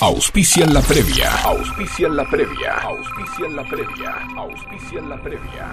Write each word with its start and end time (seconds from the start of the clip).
Auspician 0.00 0.74
la 0.74 0.82
previa. 0.82 1.32
Auspician 1.44 2.14
la 2.14 2.28
previa. 2.28 2.74
Auspician 2.82 3.56
la 3.56 3.64
previa. 3.64 4.28
Auspician 4.36 5.08
la 5.08 5.16
previa. 5.22 5.70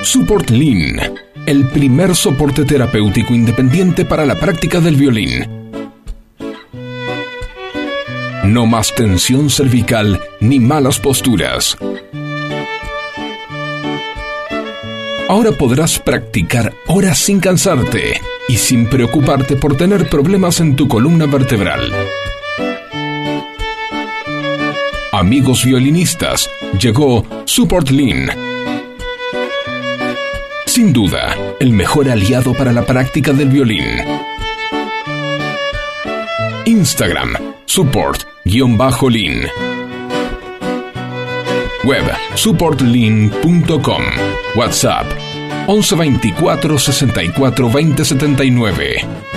Support 0.06 0.52
Lean, 0.52 1.02
el 1.48 1.68
primer 1.70 2.16
soporte 2.16 2.64
terapéutico 2.64 3.34
independiente 3.34 4.06
para 4.06 4.24
la 4.24 4.36
práctica 4.36 4.80
del 4.80 4.96
violín. 4.96 5.48
No 8.44 8.68
más 8.68 8.94
tensión 8.94 9.50
cervical 9.50 10.22
ni 10.40 10.60
malas 10.60 11.00
posturas. 11.00 11.76
Ahora 15.28 15.52
podrás 15.52 15.98
practicar 15.98 16.72
horas 16.86 17.18
sin 17.18 17.40
cansarte 17.40 18.22
y 18.48 18.58
sin 18.58 18.86
preocuparte 18.86 19.56
por 19.56 19.76
tener 19.76 20.08
problemas 20.08 20.60
en 20.60 20.76
tu 20.76 20.88
columna 20.88 21.26
vertebral. 21.26 21.92
Amigos 25.12 25.66
violinistas, 25.66 26.48
llegó 26.80 27.26
Support 27.46 27.90
Lean. 27.90 28.45
Sin 30.76 30.92
duda, 30.92 31.34
el 31.62 31.72
mejor 31.72 32.10
aliado 32.10 32.54
para 32.54 32.74
la 32.74 32.86
práctica 32.86 33.32
del 33.32 33.48
violín. 33.48 33.86
Instagram, 36.66 37.34
support-lean. 37.66 39.48
Web, 41.86 42.04
supportlean.com. 42.36 44.04
WhatsApp, 44.58 45.06
1124 45.70 46.78
64 46.78 47.70
20 47.70 49.35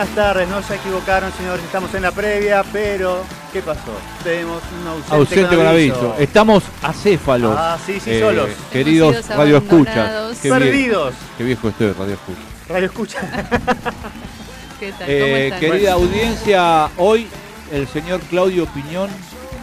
buenas 0.00 0.14
tardes. 0.14 0.48
No 0.48 0.62
se 0.62 0.76
equivocaron, 0.76 1.30
señores. 1.32 1.62
Estamos 1.64 1.92
en 1.94 2.02
la 2.02 2.12
previa, 2.12 2.64
pero 2.72 3.22
¿qué 3.52 3.60
pasó? 3.60 3.92
Tenemos 4.24 4.62
un 4.80 4.86
ausente, 4.86 5.14
Ausente 5.14 5.56
con 5.56 5.66
aviso. 5.66 6.16
Estamos 6.18 6.64
acéfalos. 6.82 7.54
Ah, 7.56 7.78
sí, 7.84 8.00
sí, 8.00 8.12
eh, 8.12 8.20
solos. 8.20 8.48
Queridos 8.72 9.16
sido 9.16 9.36
Radio 9.36 9.56
Escuchas. 9.58 10.36
Perdidos. 10.42 11.14
qué 11.36 11.44
viejo 11.44 11.68
estoy, 11.68 11.92
Radio 11.92 12.14
Escuchas. 12.14 12.44
Radio 12.68 12.86
escucha. 12.86 13.20
¿Qué 14.80 14.92
tal? 14.92 14.98
¿Cómo 15.00 15.08
Eh, 15.08 15.52
querida 15.60 15.92
audiencia, 15.92 16.88
hoy 16.96 17.26
el 17.70 17.86
señor 17.88 18.20
Claudio 18.30 18.66
Piñón 18.66 19.10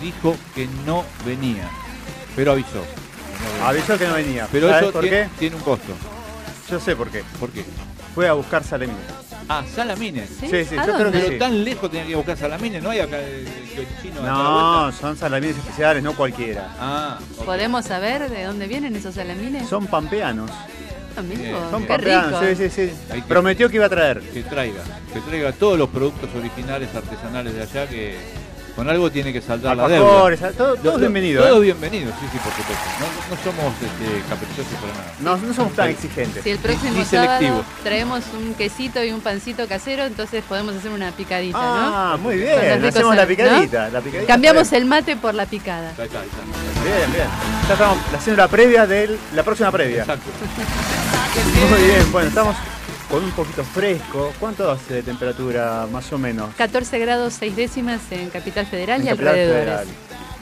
dijo 0.01 0.35
que 0.53 0.67
no 0.85 1.03
venía, 1.25 1.67
pero 2.35 2.51
avisó. 2.51 2.83
no. 3.59 3.65
Avisó 3.65 3.97
que 3.97 4.05
no 4.05 4.13
venía. 4.13 4.47
Pero 4.51 4.67
¿Sabes 4.67 4.83
eso 4.83 4.91
por 4.91 5.01
tiene, 5.01 5.17
qué? 5.23 5.29
tiene 5.39 5.55
un 5.55 5.61
costo. 5.63 5.93
Yo 6.69 6.79
sé 6.79 6.95
por 6.95 7.09
qué. 7.09 7.23
¿Por 7.39 7.49
qué? 7.49 7.65
Fue 8.13 8.27
a 8.27 8.33
buscar 8.33 8.63
salemín. 8.63 8.97
Ah, 9.49 9.63
Salamines. 9.73 10.29
¿Sí? 10.39 10.47
sí, 10.49 10.65
sí, 10.65 10.77
¿A 10.77 10.85
yo 10.85 10.93
creo 10.95 11.11
que 11.11 11.19
Pero 11.19 11.31
sí. 11.33 11.39
tan 11.39 11.63
lejos 11.63 11.89
tenía 11.89 12.05
que 12.07 12.15
buscar 12.15 12.37
Salamines, 12.37 12.83
¿no 12.83 12.89
hay 12.89 12.99
acá 12.99 13.17
el, 13.19 13.47
el 13.47 13.87
chino 14.01 14.19
acá 14.21 14.21
a 14.21 14.23
la 14.23 14.29
No, 14.33 14.81
vuelta? 14.83 14.97
son 14.99 15.17
salamines 15.17 15.57
especiales, 15.57 16.03
no 16.03 16.13
cualquiera. 16.15 16.75
Ah, 16.79 17.17
ok. 17.37 17.45
¿Podemos 17.45 17.85
saber 17.85 18.29
de 18.29 18.43
dónde 18.43 18.67
vienen 18.67 18.95
esos 18.95 19.15
salamines? 19.15 19.67
Son 19.67 19.87
pampeanos. 19.87 20.51
Bien. 21.23 21.55
Son 21.71 21.81
qué 21.81 21.87
pampeanos, 21.87 22.41
rico. 22.41 22.55
sí, 22.61 22.69
sí, 22.69 22.87
sí. 22.89 22.93
Hay 23.11 23.21
que- 23.23 23.27
Prometió 23.27 23.69
que 23.69 23.77
iba 23.77 23.85
a 23.87 23.89
traer. 23.89 24.19
que 24.21 24.43
traiga, 24.43 24.83
que 25.13 25.19
traiga 25.21 25.51
todos 25.51 25.77
los 25.79 25.89
productos 25.89 26.29
originales 26.37 26.93
artesanales 26.93 27.55
de 27.55 27.61
allá 27.63 27.87
que 27.87 28.17
con 28.77 28.87
algo 28.87 29.09
tiene 29.11 29.33
que 29.33 29.41
saldar 29.41 29.75
la 29.75 29.87
deuda. 29.87 30.05
Alfajores, 30.07 30.39
todo, 30.55 30.75
Lo- 30.75 30.75
todo 30.75 30.91
lo- 30.93 30.99
bienvenido. 30.99 31.41
Todos 31.43 31.57
¿eh? 31.57 31.61
bienvenidos, 31.63 32.13
sí, 32.21 32.27
sí, 32.31 32.37
por 32.37 32.53
supuesto. 32.53 32.85
No, 32.99 33.35
no 33.35 33.43
somos 33.43 33.73
este, 33.73 34.29
caprichosos 34.29 34.73
para 34.79 34.93
nada. 34.93 35.13
No, 35.19 35.37
no 35.47 35.53
somos 35.53 35.73
tan 35.73 35.89
exigentes. 35.89 36.43
Si 36.43 36.49
el 36.51 36.59
próximo 36.59 37.03
sábado 37.03 37.65
traemos 37.83 38.23
un 38.39 38.53
quesito 38.53 39.03
y 39.03 39.11
un 39.11 39.21
pancito 39.21 39.67
casero, 39.67 40.03
entonces 40.05 40.43
podemos 40.47 40.75
hacer 40.75 40.91
una 40.91 41.11
picadita, 41.11 41.57
Ah, 41.59 42.17
muy 42.21 42.35
bien. 42.37 42.85
Hacemos 42.85 43.15
la 43.15 43.25
picadita. 43.25 43.89
La 43.89 43.99
picadita 43.99 44.21
¿no? 44.21 44.27
Cambiamos 44.27 44.71
el 44.73 44.85
mate 44.85 45.15
por 45.15 45.33
la 45.33 45.47
picada. 45.47 45.91
Ahí 45.97 46.05
está, 46.05 46.19
ahí 46.19 46.27
está. 46.27 46.43
bien. 46.43 46.97
Bien, 46.97 47.11
bien. 47.13 47.27
Ya 47.67 47.73
estamos 47.73 47.97
haciendo 48.15 48.41
la 48.43 48.47
previa 48.47 48.85
de 48.85 49.17
la 49.33 49.41
próxima 49.43 49.71
previa. 49.71 50.01
Exacto. 50.01 50.29
Muy 51.71 51.83
bien, 51.83 52.11
bueno, 52.11 52.27
estamos 52.29 52.55
con 53.09 53.23
un 53.23 53.31
poquito 53.31 53.63
fresco. 53.63 54.33
¿Cuánto 54.39 54.69
hace 54.69 54.95
de 54.95 55.03
temperatura 55.03 55.87
más 55.91 56.11
o 56.11 56.17
menos? 56.17 56.53
14 56.55 56.99
grados 56.99 57.33
6 57.39 57.55
décimas 57.55 58.01
en 58.11 58.29
Capital 58.29 58.65
Federal 58.65 58.99
y 59.01 59.03
En 59.03 59.09
Capital 59.09 59.27
alrededores. 59.29 59.63
Federal. 59.63 59.87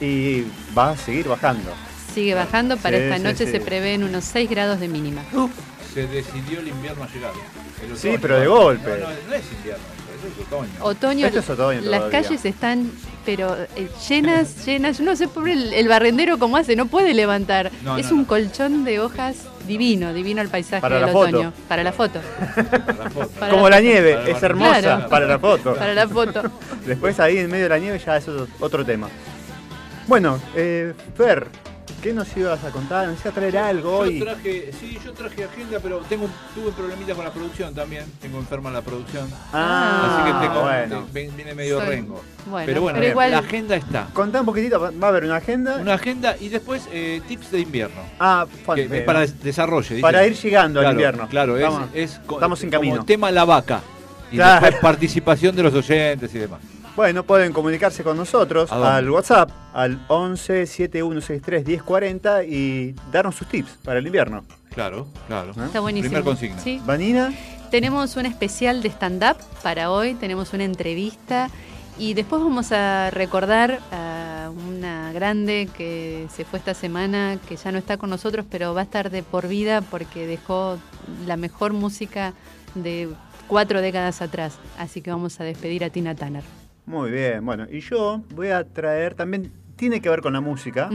Y 0.01 0.45
va 0.77 0.91
a 0.91 0.97
seguir 0.97 1.27
bajando. 1.27 1.71
Sigue 2.13 2.33
bajando, 2.33 2.77
para 2.77 2.97
Sí, 2.97 3.03
esta 3.03 3.17
sí, 3.17 3.23
noche 3.23 3.45
sí. 3.45 3.51
se 3.51 3.59
prevén 3.59 4.03
unos 4.03 4.23
6 4.25 4.49
grados 4.49 4.79
de 4.79 4.87
mínima. 4.87 5.21
Se 5.93 6.07
decidió 6.07 6.59
el 6.59 6.67
invierno 6.69 7.03
a 7.03 7.07
llegar. 7.07 7.31
El 7.89 7.97
Sí, 7.97 8.15
pero 8.21 8.39
de 8.39 8.47
golpe. 8.47 8.89
No, 8.89 8.97
no, 8.97 9.05
no 9.27 9.33
es 9.33 9.43
invierno, 9.51 9.83
eso 10.17 10.27
es 10.27 10.47
otoño. 10.47 10.69
Otoño, 10.81 11.27
Esto 11.27 11.39
es 11.39 11.49
otoño 11.49 11.81
las 11.81 11.99
todavía. 12.01 12.21
calles 12.21 12.45
están 12.45 12.91
pero 13.25 13.55
eh, 13.75 13.89
llenas, 14.07 14.65
llenas. 14.65 14.97
Yo 14.99 15.03
no 15.05 15.15
sé 15.15 15.27
por 15.27 15.47
el, 15.49 15.73
el 15.73 15.87
barrendero 15.87 16.37
cómo 16.37 16.57
hace, 16.57 16.75
no 16.75 16.85
puede 16.87 17.13
levantar. 17.13 17.71
No, 17.83 17.97
es 17.97 18.07
no, 18.07 18.15
un 18.17 18.21
no. 18.21 18.27
colchón 18.27 18.83
de 18.85 18.99
hojas 18.99 19.35
divino, 19.65 20.13
divino 20.13 20.41
el 20.41 20.49
paisaje 20.49 20.81
Para 20.81 20.95
del 20.95 21.05
la 21.07 21.11
foto. 21.11 21.27
otoño. 21.37 21.53
Para 21.67 21.83
la 21.83 21.91
foto. 21.91 22.19
Para 22.55 23.03
la 23.03 23.09
foto. 23.09 23.29
Para 23.39 23.51
Como 23.51 23.69
la 23.69 23.75
la 23.77 23.81
nieve, 23.81 24.15
Para 24.15 24.29
es 24.29 24.43
hermosa 24.43 24.79
Claro. 24.81 25.09
para 25.09 25.25
la 25.27 25.39
foto. 25.39 25.75
Para 25.75 25.93
la 25.93 26.07
foto. 26.07 26.43
Después 26.85 27.19
ahí 27.19 27.37
en 27.37 27.49
medio 27.49 27.63
de 27.63 27.69
la 27.69 27.77
nieve 27.79 27.99
ya 28.05 28.17
es 28.17 28.27
otro, 28.27 28.47
otro 28.59 28.85
tema. 28.85 29.07
Bueno, 30.07 30.39
eh, 30.55 30.93
Fer, 31.17 31.47
¿qué 32.01 32.13
nos 32.13 32.35
ibas 32.37 32.63
a 32.63 32.69
contar? 32.71 33.07
¿Nos 33.07 33.15
ibas 33.21 33.27
a 33.27 33.31
traer 33.31 33.57
algo 33.57 33.97
hoy? 33.99 34.19
Yo 34.19 34.25
traje, 34.25 34.71
sí, 34.79 34.97
yo 35.03 35.13
traje 35.13 35.43
agenda, 35.43 35.79
pero 35.81 35.99
tengo, 36.09 36.27
tuve 36.53 36.71
problemitas 36.71 37.15
con 37.15 37.25
la 37.25 37.31
producción 37.31 37.73
también. 37.73 38.05
Tengo 38.21 38.37
enferma 38.39 38.69
la 38.71 38.81
producción. 38.81 39.27
Ah, 39.53 40.21
Así 40.23 40.31
que 40.41 40.47
tengo, 40.47 40.61
bueno. 40.63 41.07
te- 41.13 41.29
viene 41.35 41.53
medio 41.55 41.79
Soy- 41.79 41.87
rengo. 41.89 42.21
Bueno, 42.47 42.65
pero 42.67 42.81
bueno, 42.81 42.99
pero 42.99 43.11
igual- 43.11 43.31
la 43.31 43.39
agenda 43.39 43.75
está. 43.75 44.07
Contá 44.13 44.39
un 44.41 44.45
poquitito, 44.45 44.79
va 44.79 44.91
a 45.07 45.09
haber 45.09 45.23
una 45.25 45.37
agenda. 45.37 45.77
Una 45.77 45.93
agenda 45.95 46.35
y 46.39 46.49
después 46.49 46.87
eh, 46.91 47.21
tips 47.27 47.51
de 47.51 47.59
invierno. 47.61 48.01
Ah, 48.19 48.45
Que 48.75 48.83
es 48.83 48.91
eh, 48.91 49.01
para 49.01 49.21
des- 49.21 49.41
desarrollo. 49.43 49.89
dice. 49.89 50.01
para 50.01 50.25
ir 50.27 50.35
llegando 50.35 50.79
claro, 50.79 50.89
al 50.89 50.93
invierno. 50.95 51.27
Claro, 51.29 51.57
es, 51.57 51.63
Estamos- 51.63 51.89
es 51.93 52.11
estamos 52.29 52.63
en 52.63 52.69
como 52.69 52.79
camino. 52.81 53.05
tema 53.05 53.31
la 53.31 53.45
vaca. 53.45 53.81
Y 54.31 54.35
Claro. 54.37 54.61
después 54.61 54.81
participación 54.81 55.55
de 55.55 55.63
los 55.63 55.73
oyentes 55.73 56.33
y 56.33 56.39
demás. 56.39 56.59
Bueno, 56.95 57.23
pueden 57.23 57.51
comunicarse 57.51 58.03
con 58.03 58.15
nosotros 58.15 58.71
al 58.71 59.09
WhatsApp 59.09 59.51
al 59.73 59.99
11 60.07 60.65
7163 60.65 61.65
1040 61.65 62.43
y 62.45 62.95
darnos 63.11 63.35
sus 63.35 63.47
tips 63.47 63.71
para 63.83 63.99
el 63.99 64.05
invierno. 64.05 64.45
Claro, 64.73 65.07
claro. 65.27 65.51
Está 65.51 65.81
buenísimo. 65.81 66.09
Primer 66.09 66.23
consigna. 66.23 66.59
Sí. 66.59 66.81
Vanina, 66.85 67.33
Tenemos 67.69 68.15
un 68.15 68.25
especial 68.25 68.81
de 68.81 68.89
stand-up 68.89 69.35
para 69.61 69.91
hoy, 69.91 70.13
tenemos 70.13 70.53
una 70.53 70.63
entrevista 70.63 71.49
y 71.97 72.13
después 72.13 72.41
vamos 72.41 72.71
a 72.71 73.09
recordar 73.11 73.81
a 73.91 74.49
una 74.69 75.11
grande 75.11 75.67
que 75.75 76.27
se 76.33 76.45
fue 76.45 76.59
esta 76.59 76.73
semana, 76.73 77.37
que 77.47 77.57
ya 77.57 77.73
no 77.73 77.77
está 77.77 77.97
con 77.97 78.09
nosotros, 78.09 78.45
pero 78.49 78.73
va 78.73 78.81
a 78.81 78.83
estar 78.85 79.09
de 79.09 79.21
por 79.21 79.49
vida 79.49 79.81
porque 79.81 80.27
dejó 80.27 80.77
la 81.25 81.35
mejor 81.35 81.73
música 81.73 82.33
de 82.73 83.09
cuatro 83.47 83.81
décadas 83.81 84.21
atrás. 84.21 84.57
Así 84.77 85.01
que 85.01 85.11
vamos 85.11 85.41
a 85.41 85.43
despedir 85.43 85.83
a 85.83 85.89
Tina 85.89 86.15
Turner. 86.15 86.43
Muy 86.85 87.11
bien. 87.11 87.45
Bueno, 87.45 87.65
y 87.69 87.79
yo 87.81 88.21
voy 88.35 88.49
a 88.49 88.63
traer 88.63 89.13
también, 89.15 89.51
tiene 89.75 90.01
que 90.01 90.09
ver 90.09 90.21
con 90.21 90.33
la 90.33 90.41
música, 90.41 90.89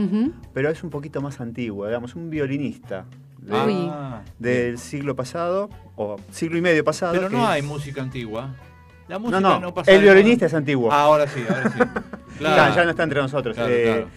pero 0.53 0.69
es 0.69 0.83
un 0.83 0.89
poquito 0.89 1.21
más 1.21 1.39
antiguo, 1.41 1.85
digamos, 1.87 2.15
un 2.15 2.29
violinista 2.29 3.05
de-. 3.39 3.51
Ah, 3.53 4.21
del 4.39 4.77
siglo 4.77 5.15
pasado, 5.15 5.69
o 5.95 6.17
siglo 6.31 6.57
y 6.57 6.61
medio 6.61 6.83
pasado. 6.83 7.13
pero 7.13 7.29
que 7.29 7.35
no 7.35 7.43
es- 7.43 7.49
hay 7.49 7.61
música 7.61 8.01
antigua. 8.01 8.53
La 9.07 9.19
música 9.19 9.39
No, 9.41 9.49
no, 9.55 9.59
no, 9.59 9.73
pasa 9.73 9.91
el 9.91 10.01
violinista 10.01 10.45
es 10.45 10.53
antiguo. 10.53 10.89
Ah, 10.91 11.01
ahora 11.03 11.27
sí, 11.27 11.41
ahora 11.49 11.69
sí. 11.71 11.79
Claro. 12.37 12.73
ya 12.75 12.83
no 12.85 12.89
está 12.91 13.03
entre 13.03 13.21
nosotros. 13.21 13.55
Claro, 13.55 13.71
Eh, 13.71 13.83
claro. 13.83 14.07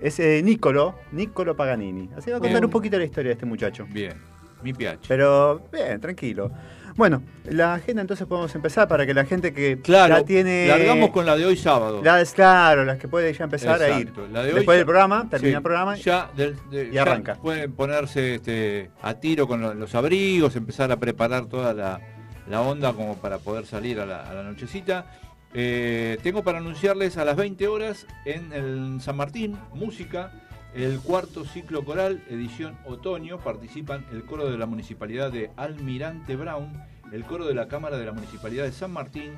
Es 0.00 0.18
eh, 0.20 0.40
Niccolo, 0.44 0.94
Niccolo 1.12 1.56
Paganini. 1.56 2.08
Así 2.16 2.30
va 2.30 2.36
a 2.36 2.40
contar 2.40 2.52
Bien. 2.60 2.64
un 2.64 2.70
poquito 2.70 2.96
la 2.98 3.04
historia 3.04 3.30
de 3.30 3.32
este 3.34 3.46
muchacho. 3.46 3.86
Bien, 3.90 4.14
mi 4.62 4.72
PH. 4.72 5.06
Pero, 5.08 5.62
bien, 5.72 6.00
tranquilo. 6.00 6.50
Bueno, 6.96 7.22
la 7.44 7.74
agenda 7.74 8.02
entonces 8.02 8.24
podemos 8.26 8.54
empezar 8.54 8.86
para 8.86 9.04
que 9.04 9.14
la 9.14 9.24
gente 9.24 9.52
que 9.52 9.80
Claro, 9.80 10.16
ya 10.18 10.24
tiene. 10.24 10.68
largamos 10.68 11.10
con 11.10 11.26
la 11.26 11.36
de 11.36 11.44
hoy 11.44 11.56
sábado. 11.56 12.00
Las, 12.04 12.32
claro, 12.34 12.84
las 12.84 12.98
que 12.98 13.08
puede 13.08 13.32
ya 13.32 13.44
empezar 13.44 13.82
a 13.82 13.98
ir. 13.98 14.12
La 14.32 14.42
de 14.42 14.50
hoy 14.50 14.54
Después 14.56 14.76
ya- 14.76 14.78
del 14.78 14.86
programa, 14.86 15.28
termina 15.28 15.50
Sí, 15.50 15.56
el 15.56 15.62
programa. 15.62 15.96
Ya, 15.96 16.30
del- 16.36 16.56
de- 16.70 16.88
y 16.88 16.92
ya 16.92 17.02
arranca. 17.02 17.34
Pueden 17.34 17.72
ponerse 17.72 18.36
este, 18.36 18.90
a 19.02 19.14
tiro 19.14 19.48
con 19.48 19.60
lo- 19.60 19.74
los 19.74 19.92
abrigos, 19.96 20.54
empezar 20.54 20.92
a 20.92 20.96
preparar 20.96 21.46
toda 21.46 21.74
la, 21.74 22.00
la 22.48 22.60
onda 22.60 22.92
como 22.92 23.16
para 23.16 23.38
poder 23.38 23.66
salir 23.66 23.98
a 23.98 24.06
la, 24.06 24.22
a 24.30 24.32
la 24.32 24.42
nochecita. 24.44 25.06
Eh, 25.52 26.18
tengo 26.22 26.44
para 26.44 26.58
anunciarles 26.58 27.16
a 27.16 27.24
las 27.24 27.34
20 27.36 27.66
horas 27.66 28.06
en 28.24 28.52
el 28.52 29.00
San 29.00 29.16
Martín, 29.16 29.56
música, 29.72 30.30
el 30.74 30.98
cuarto 30.98 31.44
ciclo 31.44 31.84
coral, 31.84 32.22
edición 32.28 32.76
otoño. 32.84 33.38
Participan 33.38 34.04
el 34.12 34.24
coro 34.24 34.50
de 34.50 34.58
la 34.58 34.66
Municipalidad 34.66 35.30
de 35.30 35.50
Almirante 35.56 36.34
Brown, 36.34 36.72
el 37.12 37.24
coro 37.24 37.46
de 37.46 37.54
la 37.54 37.68
Cámara 37.68 37.96
de 37.96 38.06
la 38.06 38.12
Municipalidad 38.12 38.64
de 38.64 38.72
San 38.72 38.92
Martín, 38.92 39.32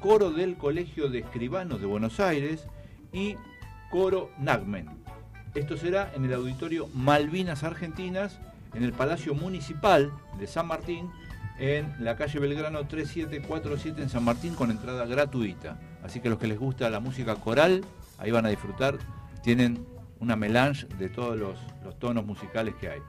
coro 0.00 0.30
del 0.30 0.56
Colegio 0.56 1.08
de 1.08 1.20
Escribanos 1.20 1.80
de 1.80 1.86
Buenos 1.86 2.18
Aires 2.18 2.66
y 3.12 3.36
coro 3.90 4.30
Nagmen. 4.38 4.88
Esto 5.54 5.76
será 5.76 6.12
en 6.14 6.24
el 6.24 6.34
auditorio 6.34 6.88
Malvinas 6.94 7.62
Argentinas, 7.62 8.40
en 8.74 8.82
el 8.82 8.92
Palacio 8.92 9.34
Municipal 9.34 10.12
de 10.38 10.46
San 10.48 10.66
Martín, 10.66 11.08
en 11.60 11.92
la 12.00 12.16
calle 12.16 12.38
Belgrano 12.40 12.86
3747 12.86 14.02
en 14.02 14.08
San 14.08 14.24
Martín, 14.24 14.54
con 14.54 14.70
entrada 14.70 15.06
gratuita. 15.06 15.78
Así 16.02 16.20
que 16.20 16.30
los 16.30 16.38
que 16.38 16.46
les 16.48 16.58
gusta 16.58 16.90
la 16.90 17.00
música 17.00 17.36
coral, 17.36 17.84
ahí 18.18 18.30
van 18.30 18.46
a 18.46 18.48
disfrutar. 18.48 18.98
Tienen 19.42 19.84
una 20.20 20.36
melange 20.36 20.86
de 20.98 21.08
todos 21.08 21.36
los, 21.36 21.58
tonos 21.98 22.24
musicales 22.24 22.74
que 22.76 22.88
hay. 22.88 23.00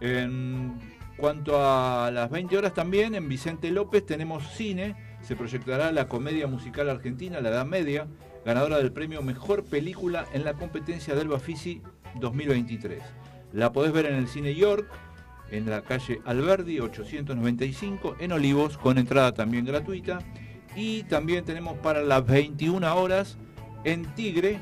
En 0.00 0.78
cuanto 1.16 1.56
a 1.60 2.10
las 2.10 2.30
20 2.30 2.56
horas 2.56 2.74
también, 2.74 3.14
en 3.14 3.28
Vicente 3.28 3.70
López 3.70 4.06
tenemos 4.06 4.46
cine. 4.54 4.96
Se 5.22 5.36
proyectará 5.36 5.92
la 5.92 6.08
comedia 6.08 6.46
musical 6.46 6.88
argentina, 6.88 7.40
La 7.40 7.50
Edad 7.50 7.66
Media, 7.66 8.06
ganadora 8.44 8.78
del 8.78 8.92
premio 8.92 9.22
Mejor 9.22 9.64
Película 9.64 10.26
en 10.32 10.44
la 10.44 10.54
competencia 10.54 11.14
del 11.14 11.28
Bafisi 11.28 11.82
2023. 12.20 13.02
La 13.52 13.72
podés 13.72 13.92
ver 13.92 14.06
en 14.06 14.14
el 14.14 14.28
Cine 14.28 14.54
York, 14.54 14.86
en 15.50 15.68
la 15.68 15.82
calle 15.82 16.20
Alberdi 16.24 16.80
895, 16.80 18.16
en 18.18 18.32
Olivos, 18.32 18.78
con 18.78 18.98
entrada 18.98 19.32
también 19.34 19.64
gratuita. 19.64 20.20
Y 20.74 21.04
también 21.04 21.44
tenemos 21.44 21.78
para 21.78 22.02
las 22.02 22.26
21 22.26 22.94
horas 22.96 23.38
en 23.84 24.04
Tigre, 24.14 24.60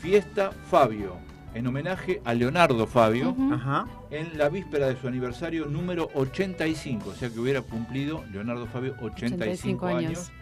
Fiesta 0.00 0.50
Fabio, 0.70 1.16
en 1.54 1.66
homenaje 1.66 2.20
a 2.24 2.32
Leonardo 2.34 2.86
Fabio 2.86 3.34
en 4.10 4.38
la 4.38 4.48
víspera 4.48 4.86
de 4.88 4.96
su 5.00 5.08
aniversario 5.08 5.66
número 5.66 6.08
85, 6.14 7.10
o 7.10 7.14
sea 7.14 7.28
que 7.28 7.38
hubiera 7.38 7.60
cumplido 7.62 8.24
Leonardo 8.32 8.66
Fabio 8.66 8.94
85, 9.00 9.34
85 9.84 9.86
años, 9.86 10.00
años. 10.02 10.32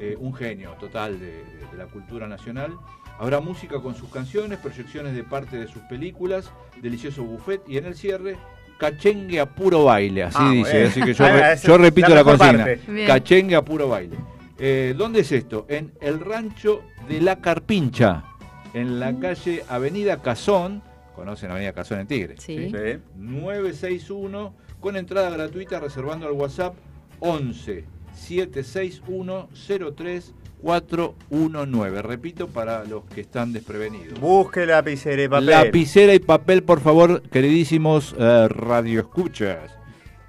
eh, 0.00 0.16
un 0.18 0.32
genio 0.34 0.70
total 0.80 1.18
de, 1.20 1.26
de- 1.26 1.42
de 1.70 1.76
la 1.76 1.86
cultura 1.86 2.26
nacional. 2.28 2.72
Habrá 3.18 3.40
música 3.40 3.80
con 3.80 3.94
sus 3.94 4.08
canciones, 4.10 4.58
proyecciones 4.58 5.14
de 5.14 5.22
parte 5.24 5.56
de 5.58 5.66
sus 5.68 5.82
películas, 5.82 6.50
delicioso 6.80 7.22
buffet 7.22 7.62
y 7.68 7.76
en 7.76 7.84
el 7.86 7.94
cierre 7.94 8.36
cachengue 8.78 9.38
a 9.40 9.46
puro 9.46 9.84
baile, 9.84 10.24
así 10.24 10.38
Ah, 10.40 10.50
dice, 10.50 10.84
así 10.86 11.02
que 11.02 11.12
yo, 11.14 11.24
re- 11.28 11.56
yo 11.62 11.78
repito 11.78 12.14
la 12.14 12.24
consigna, 12.24 12.66
cachengue 13.06 13.54
a 13.56 13.62
puro 13.64 13.88
baile. 13.88 14.16
Eh, 14.58 14.94
¿Dónde 14.96 15.20
es 15.20 15.32
esto? 15.32 15.66
En 15.68 15.92
el 16.00 16.20
rancho 16.20 16.82
de 17.08 17.20
La 17.20 17.40
Carpincha, 17.40 18.24
en 18.74 19.00
la 19.00 19.18
calle 19.18 19.64
Avenida 19.68 20.22
Cazón, 20.22 20.82
conocen 21.14 21.50
Avenida 21.50 21.72
Cazón 21.72 22.00
en 22.00 22.06
Tigre. 22.06 22.36
Sí. 22.38 22.70
Sí. 22.70 22.98
961 23.16 24.54
con 24.80 24.96
entrada 24.96 25.30
gratuita 25.30 25.80
reservando 25.80 26.26
al 26.26 26.32
WhatsApp 26.32 26.74
11 27.20 27.84
761 28.14 29.48
03 29.96 30.34
419. 30.62 32.02
Repito 32.02 32.48
para 32.48 32.84
los 32.84 33.04
que 33.04 33.22
están 33.22 33.52
desprevenidos. 33.52 34.18
Busque 34.20 34.64
lapicera 34.64 35.22
y 35.22 35.28
papel. 35.28 35.46
Lapicera 35.46 36.14
y 36.14 36.18
papel, 36.20 36.62
por 36.62 36.80
favor, 36.80 37.22
queridísimos 37.22 38.14
eh, 38.18 38.48
radioescuchas. 38.48 39.72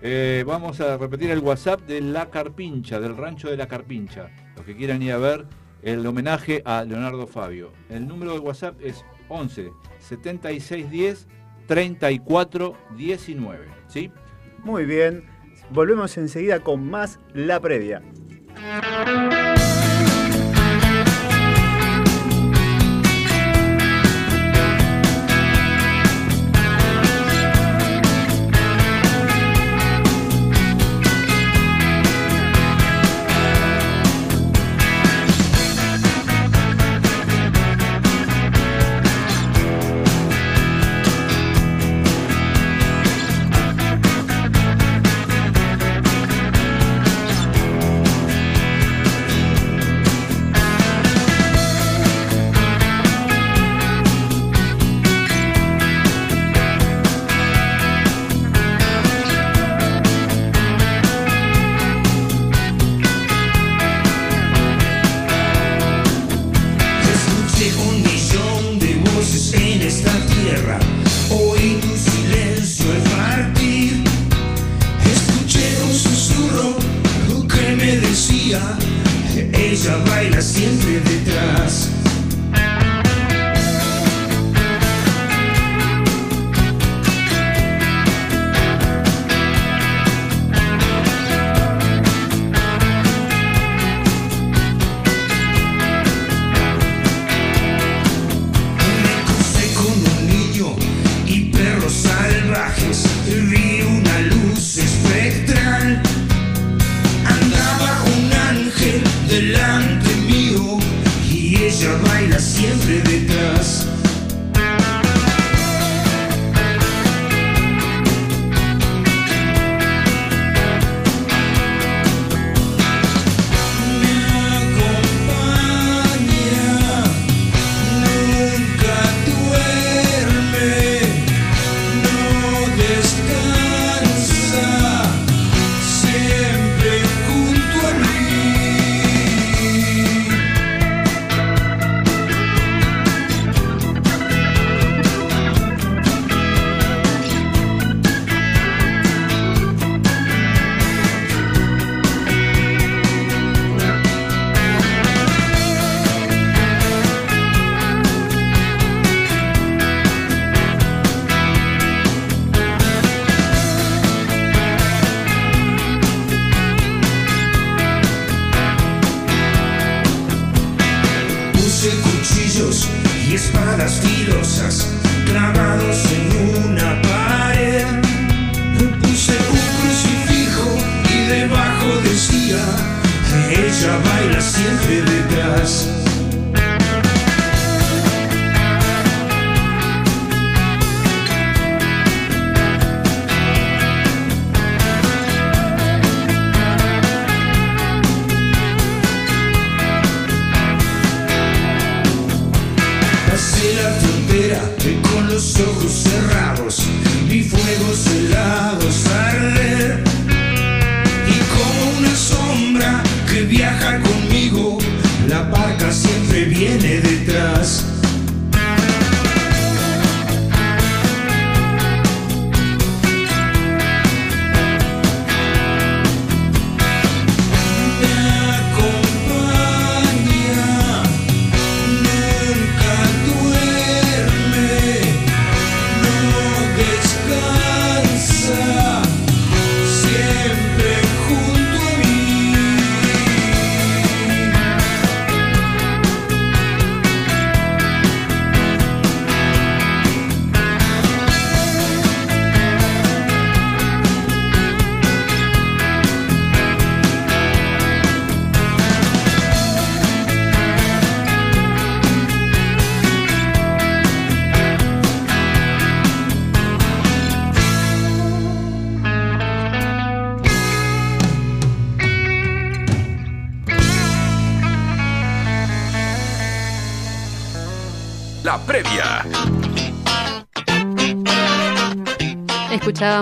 Eh, 0.01 0.43
vamos 0.45 0.81
a 0.81 0.97
repetir 0.97 1.31
el 1.31 1.39
WhatsApp 1.39 1.81
de 1.81 2.01
La 2.01 2.29
Carpincha, 2.29 2.99
del 2.99 3.15
rancho 3.15 3.49
de 3.49 3.57
La 3.57 3.67
Carpincha. 3.67 4.29
Los 4.57 4.65
que 4.65 4.75
quieran 4.75 5.01
ir 5.01 5.13
a 5.13 5.17
ver 5.17 5.45
el 5.83 6.05
homenaje 6.05 6.61
a 6.65 6.83
Leonardo 6.83 7.27
Fabio. 7.27 7.71
El 7.89 8.07
número 8.07 8.33
de 8.33 8.39
WhatsApp 8.39 8.75
es 8.81 9.05
11 9.29 9.71
7610 9.99 11.27
34 11.67 12.75
19. 12.97 13.67
¿Sí? 13.87 14.11
Muy 14.63 14.85
bien. 14.85 15.25
Volvemos 15.69 16.17
enseguida 16.17 16.59
con 16.59 16.89
más 16.89 17.19
La 17.33 17.59
Previa. 17.59 18.01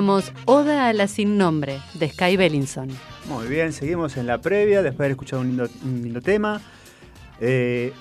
Escuchábamos 0.02 0.34
Oda 0.46 0.88
a 0.88 0.94
la 0.94 1.08
sin 1.08 1.38
nombre 1.38 1.80
de 1.94 2.10
Sky 2.10 2.36
Bellinson. 2.36 2.90
Muy 3.28 3.46
bien, 3.48 3.72
seguimos 3.72 4.18
en 4.18 4.26
la 4.26 4.40
previa, 4.42 4.82
después 4.82 4.98
de 4.98 5.04
haber 5.06 5.12
escuchado 5.12 5.44
un 5.44 5.50
lindo, 5.50 5.70
un 5.84 6.02
lindo 6.02 6.22
tema. 6.22 6.60
Eh, 7.40 7.94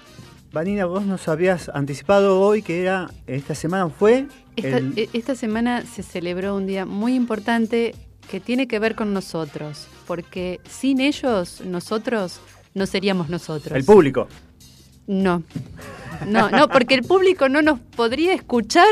Vanina, 0.51 0.87
vos 0.87 1.05
nos 1.05 1.29
habías 1.29 1.69
anticipado 1.69 2.41
hoy 2.41 2.63
que 2.63 2.81
era, 2.81 3.11
esta 3.27 3.55
semana 3.55 3.91
fue... 3.91 4.29
Esta, 4.57 4.79
el- 4.79 4.95
e- 4.99 5.11
esta 5.13 5.35
semana 5.35 5.85
se 5.85 6.03
celebró 6.03 6.57
un 6.57 6.67
día 6.67 6.87
muy 6.87 7.15
importante 7.15 7.95
que 8.31 8.41
tiene 8.41 8.67
que 8.67 8.79
ver 8.79 8.95
con 8.95 9.13
nosotros, 9.13 9.87
porque 10.07 10.59
sin 10.71 11.01
ellos, 11.03 11.61
nosotros 11.67 12.41
no 12.73 12.87
seríamos 12.87 13.29
nosotros. 13.29 13.77
el 13.77 13.85
público. 13.85 14.27
No, 15.07 15.43
no, 16.27 16.49
no, 16.49 16.69
porque 16.71 16.95
el 16.95 17.03
público 17.03 17.51
no 17.51 17.61
nos 17.61 17.79
podría 17.79 18.33
escuchar 18.33 18.89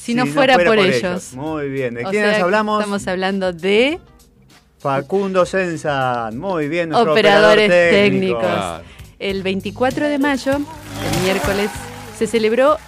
si, 0.00 0.14
no, 0.14 0.24
Si 0.24 0.30
fuera, 0.32 0.58
por, 0.58 0.78
ellos. 0.78 1.34
Muy 1.34 1.68
bien, 1.68 1.94
¿de 1.94 2.04
quiénes 2.04 2.38
hablamos? 2.38 2.80
Estamos 2.80 3.06
hablando 3.06 3.52
de 3.52 4.00
Facundo 4.78 5.44
Senzan, 5.44 6.38
muy 6.38 6.68
bien, 6.68 6.88
nuestro 6.88 7.12
operadores 7.12 7.66
operador 7.66 7.92
técnico. 7.92 8.38
técnicos. 8.38 8.82
El 9.18 9.42
24 9.42 10.08
de 10.08 10.18
mayo, 10.18 10.52
el 10.54 11.22
miércoles, 11.22 11.70
se 12.16 12.26
celebró 12.26 12.78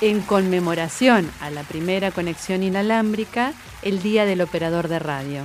en 0.00 0.20
conmemoración 0.20 1.28
a 1.40 1.50
la 1.50 1.64
primera 1.64 2.12
conexión 2.12 2.62
inalámbrica 2.62 3.52
el 3.82 4.00
Día 4.00 4.24
del 4.24 4.40
Operador 4.40 4.86
de 4.86 5.00
Radio. 5.00 5.42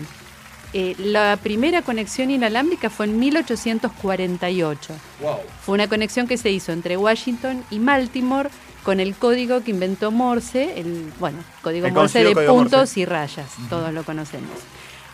Eh, 0.73 0.93
la 0.99 1.35
primera 1.41 1.81
conexión 1.81 2.29
inalámbrica 2.29 2.91
fue 2.91 3.07
en 3.07 3.17
1848. 3.17 4.93
Wow. 5.19 5.37
Fue 5.65 5.73
una 5.73 5.87
conexión 5.87 6.27
que 6.27 6.37
se 6.37 6.51
hizo 6.51 6.71
entre 6.71 6.95
Washington 6.95 7.63
y 7.71 7.79
Baltimore 7.79 8.51
con 8.83 8.99
el 8.99 9.15
código 9.15 9.63
que 9.63 9.71
inventó 9.71 10.11
Morse, 10.11 10.79
el 10.79 11.11
bueno, 11.19 11.39
código 11.61 11.87
El 11.87 11.93
Morse 11.93 12.23
de 12.23 12.33
código 12.33 12.53
puntos 12.53 12.79
Morse. 12.79 12.99
y 13.01 13.05
rayas, 13.05 13.49
todos 13.69 13.93
lo 13.93 14.03
conocemos. 14.03 14.49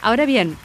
Ahora 0.02 0.26
bien, 0.26 0.56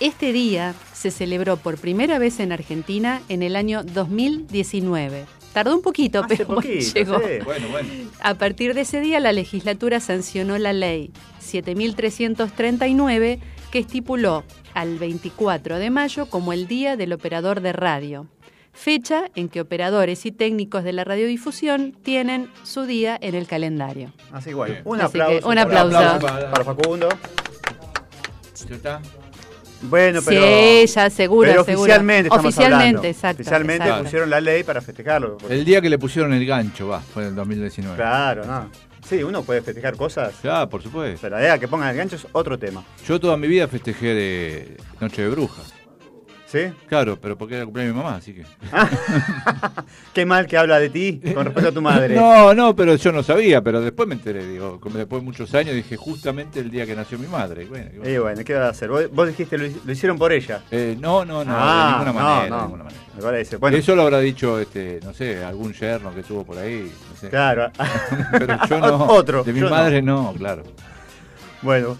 este 0.00 0.32
día 0.32 0.74
se 0.92 1.10
celebró 1.10 1.56
por 1.56 1.78
primera 1.78 2.18
vez 2.18 2.40
en 2.40 2.52
Argentina 2.52 3.22
en 3.28 3.42
el 3.42 3.56
año 3.56 3.82
2019. 3.84 5.26
Tardó 5.52 5.76
un 5.76 5.82
poquito, 5.82 6.24
Hace 6.24 6.36
pero 6.38 6.48
bueno, 6.54 6.62
llegó. 6.62 7.18
sí. 7.20 7.44
Bueno, 7.44 7.68
bueno. 7.68 7.88
A 8.20 8.34
partir 8.34 8.74
de 8.74 8.80
ese 8.80 9.00
día, 9.00 9.20
la 9.20 9.32
legislatura 9.32 10.00
sancionó 10.00 10.58
la 10.58 10.72
ley 10.72 11.12
7339 11.38 13.38
que 13.70 13.78
estipuló 13.78 14.42
al 14.74 14.98
24 14.98 15.78
de 15.78 15.90
mayo 15.90 16.26
como 16.26 16.52
el 16.52 16.66
Día 16.66 16.96
del 16.96 17.12
Operador 17.12 17.60
de 17.60 17.72
Radio, 17.72 18.26
fecha 18.74 19.24
en 19.34 19.48
que 19.48 19.60
operadores 19.60 20.26
y 20.26 20.32
técnicos 20.32 20.84
de 20.84 20.92
la 20.92 21.04
radiodifusión 21.04 21.92
tienen 22.02 22.50
su 22.64 22.82
día 22.84 23.16
en 23.20 23.34
el 23.34 23.46
calendario. 23.46 24.12
Así 24.32 24.50
igual, 24.50 24.82
un 24.84 25.00
Así 25.00 25.06
aplauso. 25.18 25.38
que 25.40 25.46
un 25.48 25.58
aplauso. 25.58 26.20
para- 26.20 26.50
para 26.50 26.64
Facundo. 26.64 27.08
¿Ya 28.68 28.74
está? 28.76 29.00
Bueno, 29.82 30.20
pero... 30.24 30.40
sí, 30.42 30.86
ya 30.86 31.10
seguro, 31.10 31.50
pero 31.50 31.64
seguro. 31.64 31.82
oficialmente 31.82 32.28
estamos 32.28 32.44
Oficialmente, 32.46 32.84
hablando. 32.86 33.08
exacto. 33.08 33.42
Oficialmente 33.42 33.84
exacto. 33.84 34.04
pusieron 34.04 34.30
la 34.30 34.40
ley 34.40 34.62
para 34.64 34.80
festejarlo. 34.80 35.36
porque- 35.36 35.54
El 35.54 35.64
día 35.64 35.80
que 35.82 35.90
le 35.90 35.98
pusieron 35.98 36.32
el 36.32 36.46
gancho, 36.46 36.88
va, 36.88 37.00
fue 37.00 37.22
en 37.24 37.28
el 37.30 37.34
2019. 37.34 37.96
Claro, 37.96 38.44
no. 38.46 38.70
Sí, 39.06 39.22
uno 39.22 39.42
puede 39.42 39.60
festejar 39.60 39.96
cosas, 39.96 40.32
Claro, 40.40 40.70
por 40.70 40.82
supuesto. 40.82 41.18
pero 41.20 41.36
la 41.36 41.42
idea 41.42 41.58
que 41.58 41.68
pongan 41.68 41.90
el 41.90 41.96
gancho 41.98 42.16
es 42.16 42.26
otro 42.32 42.58
tema. 42.58 42.82
Yo 43.06 43.20
toda 43.20 43.36
mi 43.36 43.46
vida 43.46 43.68
festejé 43.68 44.06
de 44.14 44.76
Noche 45.00 45.20
de 45.20 45.28
Brujas. 45.28 45.74
¿Sí? 46.54 46.72
Claro, 46.88 47.18
pero 47.20 47.36
porque 47.36 47.54
era 47.54 47.62
el 47.62 47.66
cumpleaños 47.66 47.94
de 47.96 47.98
mi 47.98 48.04
mamá, 48.04 48.16
así 48.18 48.32
que. 48.32 48.44
Qué 50.14 50.24
mal 50.24 50.46
que 50.46 50.56
habla 50.56 50.78
de 50.78 50.88
ti 50.88 51.20
con 51.34 51.44
respecto 51.46 51.70
a 51.70 51.72
tu 51.72 51.82
madre. 51.82 52.14
No, 52.24 52.54
no, 52.54 52.76
pero 52.76 52.94
yo 52.94 53.10
no 53.10 53.24
sabía, 53.24 53.60
pero 53.60 53.80
después 53.80 54.06
me 54.08 54.14
enteré, 54.14 54.46
digo, 54.46 54.78
como 54.78 54.96
después 54.98 55.20
de 55.20 55.26
muchos 55.26 55.52
años 55.54 55.74
dije 55.74 55.96
justamente 55.96 56.60
el 56.60 56.70
día 56.70 56.86
que 56.86 56.94
nació 56.94 57.18
mi 57.18 57.26
madre. 57.26 57.64
y 57.64 57.66
Bueno, 57.66 57.90
y 57.92 57.98
bueno. 57.98 58.10
Y 58.14 58.18
bueno, 58.18 58.44
¿qué 58.44 58.54
va 58.54 58.66
a 58.66 58.70
hacer? 58.70 58.88
Vos, 58.88 59.10
vos 59.12 59.26
dijiste 59.26 59.58
lo, 59.58 59.66
lo 59.84 59.92
hicieron 59.92 60.16
por 60.16 60.32
ella. 60.32 60.62
Eh, 60.70 60.96
no, 61.00 61.24
no, 61.24 61.44
no, 61.44 61.52
Ah, 61.56 61.98
de 61.98 62.04
ninguna 62.06 62.12
no, 62.12 62.28
manera, 62.28 62.48
no. 62.50 62.56
de 62.56 62.62
ninguna 62.62 62.84
manera. 62.84 63.02
Me 63.16 63.22
parece. 63.22 63.56
Bueno, 63.56 63.76
Eso 63.76 63.96
lo 63.96 64.02
habrá 64.02 64.20
dicho, 64.20 64.60
este, 64.60 65.00
no 65.02 65.12
sé, 65.12 65.42
algún 65.44 65.72
yerno 65.72 66.14
que 66.14 66.22
tuvo 66.22 66.44
por 66.44 66.58
ahí, 66.58 66.88
no 67.10 67.16
sé. 67.20 67.28
claro. 67.30 67.72
Pero 68.32 68.58
yo 68.68 68.78
no. 68.80 69.04
Otro. 69.06 69.42
De 69.42 69.52
mi 69.52 69.58
yo 69.58 69.66
no. 69.68 69.70
madre 69.74 70.00
no, 70.02 70.32
claro. 70.38 70.62
Bueno, 71.62 71.96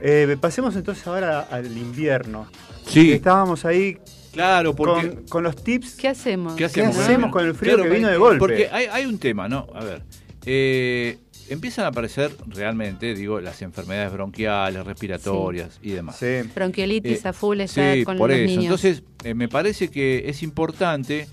eh, 0.00 0.36
pasemos 0.40 0.76
entonces 0.76 1.06
ahora 1.06 1.40
al 1.50 1.76
invierno. 1.76 2.46
Sí, 2.86 3.12
Estábamos 3.12 3.64
ahí 3.64 3.98
claro, 4.32 4.74
porque. 4.74 5.08
con, 5.10 5.24
con 5.28 5.42
los 5.44 5.56
tips. 5.56 5.94
¿Qué 5.96 6.08
hacemos? 6.08 6.54
¿Qué 6.54 6.64
hacemos, 6.66 6.96
¿Qué 6.96 7.02
hacemos 7.02 7.30
con 7.32 7.44
el 7.44 7.54
frío 7.54 7.82
que 7.82 7.88
vino 7.88 8.08
de 8.08 8.16
golpe? 8.16 8.38
Porque 8.38 8.68
hay, 8.70 8.86
hay 8.86 9.06
un 9.06 9.18
tema, 9.18 9.48
¿no? 9.48 9.66
A 9.74 9.82
ver. 9.84 10.02
eh, 10.44 11.18
empiezan 11.48 11.84
a 11.84 11.88
aparecer 11.88 12.30
realmente, 12.46 13.14
digo, 13.14 13.40
las 13.40 13.62
enfermedades 13.62 14.12
bronquiales, 14.12 14.84
respiratorias 14.84 15.78
y 15.82 15.90
demás. 15.90 16.16
Sí. 16.18 16.42
Bronquiolitis 16.54 17.24
Eh, 17.24 17.28
a 17.28 17.32
full 17.32 17.60
está 17.60 17.94
sí, 17.94 18.04
con 18.04 18.18
por 18.18 18.30
los 18.30 18.38
eso. 18.38 18.46
niños. 18.48 18.64
Entonces, 18.64 19.02
eh, 19.24 19.34
me 19.34 19.48
parece 19.48 19.88
que 19.88 20.28
es 20.28 20.42
importante 20.42 21.28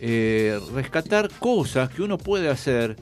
eh, 0.00 0.58
rescatar 0.74 1.28
cosas 1.38 1.90
que 1.90 2.02
uno 2.02 2.16
puede 2.18 2.48
hacer 2.48 2.96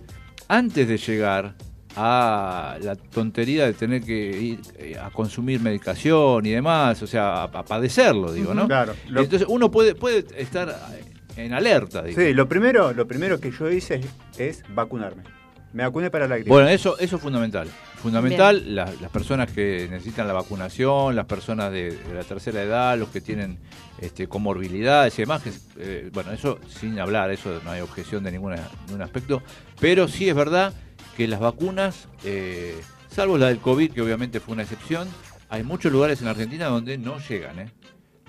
antes 0.49 0.89
de 0.89 0.99
llegar 0.99 1.55
a 2.01 2.79
la 2.81 2.95
tontería 2.95 3.67
de 3.67 3.73
tener 3.75 4.03
que 4.03 4.15
ir 4.41 4.61
eh, 4.79 4.97
a 5.03 5.11
consumir 5.11 5.61
medicación 5.61 6.47
y 6.47 6.51
demás, 6.51 7.03
o 7.03 7.07
sea, 7.09 7.43
a, 7.43 7.45
a 7.45 7.65
padecerlo, 7.65 8.33
digo, 8.33 8.55
¿no? 8.55 8.69
Claro. 8.69 8.95
Lo- 9.09 9.21
Entonces, 9.23 9.49
uno 9.51 9.69
puede, 9.71 9.97
puede 9.97 10.25
estar 10.41 10.75
en 11.37 11.53
alerta, 11.53 12.03
digo. 12.03 12.21
Sí, 12.21 12.33
lo 12.35 12.49
primero, 12.49 12.93
lo 12.93 13.07
primero 13.09 13.41
que 13.41 13.51
yo 13.51 13.69
hice 13.71 13.97
es, 13.97 14.07
es 14.39 14.65
vacunarme. 14.75 15.25
Me 15.73 15.83
vacuné 15.83 16.09
para 16.11 16.27
la 16.29 16.37
gripe. 16.37 16.49
Bueno, 16.51 16.69
eso, 16.69 16.99
eso 16.99 17.17
es 17.17 17.23
fundamental. 17.23 17.69
Fundamental, 17.97 18.75
la- 18.77 18.91
las 19.01 19.11
personas 19.11 19.51
que 19.51 19.89
necesitan 19.91 20.27
la 20.29 20.33
vacunación, 20.35 21.17
las 21.17 21.27
personas 21.27 21.73
de, 21.73 21.91
de 21.97 22.15
la 22.15 22.23
tercera 22.23 22.63
edad, 22.63 22.97
los 22.97 23.09
que 23.09 23.21
tienen 23.21 23.59
este, 24.01 24.29
comorbilidades 24.29 25.19
y 25.19 25.23
demás. 25.23 25.43
que, 25.43 25.51
eh, 25.79 26.11
bueno, 26.13 26.31
eso 26.33 26.59
sin 26.69 26.99
hablar, 27.01 27.31
eso 27.33 27.61
no 27.65 27.71
hay 27.73 27.81
objeción 27.81 28.23
de 28.23 28.31
ninguna, 28.33 28.57
ningún 28.87 29.03
aspecto. 29.03 29.43
Pero 29.81 30.07
sí 30.09 30.29
es 30.29 30.35
verdad 30.35 30.73
que 31.19 31.27
las 31.27 31.41
vacunas, 31.41 32.07
eh, 32.23 32.81
salvo 33.09 33.39
la 33.39 33.49
del 33.49 33.59
COVID, 33.59 33.91
que 33.91 34.01
obviamente 34.03 34.39
fue 34.39 34.55
una 34.55 34.63
excepción, 34.63 35.09
hay 35.49 35.65
muchos 35.65 35.91
lugares 35.91 36.23
en 36.23 36.29
Argentina 36.29 36.67
donde 36.67 36.97
no 36.97 37.19
llegan, 37.19 37.59
¿eh? 37.59 37.73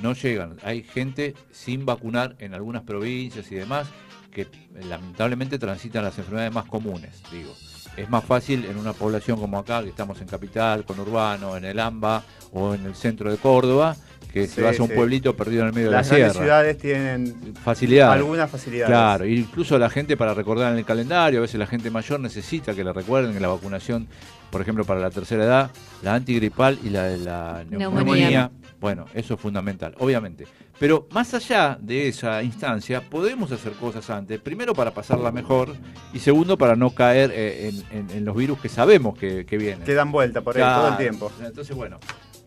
No 0.01 0.13
llegan. 0.13 0.57
Hay 0.63 0.81
gente 0.81 1.35
sin 1.51 1.85
vacunar 1.85 2.35
en 2.39 2.55
algunas 2.55 2.81
provincias 2.81 3.51
y 3.51 3.55
demás 3.55 3.89
que 4.31 4.41
eh, 4.41 4.49
lamentablemente 4.87 5.59
transitan 5.59 6.03
las 6.03 6.17
enfermedades 6.17 6.51
más 6.51 6.65
comunes, 6.65 7.21
digo. 7.31 7.53
Es 7.95 8.09
más 8.09 8.25
fácil 8.25 8.65
en 8.65 8.75
una 8.75 8.93
población 8.93 9.39
como 9.39 9.59
acá, 9.59 9.83
que 9.83 9.89
estamos 9.89 10.19
en 10.21 10.27
Capital, 10.27 10.83
con 10.83 10.99
Urbano, 10.99 11.55
en 11.57 11.65
el 11.65 11.77
AMBA 11.79 12.23
o 12.53 12.73
en 12.73 12.87
el 12.87 12.95
centro 12.95 13.29
de 13.29 13.37
Córdoba, 13.37 13.95
que 14.31 14.47
Sí, 14.47 14.55
si 14.55 14.61
vas 14.61 14.79
a 14.79 14.83
un 14.83 14.89
sí. 14.89 14.95
pueblito 14.95 15.35
perdido 15.35 15.61
en 15.63 15.67
el 15.69 15.73
medio 15.73 15.91
Las 15.91 16.07
de 16.09 16.13
la 16.13 16.17
grandes 16.19 16.33
sierra. 16.33 16.45
ciudades 16.45 16.77
tienen 16.77 17.53
Facilidad. 17.63 18.11
algunas 18.11 18.49
facilidades. 18.49 18.89
Claro, 18.91 19.25
incluso 19.25 19.77
la 19.79 19.89
gente 19.89 20.15
para 20.17 20.33
recordar 20.33 20.71
en 20.73 20.79
el 20.79 20.85
calendario, 20.85 21.39
a 21.39 21.41
veces 21.41 21.59
la 21.59 21.67
gente 21.67 21.89
mayor 21.89 22.19
necesita 22.19 22.73
que 22.75 22.83
le 22.83 22.93
recuerden 22.93 23.33
que 23.33 23.39
la 23.39 23.47
vacunación, 23.47 24.07
por 24.51 24.61
ejemplo, 24.61 24.85
para 24.85 24.99
la 24.99 25.09
tercera 25.09 25.43
edad, 25.43 25.71
la 26.03 26.13
antigripal 26.15 26.77
y 26.83 26.89
la 26.89 27.03
de 27.05 27.17
la 27.17 27.63
neumonía, 27.69 28.03
Neumonía. 28.29 28.51
bueno, 28.79 29.05
eso 29.13 29.33
es 29.33 29.39
fundamental, 29.39 29.95
obviamente. 29.99 30.45
Pero 30.79 31.07
más 31.11 31.33
allá 31.33 31.77
de 31.81 32.07
esa 32.07 32.41
instancia, 32.41 33.01
podemos 33.01 33.51
hacer 33.51 33.73
cosas 33.73 34.09
antes, 34.11 34.39
primero 34.39 34.73
para 34.73 34.91
pasarla 34.91 35.29
mejor 35.29 35.75
y 36.13 36.19
segundo 36.19 36.57
para 36.57 36.75
no 36.77 36.91
caer 36.91 37.31
eh, 37.33 37.67
en, 37.91 37.97
en- 37.99 38.09
en 38.17 38.23
los 38.25 38.33
virus 38.35 38.59
que 38.61 38.69
sabemos 38.69 39.17
que, 39.17 39.45
que 39.45 39.57
vienen. 39.57 39.83
Que 39.83 39.93
dan 39.93 40.09
vuelta 40.11 40.39
por 40.41 40.55
ahí 40.55 40.61
Claro. 40.61 40.81
todo 40.83 40.91
el 40.91 40.97
tiempo. 40.97 41.31
Entonces, 41.43 41.75
bueno, 41.75 41.99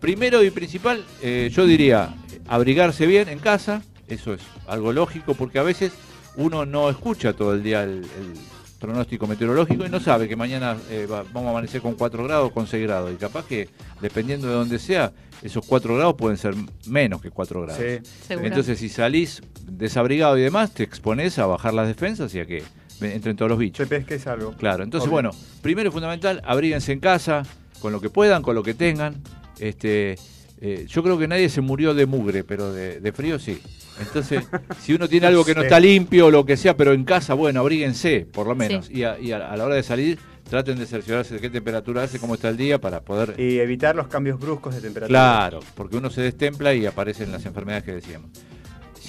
primero 0.03 0.43
y 0.45 0.51
principal, 0.51 1.03
eh, 1.23 1.49
yo 1.51 1.65
diría 1.65 2.15
abrigarse 2.49 3.07
bien 3.07 3.31
en 3.31 3.39
casa, 3.39 3.81
eso 4.09 4.35
es 4.35 4.43
algo 4.67 4.93
lógico, 4.93 5.33
porque 5.33 5.59
a 5.59 5.63
veces 5.63 5.93
uno 6.37 6.67
no 6.67 6.91
escucha 6.91 7.33
todo 7.33 7.55
el 7.55 7.63
día 7.63 7.85
el, 7.85 7.99
el 8.01 8.35
pronóstico 8.79 9.27
meteorológico 9.27 9.87
y 9.87 9.89
no 9.89 10.01
sabe 10.01 10.29
que 10.29 10.35
mañana 10.37 10.77
eh, 10.91 11.07
va- 11.11 11.23
vamos 11.33 11.47
a 11.47 11.51
amanecer 11.53 11.81
con 11.81 11.95
4 11.95 12.25
grados 12.25 12.51
o 12.51 12.53
con 12.53 12.67
6 12.67 12.83
grados. 12.83 13.13
Y 13.13 13.17
capaz 13.17 13.47
que, 13.47 13.69
dependiendo 14.01 14.49
de 14.49 14.55
donde 14.55 14.79
sea, 14.81 15.13
esos 15.41 15.65
4 15.67 15.95
grados 15.97 16.15
pueden 16.15 16.37
ser 16.37 16.55
menos 16.87 17.23
que 17.23 17.31
4 17.31 17.63
grados. 17.63 17.81
Sí. 17.83 18.11
Seguro. 18.27 18.47
Entonces, 18.49 18.79
si 18.81 18.89
salís 18.89 19.41
desabrigado 19.71 20.37
y 20.37 20.43
demás, 20.43 20.73
te 20.75 20.83
expones 20.83 21.39
a 21.39 21.47
bajar 21.47 21.75
las 21.75 21.87
defensas 21.87 22.35
y 22.35 22.41
a 22.41 22.47
que 22.47 22.65
entren 23.01 23.37
todos 23.37 23.51
los 23.51 23.59
bichos. 23.59 23.87
Se 23.87 23.87
pesque 23.87 24.17
es 24.17 24.27
algo. 24.27 24.53
Claro, 24.57 24.83
entonces 24.83 25.07
Obvio. 25.07 25.13
bueno, 25.13 25.31
primero 25.63 25.89
y 25.89 25.93
fundamental, 25.93 26.43
abríguense 26.45 26.93
en 26.93 26.99
casa, 27.01 27.45
con 27.81 27.93
lo 27.93 28.01
que 28.01 28.11
puedan, 28.11 28.43
con 28.43 28.55
lo 28.57 28.63
que 28.65 28.75
tengan. 28.75 29.15
Este, 29.63 30.17
eh, 30.61 30.87
yo 30.89 31.03
creo 31.03 31.17
que 31.19 31.29
nadie 31.29 31.49
se 31.49 31.61
murió 31.61 31.95
de 31.95 32.07
mugre, 32.07 32.43
pero 32.45 32.73
de, 32.73 33.01
de 33.01 33.13
frío 33.13 33.39
sí. 33.39 33.61
Entonces, 34.01 34.45
si 34.81 34.93
uno 34.95 35.09
tiene 35.09 35.27
algo 35.29 35.45
que 35.45 35.55
no 35.55 35.63
está 35.63 35.79
limpio 35.79 36.27
o 36.27 36.31
lo 36.31 36.45
que 36.45 36.57
sea, 36.57 36.77
pero 36.77 36.93
en 36.93 37.05
casa, 37.05 37.35
bueno, 37.35 37.61
abríguense, 37.61 38.27
por 38.33 38.47
lo 38.47 38.55
menos. 38.57 38.87
Sí. 38.87 38.99
Y, 38.99 39.03
a, 39.05 39.19
y 39.21 39.31
a- 39.33 39.51
a 39.53 39.57
la 39.57 39.65
hora 39.65 39.75
de 39.77 39.83
salir, 39.83 40.19
traten 40.49 40.79
de 40.79 40.87
cerciorarse 40.87 41.35
de 41.35 41.41
qué 41.41 41.51
temperatura 41.51 42.03
hace, 42.03 42.19
cómo 42.19 42.35
está 42.35 42.49
el 42.49 42.57
día, 42.57 42.81
para 42.81 43.01
poder... 43.03 43.35
Y 43.39 43.59
evitar 43.61 43.95
los 43.95 44.09
cambios 44.09 44.41
bruscos 44.41 44.75
de 44.75 44.81
temperatura. 44.81 45.09
Claro, 45.19 45.61
porque 45.77 45.97
uno 45.97 46.11
se 46.11 46.23
destempla 46.23 46.75
y 46.75 46.87
aparecen 46.87 47.31
las 47.31 47.45
enfermedades 47.47 47.85
que 47.85 47.93
decíamos. 47.93 48.31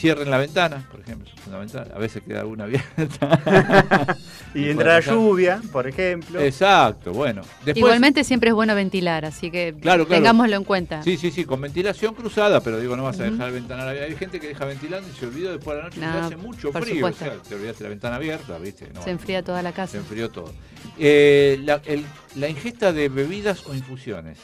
Cierren 0.04 0.30
la 0.30 0.38
ventana, 0.38 0.86
por 0.92 1.00
ejemplo, 1.00 1.30
es 1.34 1.40
fundamental. 1.40 1.90
A 1.96 1.98
veces 1.98 2.22
queda 2.24 2.42
alguna 2.42 2.66
abierta. 2.66 4.18
Y 4.54 4.70
entra 4.70 4.96
la 4.96 5.00
lluvia, 5.00 5.62
por 5.72 5.88
ejemplo. 5.88 6.42
Exacto, 6.42 7.14
bueno. 7.14 7.42
Después, 7.64 7.78
Igualmente 7.78 8.26
siempre 8.26 8.50
es 8.50 8.54
bueno 8.54 8.76
ventilar, 8.76 9.24
así 9.24 9.50
que 9.50 9.74
Claro, 9.82 10.06
claro. 10.06 10.20
tengámoslo 10.22 10.58
en 10.58 10.64
cuenta. 10.66 11.02
Sí, 11.04 11.16
sí, 11.16 11.32
sí, 11.32 11.46
con 11.46 11.62
ventilación 11.62 12.14
cruzada, 12.14 12.60
pero 12.62 12.80
digo, 12.82 12.98
no 12.98 13.04
vas 13.04 13.18
a 13.22 13.24
dejar 13.24 13.40
la 13.48 13.50
ventana 13.50 13.84
abierta. 13.90 14.12
Hay 14.12 14.16
gente 14.18 14.42
que 14.42 14.50
deja 14.50 14.66
ventilando 14.66 15.08
y 15.10 15.14
se 15.14 15.26
olvidó 15.26 15.54
después 15.54 15.78
de 15.78 15.84
la 15.84 15.90
noche 15.90 16.02
No, 16.02 16.26
hace 16.26 16.36
mucho 16.36 16.72
por 16.74 16.84
frío. 16.84 16.96
supuesto. 16.96 17.24
O 17.24 17.28
sea, 17.30 17.38
te 17.42 17.56
olvidaste 17.56 17.84
la 17.84 17.90
ventana 17.90 18.16
abierta, 18.18 18.58
¿viste? 18.60 18.90
No, 18.94 19.02
Se 19.02 19.10
enfría 19.12 19.42
toda 19.42 19.64
la 19.64 19.70
se 19.70 19.76
casa. 19.76 19.98
enfrió 19.98 20.30
todo. 20.30 20.54
Eh, 21.00 21.60
la, 21.64 21.82
el- 21.86 22.06
la 22.36 22.50
ingesta 22.50 22.92
de 22.92 23.08
bebidas 23.08 23.66
o 23.66 23.74
infusiones, 23.74 24.38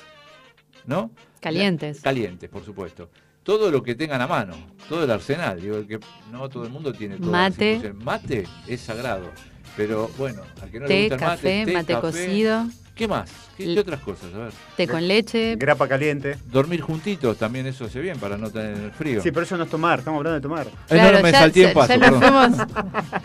¿no? 0.86 1.12
Calientes. 1.42 2.00
Calientes, 2.02 2.50
por 2.50 2.64
supuesto. 2.66 3.12
Todo 3.50 3.72
lo 3.72 3.82
que 3.82 3.96
tengan 3.96 4.22
a 4.22 4.28
mano, 4.28 4.54
todo 4.88 5.06
el 5.06 5.10
arsenal. 5.10 5.60
Digo, 5.60 5.78
el 5.78 5.88
que 5.88 6.00
no 6.32 6.48
todo 6.50 6.66
el 6.66 6.70
mundo 6.70 6.94
tiene 6.94 7.18
todo. 7.18 7.32
Mate. 7.32 7.96
Mate 7.96 8.48
es 8.68 8.80
sagrado. 8.80 9.32
Pero 9.76 10.08
bueno, 10.20 10.44
al 10.62 10.70
que 10.70 10.80
no 10.80 10.86
le 10.86 11.10
gusta 11.10 11.16
el 11.16 11.22
mate, 11.22 11.36
café, 11.36 11.66
té, 11.66 11.74
mate 11.74 11.94
café. 11.94 12.08
cocido, 12.08 12.68
¿Qué 13.00 13.08
más? 13.08 13.32
¿Qué, 13.56 13.80
otras 13.80 14.02
cosas? 14.02 14.26
A 14.36 14.38
ver. 14.40 14.52
té 14.76 14.86
con 14.86 15.08
leche. 15.08 15.56
Grapa 15.56 15.88
caliente. 15.88 16.36
Dormir 16.52 16.82
juntitos 16.82 17.38
también 17.38 17.66
eso 17.66 17.86
hace 17.86 18.02
bien 18.02 18.20
para 18.20 18.38
no 18.38 18.52
tener 18.52 18.76
el 18.76 18.92
frío. 18.92 19.22
Sí, 19.22 19.32
pero 19.32 19.46
eso 19.46 19.56
no 19.56 19.64
es 19.64 19.70
tomar, 19.70 20.00
estamos 20.00 20.18
hablando 20.18 20.36
de 20.36 20.42
tomar. 20.42 20.68
Eh, 20.90 20.98
no, 20.98 21.12
no, 21.14 21.22
me 21.24 21.32
ya, 21.32 21.40
salté 21.40 21.70
en 21.70 21.74
paso, 21.74 21.94
ya 21.94 21.98
nos 22.12 22.20
perdón. 22.20 22.54
fuimos. 22.56 22.68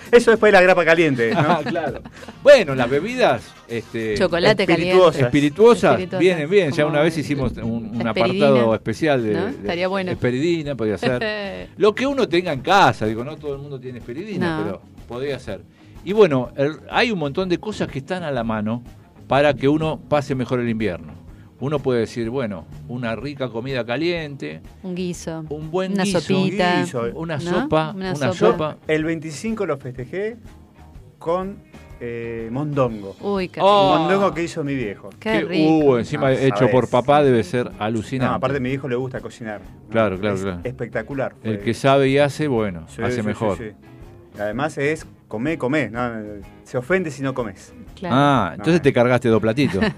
Eso 0.13 0.31
después 0.31 0.53
de 0.53 0.59
la 0.59 0.63
grapa 0.63 0.85
caliente, 0.85 1.35
¿no? 1.35 1.41
Ah, 1.41 1.61
claro. 1.67 2.03
Bueno, 2.45 2.77
las 2.77 2.89
bebidas 2.89 3.43
este, 3.67 4.17
Chocolate 4.17 4.63
espirituosas. 4.63 5.11
caliente. 5.11 5.21
espirituosas, 5.25 5.91
Espirituosas, 5.91 6.21
vienen 6.21 6.49
bien. 6.49 6.71
Ya 6.71 6.87
una 6.87 7.01
vez 7.01 7.19
hicimos 7.19 7.51
un, 7.57 8.07
apartado 8.07 8.77
especial 8.77 9.25
de, 9.25 9.35
¿no? 9.35 9.49
Estaría 9.49 9.89
bueno. 9.89 10.13
esperidina, 10.13 10.77
podía 10.77 10.99
ser. 10.99 11.69
Lo 11.79 11.97
que 11.97 12.07
uno 12.07 12.29
tenga 12.29 12.53
en 12.53 12.61
casa, 12.61 13.07
digo, 13.07 13.25
no 13.25 13.37
todo 13.37 13.55
el 13.55 13.61
mundo 13.61 13.81
tiene 13.81 13.99
esperidina, 13.99 14.57
No. 14.57 14.65
pero 14.65 14.83
podría 15.09 15.37
ser. 15.41 15.63
Y 16.05 16.13
bueno, 16.13 16.53
el- 16.57 16.79
hay 16.93 17.11
un 17.11 17.19
montón 17.19 17.49
de 17.49 17.59
cosas 17.59 17.89
que 17.89 17.99
están 17.99 18.23
a 18.23 18.31
la 18.31 18.45
mano 18.45 18.85
para 19.27 19.55
que 19.55 19.69
uno 19.69 20.01
pase 20.09 20.35
mejor 20.35 20.61
el 20.61 20.69
invierno. 20.69 21.13
Uno 21.61 21.79
puede 21.79 22.01
decir, 22.01 22.29
bueno, 22.31 22.67
una 22.89 23.15
rica 23.17 23.49
comida 23.49 23.85
caliente, 23.87 24.61
Un 24.83 24.95
guiso. 24.95 25.45
un 25.49 25.71
buen 25.71 25.93
Una 25.93 26.03
guiso, 26.05 26.21
sopita. 26.21 26.81
guiso, 26.81 27.03
una 27.15 27.37
¿no? 27.37 27.41
sopa, 27.43 27.93
Una 27.95 28.13
una, 28.13 28.33
sopa. 28.33 28.35
sopa. 28.35 28.77
El 28.89 29.05
25 29.05 29.65
lo 29.65 29.77
festejé 29.79 30.37
con 31.19 31.57
eh, 32.01 32.49
mondongo. 32.51 33.17
Uy, 33.21 33.49
qué 33.49 33.61
Oh. 33.63 33.97
Mondongo 33.99 34.35
que 34.35 34.43
hizo 34.43 34.63
mi 34.65 34.75
viejo. 34.75 35.09
Qué 35.21 35.31
que, 35.31 35.45
rico. 35.45 35.71
uh, 35.93 35.97
encima 35.97 36.27
Ah, 36.27 36.33
hecho 36.35 36.57
sabes. 36.59 36.73
por 36.73 36.89
papá 36.91 37.23
debe 37.23 37.43
ser 37.45 37.71
alucinante. 37.79 38.31
No, 38.31 38.35
aparte 38.37 38.59
a 38.59 38.61
mi 38.61 38.71
hijo 38.73 38.89
le 38.89 38.97
gusta 38.97 39.21
cocinar. 39.21 39.61
¿no? 39.63 39.89
Claro, 39.91 40.19
claro, 40.19 40.35
Es 40.35 40.43
claro. 40.43 40.61
Espectacular. 40.65 41.35
El 41.45 41.61
que 41.61 41.73
sabe 41.73 42.09
y 42.09 42.19
hace, 42.19 42.49
bueno, 42.49 42.85
Sí, 42.89 43.01
hace 43.01 43.13
sí, 43.15 43.21
sí, 43.21 43.27
mejor. 43.27 43.57
sí. 43.57 43.71
Además 44.39 44.77
es 44.77 45.07
comer, 45.35 45.59
comer. 45.59 45.91
¿no? 45.91 46.01
Se 46.63 46.79
ofende 46.79 47.11
si 47.11 47.23
no 47.23 47.35
comes. 47.35 47.73
Claro. 47.97 48.15
Ah, 48.17 48.51
entonces 48.53 48.81
No. 48.81 48.83
te 48.83 48.93
cargaste 48.93 49.29
dos 49.29 49.41
platitos. 49.41 49.83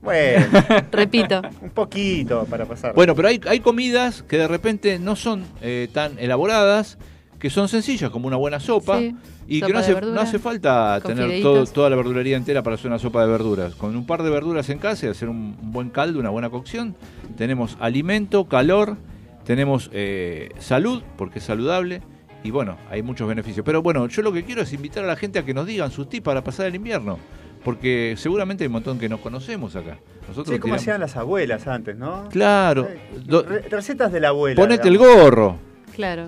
Bueno, 0.00 0.46
Repito. 0.92 1.42
un 1.60 1.70
poquito 1.70 2.44
para 2.48 2.64
pasar. 2.64 2.94
bueno, 2.94 3.14
pero 3.16 3.28
hay, 3.28 3.40
hay 3.48 3.58
comidas 3.60 4.22
que 4.22 4.38
de 4.38 4.46
repente 4.46 4.98
no 5.00 5.16
son 5.16 5.42
eh, 5.60 5.88
tan 5.92 6.16
elaboradas, 6.20 6.98
que 7.40 7.50
son 7.50 7.68
sencillas, 7.68 8.08
como 8.10 8.28
una 8.28 8.36
buena 8.36 8.60
sopa. 8.60 8.98
Sí, 8.98 9.14
Y 9.48 9.58
sopa 9.58 9.66
que 9.66 9.72
no 9.72 9.78
hace, 9.80 9.94
verdura, 9.94 10.14
no 10.14 10.20
hace 10.20 10.38
falta 10.38 11.00
tener 11.04 11.42
todo- 11.42 11.66
toda 11.66 11.90
la 11.90 11.96
verdulería 11.96 12.36
entera 12.36 12.62
para 12.62 12.74
hacer 12.76 12.86
una 12.86 12.98
sopa 13.00 13.22
de 13.24 13.30
verduras. 13.32 13.74
Con 13.74 13.96
un 13.96 14.06
par 14.06 14.22
de 14.22 14.30
verduras 14.30 14.70
en 14.70 14.78
casa 14.78 15.06
y 15.06 15.08
hacer 15.10 15.28
un, 15.28 15.56
un 15.60 15.72
buen 15.72 15.90
caldo, 15.90 16.20
una 16.20 16.30
buena 16.30 16.48
cocción, 16.48 16.94
tenemos 17.36 17.76
alimento, 17.80 18.44
calor, 18.46 18.96
tenemos 19.44 19.90
eh, 19.92 20.50
salud, 20.60 21.02
porque 21.16 21.40
es 21.40 21.44
saludable, 21.44 22.02
y 22.42 22.50
bueno, 22.50 22.76
hay 22.90 23.02
muchos 23.02 23.28
beneficios. 23.28 23.64
Pero 23.64 23.82
bueno, 23.82 24.06
yo 24.08 24.22
lo 24.22 24.32
que 24.32 24.44
quiero 24.44 24.62
es 24.62 24.72
invitar 24.72 25.04
a 25.04 25.06
la 25.06 25.16
gente 25.16 25.38
a 25.38 25.44
que 25.44 25.54
nos 25.54 25.66
digan 25.66 25.90
sus 25.90 26.08
tips 26.08 26.24
para 26.24 26.42
pasar 26.44 26.66
el 26.66 26.74
invierno, 26.74 27.18
porque 27.64 28.14
seguramente 28.16 28.64
hay 28.64 28.68
un 28.68 28.74
montón 28.74 28.98
que 28.98 29.08
no 29.08 29.18
conocemos 29.20 29.74
acá. 29.76 29.98
Nosotros 30.28 30.54
Sí, 30.54 30.60
como 30.60 30.74
tiramos- 30.74 30.82
hacían 30.82 31.00
las 31.00 31.16
abuelas 31.16 31.66
antes, 31.66 31.96
¿no? 31.96 32.28
Claro, 32.30 32.86
Eh, 32.88 33.64
recetas 33.70 34.12
de 34.12 34.20
la 34.20 34.28
abuela. 34.28 34.60
ponete 34.60 34.88
el 34.88 34.98
gorro, 34.98 35.56
Claro. 35.94 36.26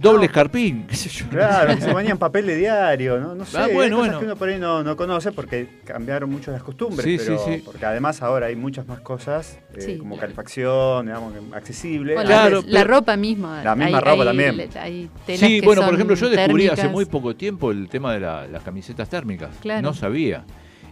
Doble 0.00 0.26
escarpín, 0.26 0.86
qué 0.86 0.94
sé 0.96 1.08
yo. 1.08 1.26
Claro, 1.28 1.74
que 1.74 1.80
se 1.80 1.90
ponían 1.92 2.18
papel 2.18 2.46
de 2.46 2.56
diario, 2.56 3.18
¿no? 3.18 3.34
No 3.34 3.44
sé, 3.44 3.56
Ah, 3.58 3.68
bueno, 3.72 3.96
cosas 3.96 4.08
bueno. 4.12 4.18
que 4.20 4.24
uno 4.26 4.36
por 4.36 4.48
ahí 4.48 4.58
no, 4.58 4.82
no 4.82 4.96
conoce 4.96 5.32
porque 5.32 5.80
cambiaron 5.84 6.30
mucho 6.30 6.50
las 6.52 6.62
costumbres, 6.62 7.02
Sí, 7.04 7.16
pero 7.18 7.38
sí, 7.38 7.54
sí. 7.56 7.62
porque 7.64 7.86
además 7.86 8.22
ahora 8.22 8.46
hay 8.46 8.56
muchas 8.56 8.86
más 8.86 9.00
cosas, 9.00 9.58
eh, 9.74 9.80
Sí. 9.80 9.98
como 9.98 10.16
calefacción, 10.16 11.06
digamos, 11.06 11.32
accesible. 11.54 12.14
Bueno, 12.14 12.28
Claro, 12.28 12.62
la, 12.66 12.84
ropa 12.84 13.16
misma. 13.16 13.62
La 13.64 13.74
misma 13.74 13.98
hay- 13.98 14.04
ropa 14.04 14.22
hay- 14.22 14.28
también. 14.28 14.56
le- 14.56 14.68
hay 14.78 15.10
telas 15.26 15.40
Sí, 15.40 15.60
que 15.60 15.66
bueno, 15.66 15.82
por 15.84 15.94
ejemplo, 15.94 16.14
yo 16.16 16.28
descubrí 16.28 16.68
hace 16.68 16.88
muy 16.88 17.04
poco 17.06 17.34
tiempo 17.34 17.70
el 17.70 17.88
tema 17.88 18.12
de 18.12 18.20
la- 18.20 18.46
las 18.46 18.62
camisetas 18.62 19.08
térmicas. 19.08 19.50
Claro. 19.60 19.82
No 19.82 19.94
sabía. 19.94 20.44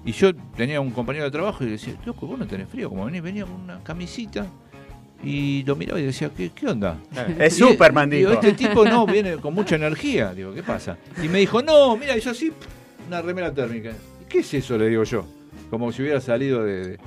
Y 0.06 0.12
yo 0.12 0.34
tenía 0.56 0.80
un 0.82 0.90
compañero 0.90 1.24
de 1.24 1.30
trabajo 1.30 1.62
y 1.62 1.66
le 1.66 1.72
decía, 1.72 1.94
loco, 2.04 2.26
vos 2.26 2.38
no 2.38 2.46
tenés 2.46 2.68
frío, 2.68 2.90
como 2.90 3.06
venís, 3.06 3.22
venía 3.22 3.44
con 3.46 3.54
una 3.54 3.82
camisita. 3.82 4.46
Y 5.24 5.62
lo 5.64 5.76
miraba 5.76 6.00
y 6.00 6.04
decía, 6.04 6.30
¿qué, 6.36 6.50
qué 6.54 6.66
onda? 6.68 6.98
Es 7.38 7.56
Y- 7.58 7.60
Superman, 7.62 8.10
digo, 8.10 8.32
este 8.32 8.52
tipo 8.52 8.84
no, 8.84 9.06
viene 9.06 9.36
con 9.36 9.54
mucha 9.54 9.76
energía. 9.76 10.32
Digo, 10.34 10.52
¿qué 10.54 10.62
pasa? 10.62 10.96
Y 11.22 11.28
me 11.28 11.38
dijo, 11.40 11.62
no, 11.62 11.96
mira, 11.96 12.16
yo 12.18 12.30
así, 12.30 12.52
una 13.06 13.22
remera 13.22 13.52
térmica. 13.52 13.90
¿Y 13.90 14.24
¿Qué 14.28 14.38
es 14.40 14.54
eso? 14.54 14.76
Le 14.78 14.88
digo 14.88 15.04
yo. 15.04 15.26
Como 15.70 15.90
si 15.92 16.02
hubiera 16.02 16.20
salido 16.20 16.64
de... 16.64 16.98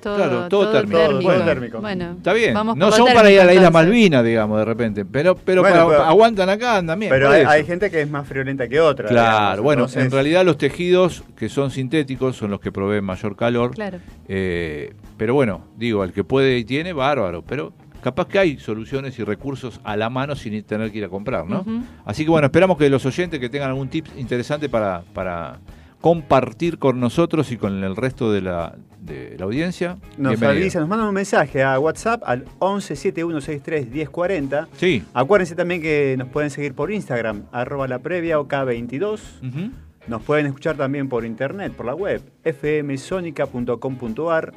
todo, 0.00 0.16
Claro, 0.16 0.48
todo 0.48 0.70
térmico. 0.72 0.98
térmico. 0.98 1.32
Todo 1.32 1.44
térmico. 1.44 1.80
Bueno, 1.80 2.12
Está 2.16 2.32
bien. 2.32 2.54
vamos 2.54 2.76
no 2.76 2.90
son 2.92 3.12
para 3.12 3.30
ir 3.30 3.40
a 3.40 3.44
la 3.44 3.54
isla. 3.54 3.70
Malvina, 3.70 4.22
digamos, 4.22 4.58
de 4.58 4.64
repente. 4.64 5.04
Pero, 5.04 5.34
pero, 5.36 5.62
Bueno, 5.62 5.76
para- 5.76 5.88
pero- 5.88 6.02
aguantan 6.04 6.48
acá 6.48 6.82
también. 6.84 7.10
Pero 7.10 7.30
hay, 7.30 7.64
gente 7.64 7.90
que 7.90 8.00
es 8.02 8.10
más 8.10 8.26
friolenta 8.26 8.68
que 8.68 8.80
otra. 8.80 9.08
Claro, 9.08 9.30
digamos, 9.40 9.60
bueno, 9.62 9.82
entonces- 9.82 10.04
en 10.04 10.10
realidad 10.10 10.44
los 10.44 10.58
tejidos 10.58 11.22
que 11.36 11.48
son 11.48 11.70
sintéticos 11.70 12.36
son 12.36 12.50
los 12.50 12.60
que 12.60 12.72
proveen 12.72 13.04
mayor 13.04 13.36
calor. 13.36 13.72
Claro. 13.72 13.98
Eh, 14.28 14.92
pero 15.16 15.34
bueno, 15.34 15.62
digo, 15.76 16.04
el 16.04 16.12
que 16.12 16.24
puede 16.24 16.58
y 16.58 16.64
tiene, 16.64 16.92
bárbaro. 16.92 17.42
Pero 17.42 17.72
capaz 18.02 18.26
que 18.28 18.38
hay 18.38 18.58
soluciones 18.58 19.18
y 19.18 19.24
recursos 19.24 19.80
a 19.84 19.96
la 19.96 20.08
mano 20.08 20.34
sin 20.34 20.62
tener 20.64 20.90
que 20.90 20.98
ir 20.98 21.04
a 21.04 21.08
comprar, 21.08 21.46
¿no? 21.46 21.64
Así 22.04 22.24
que 22.24 22.30
bueno, 22.30 22.46
esperamos 22.46 22.78
que 22.78 22.88
los 22.88 23.04
oyentes 23.04 23.38
que 23.38 23.48
tengan 23.48 23.68
algún 23.70 23.88
tip 23.88 24.06
interesante 24.16 24.68
para, 24.68 25.02
para 25.12 25.58
compartir 26.00 26.78
con 26.78 27.00
nosotros 27.00 27.50
y 27.52 27.56
con 27.56 27.84
el 27.84 27.96
resto 27.96 28.32
de 28.32 28.40
la, 28.40 28.76
de 29.00 29.36
la 29.38 29.44
audiencia. 29.44 29.98
Nos 30.16 30.42
avisan, 30.42 30.80
nos 30.82 30.88
mandan 30.88 31.08
un 31.08 31.14
mensaje 31.14 31.62
a 31.62 31.78
WhatsApp 31.78 32.22
al 32.24 32.46
11 32.58 32.96
7163 32.96 33.90
1040. 33.90 34.68
Sí. 34.76 35.04
Acuérdense 35.12 35.54
también 35.54 35.82
que 35.82 36.16
nos 36.18 36.28
pueden 36.28 36.48
seguir 36.50 36.72
por 36.74 36.90
Instagram, 36.90 37.44
arroba 37.52 37.86
la 37.86 37.98
previa 37.98 38.38
OK22. 38.38 39.20
Ujú. 39.42 39.70
Nos 40.06 40.22
pueden 40.22 40.46
escuchar 40.46 40.76
también 40.76 41.08
por 41.08 41.26
internet, 41.26 41.72
por 41.74 41.86
la 41.86 41.94
web, 41.94 42.22
fmsonica.com.ar. 42.44 44.52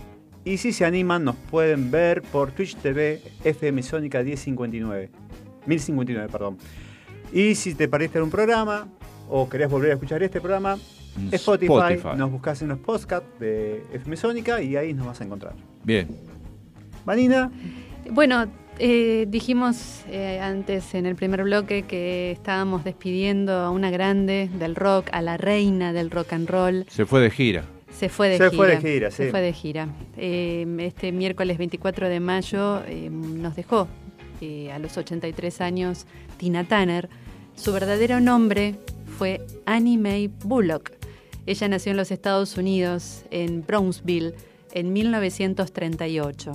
Y 0.46 0.58
si 0.58 0.74
se 0.74 0.84
animan, 0.86 1.24
nos 1.24 1.36
pueden 1.36 1.90
ver 1.92 2.22
por 2.22 2.52
Twitch 2.52 2.76
TV, 2.78 3.22
fmsonica 3.44 4.22
1059. 4.24 5.10
1059, 5.66 6.30
perdón. 6.32 6.58
Y 7.32 7.56
si 7.56 7.74
te 7.76 7.88
perdiste 7.88 8.22
un 8.22 8.30
programa 8.30 8.90
o 9.30 9.48
querés 9.50 9.70
volver 9.70 9.92
a 9.92 9.94
escuchar 9.94 10.22
este 10.24 10.42
programa, 10.42 10.78
Spotify, 11.32 11.72
Spotify. 11.74 12.18
nos 12.18 12.32
buscas 12.32 12.62
en 12.62 12.70
los 12.70 12.80
podcasts 12.80 13.28
de 13.40 13.84
FM 13.94 14.16
Sónica 14.18 14.62
y 14.62 14.76
ahí 14.76 14.94
nos 14.94 15.06
vas 15.08 15.22
a 15.22 15.24
encontrar. 15.24 15.54
Bien. 15.84 16.08
Vanina, 17.06 17.52
Bueno, 18.12 18.46
eh, 18.80 19.26
dijimos 19.30 20.02
eh, 20.10 20.40
antes 20.42 20.96
en 20.96 21.06
el 21.06 21.16
primer 21.16 21.44
bloque 21.44 21.84
que 21.84 22.32
estábamos 22.32 22.84
despidiendo 22.84 23.54
a 23.54 23.70
una 23.70 23.92
grande 23.92 24.50
del 24.58 24.76
rock, 24.76 25.10
a 25.12 25.22
la 25.22 25.38
reina 25.38 25.94
del 25.94 26.10
rock 26.12 26.34
and 26.34 26.50
roll. 26.50 26.86
Se 26.90 27.06
fue 27.06 27.22
de 27.22 27.30
gira. 27.30 27.64
Se 27.92 28.10
fue 28.10 28.30
de 28.30 28.38
Se 28.38 28.50
gira. 28.50 28.58
fue 28.58 28.68
de 28.70 28.78
gira, 28.82 29.12
Se 29.12 29.26
sí. 29.26 29.30
fue 29.32 29.42
de 29.42 29.54
gira. 29.54 29.88
Eh, 30.18 30.66
este 30.80 31.12
miércoles 31.12 31.58
24 31.60 32.10
de 32.10 32.20
mayo 32.20 32.82
eh, 32.88 33.10
nos 33.12 33.56
dejó 33.56 33.88
eh, 34.42 34.72
a 34.72 34.80
los 34.80 34.98
83 34.98 35.62
años 35.62 36.08
Tina 36.38 36.64
Turner. 36.64 37.08
Su 37.56 37.72
verdadero 37.72 38.20
nombre 38.20 38.76
fue 39.18 39.46
Annie 39.68 39.98
Mae 40.00 40.30
Bullock. 40.44 40.92
Ella 41.46 41.68
nació 41.68 41.92
en 41.92 41.98
los 41.98 42.12
Estados 42.12 42.58
Unidos, 42.58 43.26
en 43.30 43.66
Brownsville, 43.66 44.34
en 44.72 44.94
1938. 44.94 46.52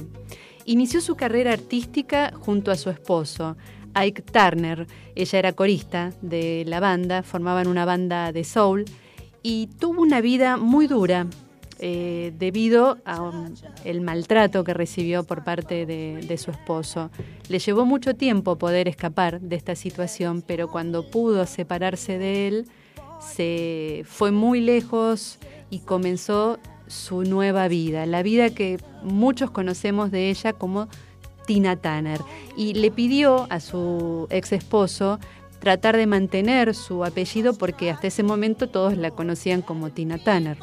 Inició 0.65 1.01
su 1.01 1.15
carrera 1.15 1.53
artística 1.53 2.33
junto 2.35 2.71
a 2.71 2.77
su 2.77 2.91
esposo, 2.91 3.57
Ike 3.95 4.23
Turner. 4.23 4.87
Ella 5.15 5.39
era 5.39 5.53
corista 5.53 6.13
de 6.23 6.65
la 6.67 6.81
banda, 6.81 7.23
formaban 7.23 7.67
una 7.69 7.85
banda 7.85 8.33
de 8.33 8.45
soul 8.45 8.85
y 9.43 9.69
tuvo 9.79 10.03
una 10.03 10.21
vida 10.21 10.57
muy 10.57 10.87
dura 10.87 11.27
eh, 11.81 12.33
debido 12.37 12.99
al 13.05 14.01
maltrato 14.01 14.65
que 14.65 14.75
recibió 14.75 15.25
por 15.25 15.45
parte 15.45 15.87
de, 15.87 16.25
de 16.27 16.39
su 16.39 16.51
esposo. 16.51 17.11
Le 17.49 17.59
llevó 17.59 17.85
mucho 17.85 18.15
tiempo 18.15 18.59
poder 18.59 18.89
escapar 18.89 19.41
de 19.41 19.57
esta 19.57 19.77
situación, 19.77 20.43
pero 20.47 20.69
cuando 20.71 21.09
pudo 21.11 21.47
separarse 21.47 22.19
de 22.19 22.49
él, 22.49 22.67
se 23.21 24.05
fue 24.07 24.31
muy 24.31 24.61
lejos 24.61 25.39
y 25.71 25.81
comenzó 25.81 26.59
su 26.87 27.23
nueva 27.23 27.69
vida, 27.69 28.07
la 28.07 28.23
vida 28.23 28.51
que 28.51 28.79
muchos 29.03 29.51
conocemos 29.51 30.11
de 30.11 30.31
ella 30.31 30.53
como 30.53 30.89
Tina 31.47 31.77
Turner. 31.77 32.21
Y 32.57 32.75
le 32.75 32.91
pidió 32.91 33.47
a 33.51 33.61
su 33.61 34.27
ex 34.31 34.53
esposo 34.53 35.19
tratar 35.61 35.97
de 35.97 36.07
mantener 36.07 36.75
su 36.75 37.05
apellido 37.05 37.55
porque 37.55 37.91
hasta 37.91 38.07
ese 38.07 38.23
momento 38.23 38.69
todos 38.69 38.97
la 38.97 39.11
conocían 39.11 39.63
como 39.63 39.91
Tina. 39.91 40.17
Ujú. 40.17 40.59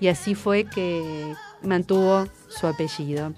Y 0.00 0.08
así 0.08 0.34
fue 0.34 0.64
que 0.64 1.34
mantuvo 1.62 2.26
su 2.48 2.66
apellido. 2.66 3.32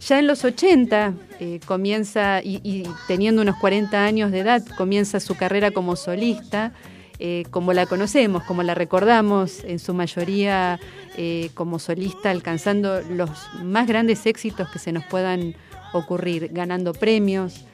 Ya 0.00 0.18
en 0.18 0.26
los 0.26 0.44
80 0.44 1.14
eh, 1.40 1.60
comienza, 1.64 2.42
y, 2.42 2.60
y 2.62 2.84
teniendo 3.06 3.40
unos 3.42 3.56
40 3.56 4.04
años 4.04 4.30
de 4.32 4.40
edad, 4.40 4.62
comienza 4.76 5.20
su 5.20 5.34
carrera 5.34 5.70
como 5.70 5.96
solista, 5.96 6.72
eh, 7.20 7.44
como 7.50 7.72
la 7.72 7.86
conocemos, 7.86 8.42
como 8.42 8.62
la 8.64 8.74
recordamos, 8.74 9.62
en 9.62 9.78
su 9.78 9.94
mayoría 9.94 10.80
eh, 11.16 11.50
como 11.54 11.78
solista, 11.78 12.30
alcanzando 12.30 13.00
los 13.02 13.30
más 13.62 13.86
grandes 13.86 14.26
éxitos 14.26 14.68
que 14.68 14.80
se 14.80 14.90
nos 14.90 15.04
puedan 15.04 15.54
ocurrir, 15.92 16.50
ganando 16.52 16.92
premios, 16.92 17.66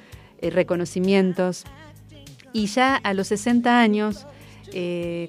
eh, 0.42 0.50
reconocimientos. 0.50 1.64
Y 2.52 2.66
ya 2.66 2.96
a 2.96 3.14
los 3.14 3.28
60 3.28 3.80
años 3.80 4.26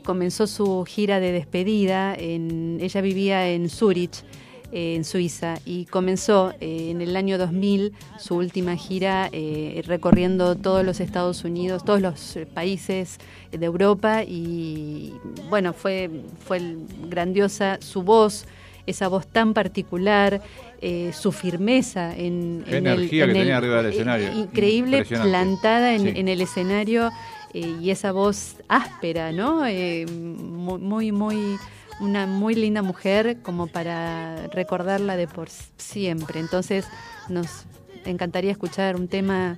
comenzó 0.03 0.45
su 0.45 0.85
gira 0.85 1.19
de 1.19 1.31
despedida. 1.31 2.13
En, 2.13 2.77
ella 2.79 3.01
vivía 3.01 3.49
en 3.49 3.69
Zurich, 3.69 4.23
eh, 4.71 4.95
en 4.95 5.03
Suiza, 5.03 5.59
y 5.65 5.85
comenzó 5.85 6.53
eh, 6.61 6.89
en 6.91 7.01
el 7.01 7.15
año 7.15 7.37
2000 7.37 7.93
su 8.17 8.35
última 8.35 8.75
gira 8.75 9.29
eh, 9.31 9.81
recorriendo 9.85 10.55
todos 10.55 10.85
los 10.85 10.99
Estados 10.99 11.43
Unidos, 11.43 11.83
todos 11.83 12.01
los 12.01 12.35
eh, 12.37 12.45
países 12.45 13.17
de 13.51 13.65
Europa. 13.65 14.23
Y 14.23 15.13
bueno, 15.49 15.73
fue, 15.73 16.09
fue 16.45 16.61
grandiosa 17.09 17.77
su 17.81 18.03
voz, 18.03 18.45
esa 18.85 19.07
voz 19.07 19.27
tan 19.27 19.53
particular. 19.53 20.41
eh, 20.83 21.11
su 21.13 21.31
firmeza 21.31 22.11
en, 22.17 22.63
Qué 22.67 22.77
en 22.77 22.87
el- 22.87 22.93
energía 22.93 23.25
que 23.25 23.31
el- 23.33 23.37
tenía 23.37 23.57
arriba 23.57 23.83
del 23.83 23.93
escenario. 23.93 24.33
increíble, 24.33 25.05
plantada 25.05 25.93
en, 25.93 26.01
Sí. 26.01 26.13
en 26.15 26.27
el 26.27 26.41
escenario 26.41 27.11
eh, 27.53 27.75
y 27.79 27.91
esa 27.91 28.11
voz 28.11 28.55
áspera, 28.67 29.31
¿no? 29.31 29.63
Eh, 29.67 30.07
mu- 30.07 30.79
muy, 30.79 31.11
muy, 31.11 31.57
una 32.01 32.25
muy 32.25 32.55
linda 32.55 32.81
mujer 32.81 33.41
como 33.41 33.67
para 33.67 34.47
recordarla 34.47 35.15
de 35.15 35.27
por 35.27 35.49
siempre. 35.77 36.39
Entonces 36.39 36.85
nos 37.29 37.65
encantaría 38.05 38.51
escuchar 38.51 38.95
un 38.95 39.07
tema 39.07 39.57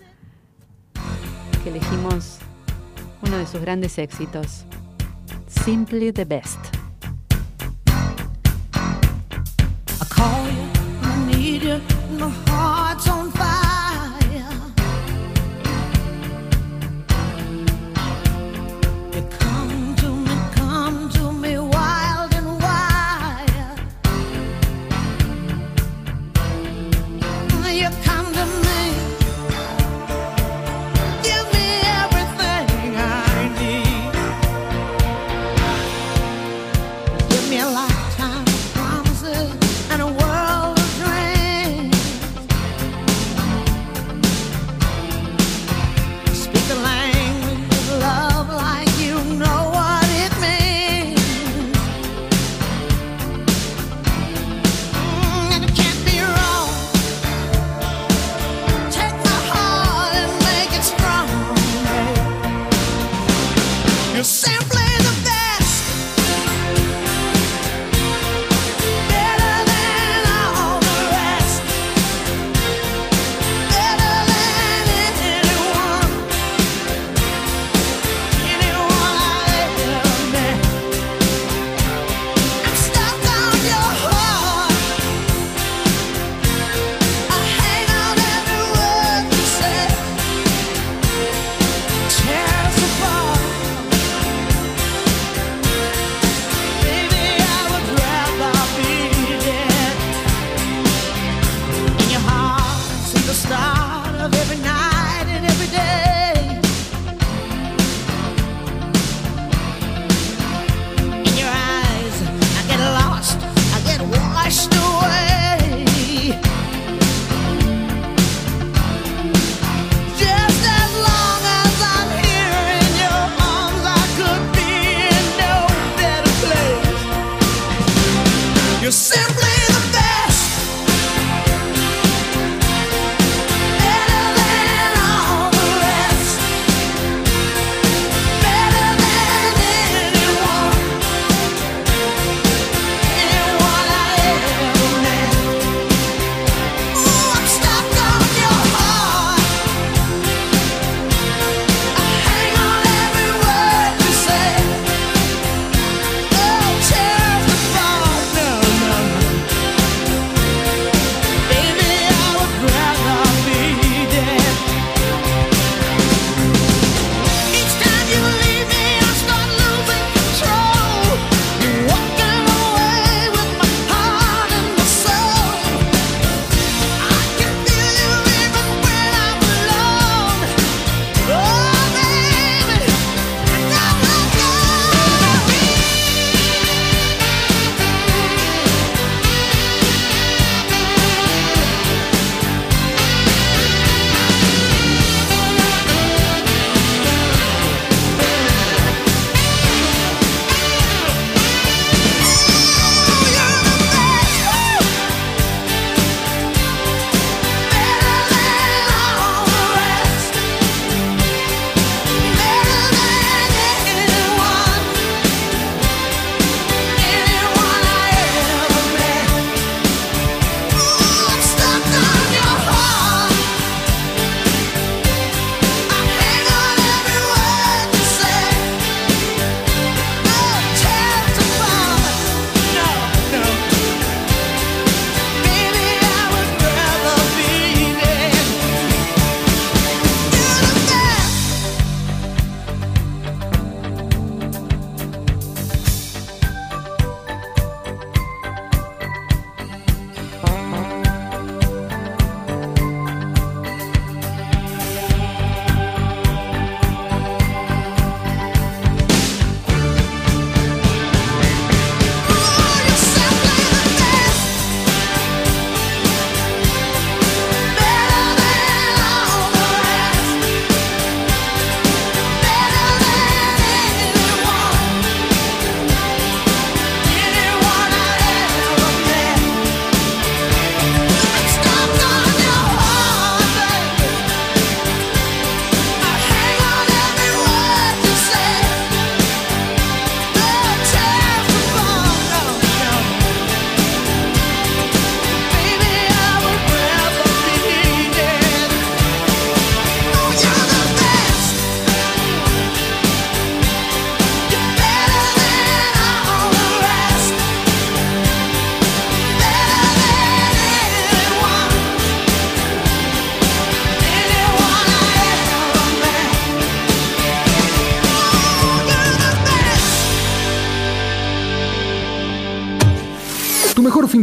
que 1.63 1.69
elegimos, 1.69 2.39
uno 3.21 3.38
de 3.38 3.47
sus 3.47 3.62
grandes 3.62 3.97
éxitos, 3.97 4.65
Simply 5.47 6.12
the 6.12 6.25
Best. 6.25 6.60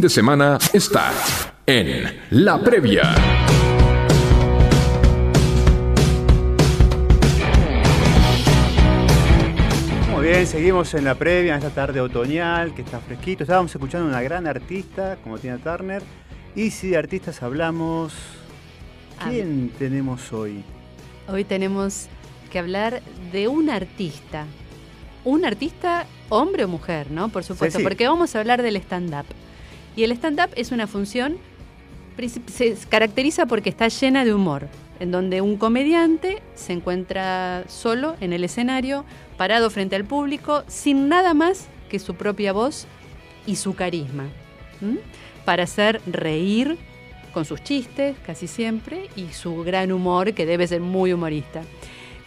Fin 0.00 0.08
de 0.08 0.08
semana 0.08 0.58
está 0.72 1.12
en 1.66 2.20
La 2.30 2.58
Previa. 2.58 3.14
Muy 10.10 10.26
bien, 10.26 10.46
seguimos 10.46 10.94
en 10.94 11.04
la 11.04 11.16
previa, 11.16 11.52
en 11.52 11.58
esta 11.58 11.68
tarde 11.68 12.00
otoñal, 12.00 12.72
que 12.72 12.80
está 12.80 12.98
fresquito. 13.00 13.42
Estábamos 13.42 13.74
escuchando 13.74 14.06
a 14.06 14.08
una 14.08 14.22
gran 14.22 14.46
artista, 14.46 15.18
como 15.22 15.38
Tina 15.38 15.58
Turner. 15.58 16.02
Y 16.56 16.70
si 16.70 16.88
de 16.88 16.96
artistas 16.96 17.42
hablamos, 17.42 18.14
¿quién 19.28 19.70
tenemos 19.78 20.32
hoy? 20.32 20.64
Hoy 21.28 21.44
tenemos 21.44 22.06
que 22.50 22.58
hablar 22.58 23.02
de 23.32 23.48
un 23.48 23.68
artista. 23.68 24.46
Un 25.24 25.44
artista, 25.44 26.06
hombre 26.30 26.64
o 26.64 26.68
mujer, 26.68 27.10
¿no? 27.10 27.28
Por 27.28 27.44
supuesto, 27.44 27.80
sí. 27.80 27.84
porque 27.84 28.08
vamos 28.08 28.34
a 28.34 28.38
hablar 28.38 28.62
del 28.62 28.76
stand-up. 28.76 29.26
Y 29.96 30.04
el 30.04 30.12
stand-up 30.12 30.50
es 30.56 30.72
una 30.72 30.86
función, 30.86 31.36
se 32.46 32.76
caracteriza 32.88 33.46
porque 33.46 33.70
está 33.70 33.88
llena 33.88 34.24
de 34.24 34.34
humor, 34.34 34.68
en 35.00 35.10
donde 35.10 35.40
un 35.40 35.56
comediante 35.56 36.42
se 36.54 36.72
encuentra 36.72 37.64
solo 37.68 38.16
en 38.20 38.32
el 38.32 38.44
escenario, 38.44 39.04
parado 39.36 39.70
frente 39.70 39.96
al 39.96 40.04
público, 40.04 40.62
sin 40.68 41.08
nada 41.08 41.34
más 41.34 41.66
que 41.88 41.98
su 41.98 42.14
propia 42.14 42.52
voz 42.52 42.86
y 43.46 43.56
su 43.56 43.74
carisma, 43.74 44.28
para 45.44 45.64
hacer 45.64 46.00
reír 46.06 46.78
con 47.32 47.44
sus 47.44 47.62
chistes 47.62 48.16
casi 48.26 48.46
siempre 48.46 49.08
y 49.16 49.32
su 49.32 49.62
gran 49.62 49.92
humor, 49.92 50.34
que 50.34 50.46
debe 50.46 50.66
ser 50.66 50.80
muy 50.80 51.12
humorista. 51.12 51.62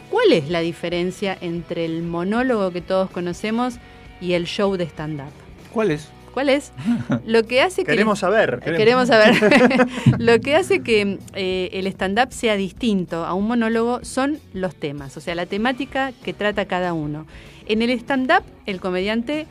¿Cuál 0.10 0.32
es 0.32 0.50
la 0.50 0.60
diferencia 0.60 1.38
entre 1.42 1.86
el 1.86 2.04
monólogo 2.04 2.72
que 2.72 2.82
todos 2.82 3.10
conocemos 3.10 3.76
y 4.22 4.34
el 4.34 4.46
show 4.46 4.76
de 4.78 4.86
stand-up? 4.86 5.32
¿Cuál 5.72 5.92
es? 5.92 6.10
¿Cuál 6.34 6.50
es? 6.50 6.72
Lo 7.26 7.44
que 7.44 7.62
hace 7.62 7.84
que... 7.84 7.92
Queremos 7.92 8.20
saber. 8.20 8.60
Queremos 8.60 9.08
saber. 9.08 9.36
Lo 10.18 10.40
que 10.42 10.56
hace 10.56 10.82
que 10.82 11.20
eh, 11.36 11.70
el 11.74 11.88
stand-up 11.88 12.34
sea 12.34 12.56
distinto 12.56 13.24
a 13.24 13.34
un 13.34 13.48
monólogo 13.48 14.04
son 14.04 14.40
los 14.54 14.76
temas, 14.76 15.16
o 15.16 15.22
sea, 15.22 15.36
la 15.36 15.46
temática 15.46 16.12
que 16.24 16.34
trata 16.34 16.66
cada 16.66 16.94
uno. 16.94 17.28
En 17.68 17.82
el 17.82 17.92
stand-up, 17.92 18.44
el 18.66 18.80
comediante 18.80 19.46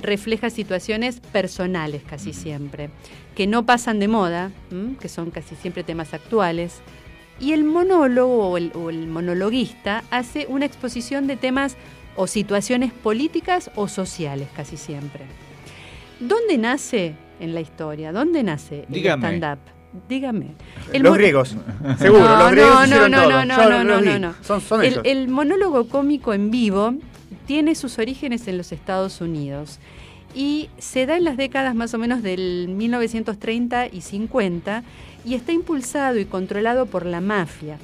refleja 0.00 0.48
situaciones 0.48 1.20
personales 1.20 2.02
casi 2.08 2.32
siempre, 2.32 2.90
que 3.34 3.48
no 3.48 3.66
pasan 3.66 3.98
de 3.98 4.06
moda, 4.06 4.52
¿m? 4.70 4.96
que 5.00 5.08
son 5.08 5.30
casi 5.30 5.56
siempre 5.56 5.82
temas 5.82 6.14
actuales. 6.14 6.80
Y 7.40 7.52
el 7.52 7.64
monólogo 7.64 8.48
o 8.48 8.56
el, 8.56 8.72
o 8.74 8.90
el 8.90 9.08
monologuista 9.08 10.04
hace 10.10 10.46
una 10.48 10.66
exposición 10.66 11.26
de 11.26 11.36
temas 11.36 11.76
o 12.16 12.26
situaciones 12.26 12.92
políticas 12.92 13.70
o 13.74 13.88
sociales 13.88 14.48
casi 14.54 14.76
siempre. 14.76 15.24
¿Dónde 16.20 16.58
nace 16.58 17.14
en 17.40 17.54
la 17.54 17.60
historia? 17.60 18.12
¿Dónde 18.12 18.42
nace 18.42 18.84
el 18.88 18.94
Dígame. 18.94 19.26
stand-up? 19.26 19.58
Dígame. 20.08 20.54
El 20.92 21.02
los 21.04 21.14
griegos. 21.16 21.56
Seguro, 21.98 22.28
no, 22.28 22.38
los 22.38 22.50
griegos 22.50 22.74
no, 22.74 22.84
hicieron 22.84 23.10
no, 23.10 23.22
todo. 23.22 23.30
no, 23.30 23.44
no, 23.44 23.84
no, 23.84 24.00
no, 24.00 24.12
vi. 24.12 24.18
no. 24.18 24.34
Son, 24.42 24.60
son 24.60 24.80
el, 24.82 24.86
ellos. 24.92 25.02
el 25.04 25.28
monólogo 25.28 25.88
cómico 25.88 26.34
en 26.34 26.50
vivo 26.50 26.94
tiene 27.46 27.74
sus 27.74 27.98
orígenes 27.98 28.46
en 28.48 28.58
los 28.58 28.72
Estados 28.72 29.20
Unidos 29.20 29.78
y 30.34 30.68
se 30.78 31.06
da 31.06 31.16
en 31.16 31.24
las 31.24 31.36
décadas 31.36 31.74
más 31.74 31.94
o 31.94 31.98
menos 31.98 32.22
del 32.22 32.68
1930 32.68 33.86
y 33.88 34.00
50 34.02 34.82
y 35.24 35.34
está 35.34 35.52
impulsado 35.52 36.18
y 36.18 36.26
controlado 36.26 36.86
por 36.86 37.06
la 37.06 37.20
mafia. 37.20 37.78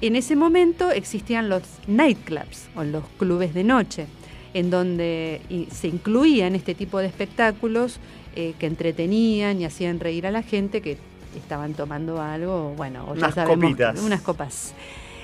En 0.00 0.16
ese 0.16 0.34
momento 0.34 0.90
existían 0.90 1.48
los 1.48 1.62
nightclubs 1.86 2.68
o 2.74 2.82
los 2.82 3.04
clubes 3.18 3.54
de 3.54 3.62
noche, 3.62 4.06
en 4.54 4.70
donde 4.70 5.40
se 5.70 5.88
incluían 5.88 6.54
este 6.54 6.74
tipo 6.74 6.98
de 6.98 7.06
espectáculos 7.06 7.98
eh, 8.36 8.54
que 8.58 8.66
entretenían 8.66 9.60
y 9.60 9.64
hacían 9.64 10.00
reír 10.00 10.26
a 10.26 10.30
la 10.30 10.42
gente 10.42 10.80
que 10.80 10.98
estaban 11.36 11.74
tomando 11.74 12.20
algo, 12.20 12.74
bueno, 12.76 13.04
o 13.08 13.14
ya 13.14 13.26
Unas 13.26 13.34
sabemos, 13.34 13.64
copitas. 13.64 14.00
unas 14.02 14.20
copas. 14.20 14.74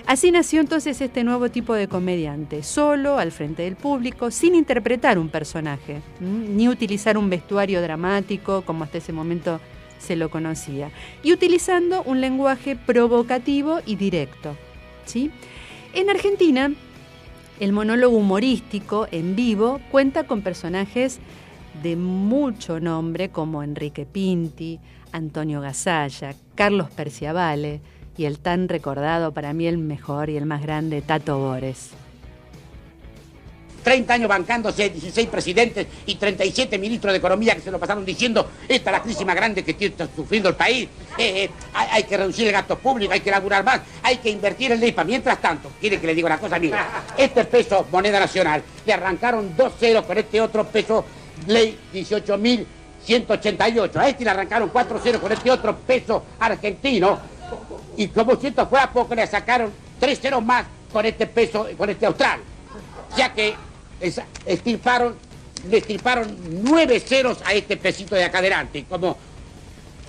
Así 0.06 0.30
nació 0.30 0.60
entonces 0.60 0.98
este 1.02 1.22
nuevo 1.22 1.50
tipo 1.50 1.74
de 1.74 1.86
comediante, 1.86 2.62
solo, 2.62 3.18
al 3.18 3.30
frente 3.30 3.64
del 3.64 3.76
público, 3.76 4.30
sin 4.30 4.54
interpretar 4.54 5.18
un 5.18 5.28
personaje, 5.28 6.00
ni 6.20 6.66
utilizar 6.66 7.18
un 7.18 7.28
vestuario 7.28 7.82
dramático 7.82 8.62
como 8.62 8.84
hasta 8.84 8.96
ese 8.98 9.12
momento 9.12 9.60
se 9.98 10.16
lo 10.16 10.30
conocía, 10.30 10.90
y 11.22 11.34
utilizando 11.34 12.02
un 12.04 12.22
lenguaje 12.22 12.74
provocativo 12.74 13.80
y 13.84 13.96
directo. 13.96 14.56
¿sí? 15.04 15.30
En 15.92 16.08
Argentina, 16.08 16.72
el 17.60 17.72
monólogo 17.72 18.16
humorístico 18.16 19.06
en 19.10 19.34
vivo 19.34 19.80
cuenta 19.90 20.24
con 20.24 20.42
personajes 20.42 21.18
de 21.82 21.96
mucho 21.96 22.80
nombre 22.80 23.30
como 23.30 23.62
Enrique 23.62 24.06
Pinti, 24.06 24.80
Antonio 25.12 25.60
Gasalla, 25.60 26.34
Carlos 26.54 26.90
Perciavale 26.90 27.80
y 28.16 28.24
el 28.24 28.38
tan 28.38 28.68
recordado 28.68 29.32
para 29.32 29.52
mí 29.52 29.66
el 29.66 29.78
mejor 29.78 30.30
y 30.30 30.36
el 30.36 30.46
más 30.46 30.62
grande 30.62 31.02
Tato 31.02 31.38
Bores. 31.38 31.92
30 33.88 34.12
años 34.12 34.28
bancándose 34.28 34.90
16 34.90 35.28
presidentes 35.28 35.86
y 36.04 36.16
37 36.16 36.76
ministros 36.78 37.10
de 37.14 37.18
Economía 37.20 37.54
que 37.54 37.62
se 37.62 37.70
lo 37.70 37.78
pasaron 37.78 38.04
diciendo 38.04 38.46
esta 38.68 38.90
es 38.90 38.96
la 38.98 39.02
crisis 39.02 39.24
más 39.24 39.34
grande 39.34 39.64
que 39.64 39.72
tiene- 39.72 39.92
está 39.94 40.06
sufriendo 40.14 40.50
el 40.50 40.56
país. 40.56 40.86
Eh, 41.16 41.44
eh, 41.44 41.50
hay, 41.72 41.88
hay 41.92 42.02
que 42.04 42.18
reducir 42.18 42.46
el 42.48 42.52
gasto 42.52 42.76
público, 42.78 43.14
hay 43.14 43.20
que 43.20 43.30
laburar 43.30 43.64
más, 43.64 43.80
hay 44.02 44.18
que 44.18 44.28
invertir 44.28 44.72
en 44.72 44.84
IPA. 44.84 45.04
Mientras 45.04 45.40
tanto, 45.40 45.70
quiere 45.80 45.98
que 45.98 46.06
le 46.06 46.14
diga 46.14 46.26
una 46.26 46.36
cosa, 46.38 46.56
amigo. 46.56 46.76
Este 47.16 47.46
peso, 47.46 47.86
moneda 47.90 48.20
nacional, 48.20 48.62
le 48.84 48.92
arrancaron 48.92 49.56
dos 49.56 49.72
ceros 49.80 50.04
con 50.04 50.18
este 50.18 50.38
otro 50.38 50.66
peso, 50.66 51.06
ley 51.46 51.78
18.188. 51.94 53.96
A 53.96 54.08
este 54.10 54.22
le 54.24 54.30
arrancaron 54.30 54.68
cuatro 54.68 54.98
ceros 54.98 55.22
con 55.22 55.32
este 55.32 55.50
otro 55.50 55.74
peso 55.78 56.24
argentino. 56.40 57.18
Y 57.96 58.08
como 58.08 58.36
si 58.36 58.48
esto 58.48 58.66
fuera 58.68 58.92
poco, 58.92 59.14
le 59.14 59.26
sacaron 59.26 59.72
tres 59.98 60.20
ceros 60.20 60.44
más 60.44 60.66
con 60.92 61.06
este 61.06 61.26
peso, 61.26 61.66
con 61.78 61.88
este 61.88 62.04
austral. 62.04 62.40
Ya 63.16 63.32
que 63.32 63.54
esa- 64.00 64.26
estirparon, 64.46 65.14
le 65.70 65.78
estirparon 65.78 66.36
nueve 66.62 67.00
ceros 67.00 67.38
a 67.44 67.52
este 67.54 67.76
pesito 67.76 68.14
de 68.14 68.24
acá 68.24 68.38
adelante. 68.38 68.84
Como 68.88 69.16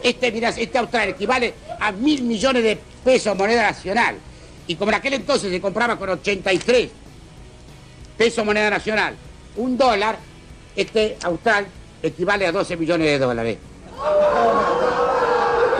este, 0.04 0.32
mirá, 0.32 0.49
este 0.49 0.78
austral 0.78 1.10
equivale 1.10 1.54
a 1.80 1.91
mil 1.91 2.21
millones 2.23 2.63
de 2.63 2.78
pesos 3.04 3.36
moneda 3.36 3.63
nacional. 3.63 4.15
Y 4.67 4.75
como 4.75 4.91
en 4.91 4.95
aquel 4.95 5.13
entonces 5.15 5.52
se 5.52 5.60
compraba 5.60 5.97
con 5.97 6.10
83 6.10 6.89
pesos 8.17 8.45
moneda 8.45 8.69
nacional, 8.69 9.15
un 9.56 9.78
dólar, 9.78 10.17
este 10.75 11.17
austral 11.23 11.65
equivale 12.04 12.45
a 12.45 12.52
12 12.52 12.78
millones 12.78 13.08
de 13.08 13.17
dólares. 13.19 13.58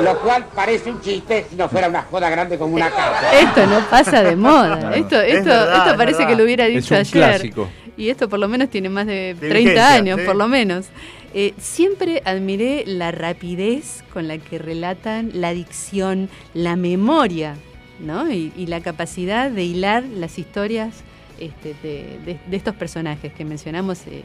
Lo 0.04 0.18
cual 0.22 0.46
parece 0.56 0.90
un 0.92 1.02
chiste 1.02 1.46
si 1.50 1.56
no 1.58 1.68
fuera 1.68 1.90
una 1.90 2.04
joda 2.04 2.30
grande 2.30 2.58
como 2.58 2.76
una 2.76 2.90
casa. 2.90 3.38
Esto 3.38 3.66
no 3.68 3.82
pasa 3.90 4.24
de 4.24 4.36
moda. 4.36 4.80
Claro. 4.80 4.96
Esto, 4.96 5.22
Es 5.22 5.34
esto, 5.36 5.50
verdad, 5.50 5.76
esto 5.78 5.90
es 5.92 5.98
parece 5.98 6.26
que 6.28 6.36
lo 6.36 6.44
hubiera 6.46 6.66
Es 6.68 6.74
dicho 6.74 6.94
un 6.94 7.00
ayer. 7.02 7.12
clásico. 7.12 7.70
Y 8.00 8.10
esto 8.10 8.30
por 8.30 8.40
lo 8.40 8.48
menos 8.48 8.70
tiene 8.70 8.90
más 8.90 9.06
de, 9.06 9.36
De 9.36 9.50
30 9.50 9.58
vigencia, 9.60 9.94
años, 9.94 10.20
sí. 10.22 10.26
por 10.26 10.36
lo 10.36 10.48
menos. 10.48 10.88
Eh, 11.34 11.54
siempre 11.60 12.22
admiré 12.26 12.84
la 12.88 13.12
rapidez 13.12 14.04
con 14.14 14.28
la 14.28 14.38
que 14.40 14.58
relatan 14.58 15.32
la 15.34 15.54
dicción, 15.54 16.30
la 16.54 16.76
memoria, 16.76 17.56
¿no? 18.00 18.32
Y, 18.32 18.52
y 18.58 18.66
la 18.68 18.82
capacidad 18.82 19.52
de 19.52 19.64
hilar 19.66 20.04
las 20.06 20.40
historias 20.40 20.96
este, 21.40 21.76
de, 21.84 22.06
de- 22.26 22.40
de 22.50 22.58
estos 22.58 22.74
personajes 22.76 23.32
que 23.34 23.46
mencionamos. 23.46 24.00
eh, 24.08 24.24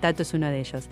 Tato 0.00 0.22
es 0.22 0.32
uno 0.32 0.48
de 0.48 0.60
ellos. 0.60 0.84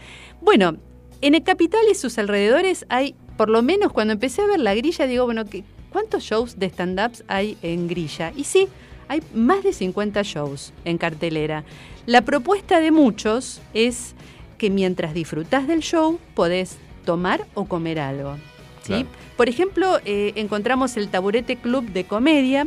Bueno, 0.42 0.76
en 1.22 1.34
el 1.34 1.42
Capital 1.42 1.80
y 1.90 1.94
sus 1.94 2.18
alrededores 2.18 2.84
hay, 2.90 3.14
por 3.38 3.48
lo 3.48 3.62
menos 3.62 3.92
cuando 3.92 4.12
empecé 4.12 4.42
a 4.42 4.46
ver 4.46 4.60
la 4.60 4.74
grilla, 4.74 5.06
digo, 5.06 5.24
bueno, 5.24 5.44
¿qué- 5.46 5.64
¿cuántos 5.90 6.24
shows 6.24 6.58
de 6.58 6.66
stand-ups 6.66 7.24
hay 7.26 7.56
en 7.62 7.88
grilla? 7.88 8.32
Y 8.36 8.44
sí, 8.44 8.68
hay 9.08 9.22
más 9.34 9.62
de 9.62 9.72
50 9.72 10.22
shows 10.22 10.72
en 10.84 10.98
cartelera. 10.98 11.64
La 12.06 12.22
propuesta 12.22 12.80
de 12.80 12.90
muchos 12.90 13.60
es 13.74 14.14
que 14.56 14.70
mientras 14.70 15.14
disfrutás 15.14 15.66
del 15.66 15.80
show 15.80 16.18
podés 16.34 16.76
tomar 17.04 17.46
o 17.54 17.64
comer 17.64 18.00
algo. 18.00 18.36
¿sí? 18.82 18.88
Claro. 18.88 19.08
Por 19.36 19.48
ejemplo, 19.48 19.98
eh, 20.04 20.32
encontramos 20.36 20.96
el 20.96 21.08
Taburete 21.08 21.56
Club 21.56 21.90
de 21.92 22.04
Comedia 22.04 22.66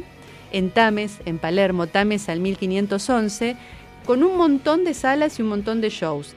en 0.51 0.69
Tames, 0.69 1.19
en 1.25 1.37
Palermo, 1.37 1.87
Tames 1.87 2.29
al 2.29 2.39
1511, 2.39 3.55
con 4.05 4.23
un 4.23 4.37
montón 4.37 4.83
de 4.83 4.93
salas 4.93 5.37
y 5.37 5.41
un 5.41 5.49
montón 5.49 5.81
de 5.81 5.89
shows. 5.89 6.35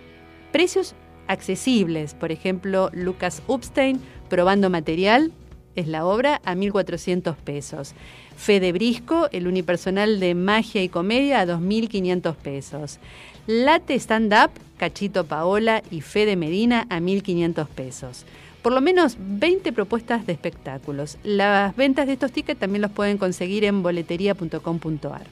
Precios 0.52 0.94
accesibles, 1.26 2.14
por 2.14 2.32
ejemplo, 2.32 2.90
Lucas 2.92 3.42
Upstein, 3.46 4.00
Probando 4.28 4.70
Material, 4.70 5.32
es 5.74 5.88
la 5.88 6.04
obra, 6.04 6.40
a 6.44 6.54
1.400 6.54 7.34
pesos. 7.36 7.94
Fede 8.36 8.72
Brisco, 8.72 9.28
el 9.32 9.46
unipersonal 9.46 10.20
de 10.20 10.34
magia 10.34 10.82
y 10.82 10.88
comedia, 10.88 11.40
a 11.40 11.46
2.500 11.46 12.34
pesos. 12.36 12.98
Late 13.46 13.94
Stand 13.94 14.32
Up, 14.32 14.50
Cachito 14.76 15.24
Paola 15.24 15.82
y 15.90 16.00
Fede 16.00 16.36
Medina, 16.36 16.86
a 16.90 17.00
1.500 17.00 17.66
pesos. 17.68 18.24
Por 18.62 18.72
lo 18.72 18.80
menos 18.80 19.16
20 19.18 19.72
propuestas 19.72 20.26
de 20.26 20.32
espectáculos. 20.32 21.18
Las 21.22 21.76
ventas 21.76 22.06
de 22.06 22.14
estos 22.14 22.32
tickets 22.32 22.58
también 22.58 22.82
los 22.82 22.90
pueden 22.90 23.18
conseguir 23.18 23.64
en 23.64 23.82
boletería.com.ar. 23.82 25.26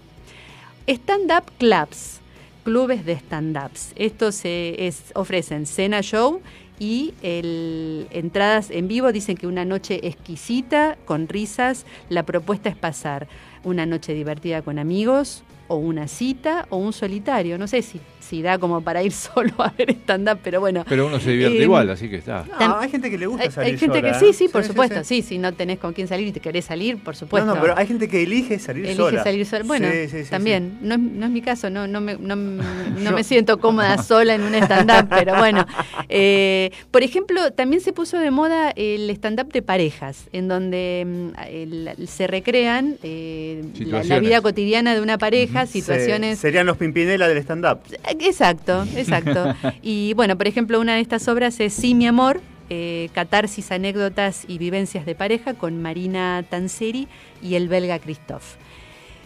Stand-up 0.86 1.44
clubs, 1.58 2.20
clubes 2.64 3.06
de 3.06 3.14
stand-ups. 3.14 3.92
Estos 3.96 4.34
se 4.34 4.92
ofrecen 5.14 5.66
cena 5.66 6.02
show 6.02 6.42
y 6.82 7.14
el- 7.22 8.08
entradas 8.10 8.72
en 8.72 8.88
vivo. 8.88 9.12
Dicen 9.12 9.36
que 9.36 9.46
una 9.46 9.64
noche 9.64 10.00
exquisita, 10.04 10.98
con 11.04 11.28
risas. 11.28 11.86
La 12.08 12.24
propuesta 12.24 12.68
es 12.68 12.76
pasar 12.76 13.28
una 13.62 13.86
noche 13.86 14.14
divertida 14.14 14.62
con 14.62 14.80
amigos, 14.80 15.44
o 15.68 15.76
una 15.76 16.08
cita, 16.08 16.66
o 16.70 16.78
un 16.78 16.92
solitario. 16.92 17.56
No 17.56 17.68
sé 17.68 17.82
si, 17.82 18.00
da 18.40 18.56
como 18.58 18.80
para 18.82 19.02
ir 19.02 19.12
solo 19.12 19.52
a 19.58 19.70
ver 19.76 19.90
stand-up, 19.90 20.38
pero 20.42 20.60
bueno. 20.60 20.84
Pero 20.88 21.06
uno 21.06 21.20
se 21.20 21.30
divierte 21.32 21.58
Eh, 21.58 21.62
igual, 21.64 21.90
así 21.90 22.08
que 22.08 22.16
está. 22.16 22.46
No, 22.58 22.78
hay 22.78 22.88
gente 22.88 23.10
que 23.10 23.18
le 23.18 23.26
gusta 23.26 23.44
Hay, 23.44 23.50
salir 23.50 23.72
hay 23.74 23.78
gente 23.78 23.98
sola, 23.98 24.10
que 24.12 24.16
¿eh? 24.16 24.32
sí, 24.32 24.32
sí, 24.32 24.48
por 24.48 24.64
supuesto. 24.64 25.04
Sí, 25.04 25.20
si 25.22 25.38
no 25.38 25.52
tenés 25.52 25.78
con 25.78 25.92
quién 25.92 26.08
salir 26.08 26.28
y 26.28 26.32
te 26.32 26.40
querés 26.40 26.64
salir, 26.64 26.96
por 27.02 27.16
supuesto. 27.16 27.46
No, 27.46 27.54
no, 27.56 27.60
pero 27.60 27.76
hay 27.76 27.86
gente 27.86 28.08
que 28.08 28.22
elige 28.22 28.58
salir 28.58 28.84
Elige 28.84 28.96
sola. 28.96 29.22
salir 29.24 29.44
sola. 29.44 29.64
Bueno, 29.66 29.88
Sí, 29.90 30.08
sí, 30.08 30.24
sí, 30.24 30.30
también. 30.30 30.78
No, 30.80 30.94
es, 30.94 31.00
no 31.00 31.26
es 31.26 31.32
mi 31.32 31.42
caso, 31.42 31.68
no, 31.68 31.86
no, 31.88 32.00
me, 32.00 32.14
no, 32.16 32.36
no 32.36 33.10
me 33.12 33.24
siento 33.24 33.58
cómoda 33.58 33.98
sola 34.02 34.34
en 34.34 34.42
un 34.42 34.54
stand-up, 34.54 35.08
pero 35.10 35.36
bueno. 35.36 35.66
Eh, 36.08 36.70
por 36.90 37.02
ejemplo, 37.02 37.50
también 37.52 37.82
se 37.82 37.92
puso 37.92 38.18
de 38.18 38.30
moda 38.30 38.70
el 38.76 39.10
stand-up 39.10 39.52
de 39.52 39.62
parejas, 39.62 40.28
en 40.32 40.46
donde 40.48 41.04
mm, 41.06 41.28
el- 41.48 42.08
se 42.08 42.26
recrean 42.26 42.96
eh, 43.02 43.62
la- 44.06 44.20
vida 44.20 44.40
cotidiana 44.40 44.94
de 44.94 45.00
una 45.00 45.18
pareja, 45.18 45.66
situaciones 45.66 46.38
serían 46.38 46.66
los 46.66 46.76
Pimpinela 46.76 47.26
del 47.28 47.38
stand-up. 47.38 47.80
Exacto, 48.22 48.84
exacto. 48.96 49.54
Y 49.82 50.14
bueno, 50.14 50.36
por 50.38 50.46
ejemplo, 50.46 50.80
una 50.80 50.94
de 50.94 51.00
estas 51.00 51.26
obras 51.28 51.58
es 51.60 51.72
Sí, 51.72 51.94
mi 51.94 52.06
amor, 52.06 52.40
eh, 52.70 53.10
catarsis, 53.14 53.70
anécdotas 53.72 54.44
y 54.48 54.58
vivencias 54.58 55.04
de 55.04 55.14
pareja 55.14 55.54
con 55.54 55.82
Marina 55.82 56.44
Tanseri 56.48 57.08
y 57.42 57.54
el 57.56 57.68
belga 57.68 57.98
Christophe. 57.98 58.56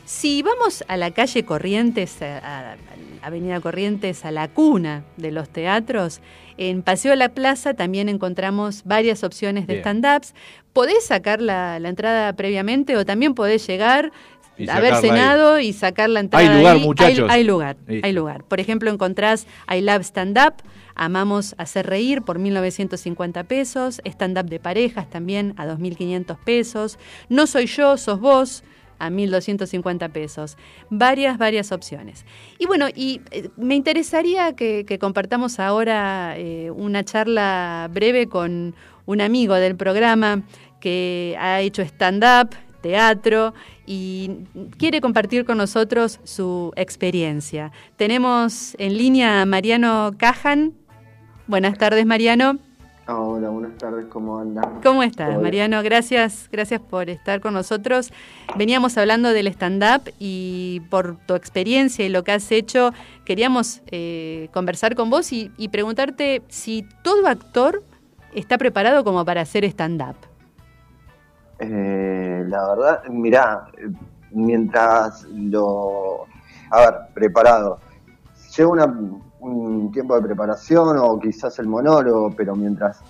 Si 0.04 0.40
vamos 0.42 0.84
a 0.86 0.96
la 0.96 1.10
calle 1.10 1.44
Corrientes, 1.44 2.22
a, 2.22 2.38
a- 2.72 2.76
Avenida 3.22 3.60
Corrientes, 3.60 4.24
a 4.24 4.30
la 4.30 4.46
cuna 4.46 5.02
de 5.16 5.32
los 5.32 5.48
teatros, 5.48 6.20
en 6.58 6.82
Paseo 6.82 7.10
de 7.10 7.16
la 7.16 7.30
Plaza 7.30 7.74
también 7.74 8.08
encontramos 8.08 8.82
varias 8.84 9.24
opciones 9.24 9.66
de 9.66 9.80
stand-ups. 9.80 10.32
Podés 10.72 11.06
sacar 11.06 11.40
la, 11.40 11.80
la 11.80 11.88
entrada 11.88 12.32
previamente 12.34 12.96
o 12.96 13.04
también 13.04 13.34
podés 13.34 13.66
llegar, 13.66 14.12
haber 14.70 14.94
ahí. 14.94 15.00
cenado 15.00 15.60
y 15.60 15.72
sacar 15.72 16.10
la 16.10 16.20
entrada 16.20 16.48
Hay 16.50 16.58
lugar, 16.58 16.76
ahí. 16.76 16.82
muchachos. 16.82 17.30
Hay, 17.30 17.40
hay 17.40 17.44
lugar, 17.44 17.76
Listo. 17.86 18.06
hay 18.06 18.12
lugar. 18.12 18.44
Por 18.44 18.60
ejemplo, 18.60 18.90
encontrás 18.90 19.46
I 19.72 19.80
Love 19.80 20.02
Stand 20.02 20.38
Up, 20.38 20.54
Amamos 20.98 21.54
hacer 21.58 21.86
reír 21.86 22.22
por 22.22 22.38
1.950 22.40 23.44
pesos, 23.44 24.00
stand-up 24.02 24.46
de 24.46 24.58
parejas 24.58 25.10
también 25.10 25.52
a 25.58 25.66
2.500 25.66 26.38
pesos, 26.42 26.98
No 27.28 27.46
soy 27.46 27.66
yo, 27.66 27.98
sos 27.98 28.18
vos 28.18 28.64
a 28.98 29.10
1.250 29.10 30.10
pesos. 30.10 30.56
Varias, 30.88 31.36
varias 31.36 31.70
opciones. 31.70 32.24
Y 32.58 32.64
bueno, 32.64 32.86
y 32.94 33.20
eh, 33.30 33.50
me 33.58 33.74
interesaría 33.74 34.54
que, 34.54 34.86
que 34.86 34.98
compartamos 34.98 35.60
ahora 35.60 36.34
eh, 36.38 36.70
una 36.70 37.04
charla 37.04 37.90
breve 37.92 38.26
con 38.26 38.74
un 39.04 39.20
amigo 39.20 39.54
del 39.56 39.76
programa 39.76 40.44
que 40.80 41.36
ha 41.38 41.60
hecho 41.60 41.82
stand-up, 41.82 42.54
teatro 42.86 43.52
y 43.84 44.30
quiere 44.78 45.00
compartir 45.00 45.44
con 45.44 45.58
nosotros 45.58 46.20
su 46.22 46.72
experiencia. 46.76 47.72
Tenemos 47.96 48.76
en 48.78 48.96
línea 48.96 49.42
a 49.42 49.46
Mariano 49.46 50.12
Cajan. 50.16 50.72
Buenas 51.48 51.76
tardes, 51.78 52.06
Mariano. 52.06 52.58
Hola, 53.08 53.50
buenas 53.50 53.76
tardes, 53.78 54.06
¿cómo 54.06 54.38
andan? 54.38 54.80
¿Cómo 54.82 55.02
estás. 55.02 55.40
Mariano? 55.40 55.82
Gracias, 55.82 56.48
gracias 56.50 56.80
por 56.80 57.10
estar 57.10 57.40
con 57.40 57.54
nosotros. 57.54 58.12
Veníamos 58.56 58.96
hablando 58.98 59.32
del 59.32 59.48
stand-up 59.48 60.12
y 60.20 60.82
por 60.88 61.16
tu 61.26 61.34
experiencia 61.34 62.04
y 62.04 62.08
lo 62.08 62.22
que 62.22 62.32
has 62.32 62.50
hecho, 62.52 62.92
queríamos 63.24 63.82
eh, 63.88 64.48
conversar 64.52 64.94
con 64.94 65.10
vos 65.10 65.32
y, 65.32 65.50
y 65.56 65.68
preguntarte 65.68 66.42
si 66.48 66.84
todo 67.02 67.26
actor 67.26 67.82
está 68.34 68.58
preparado 68.58 69.02
como 69.02 69.24
para 69.24 69.40
hacer 69.40 69.64
stand-up. 69.64 70.16
Eh, 71.58 72.44
la 72.46 72.68
verdad, 72.74 73.02
mirá, 73.08 73.66
mientras 74.30 75.24
lo... 75.24 76.24
A 76.70 76.80
ver, 76.80 76.94
preparado. 77.14 77.78
Lleva 78.56 78.70
una- 78.70 79.10
un 79.40 79.90
tiempo 79.92 80.16
de 80.16 80.22
preparación 80.22 80.96
o 80.98 81.18
quizás 81.18 81.58
el 81.58 81.66
monólogo, 81.68 82.34
pero 82.36 82.56
mientras 82.56 83.02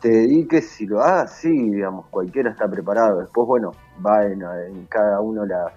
te 0.00 0.08
dediques 0.08 0.80
y 0.80 0.86
lo 0.86 1.00
hagas, 1.00 1.32
sí, 1.32 1.70
digamos, 1.70 2.06
cualquiera 2.08 2.50
está 2.50 2.68
preparado. 2.68 3.20
Después, 3.20 3.46
bueno, 3.46 3.72
va 4.04 4.24
en, 4.26 4.42
en 4.42 4.86
cada 4.86 5.20
uno 5.20 5.44
las, 5.46 5.72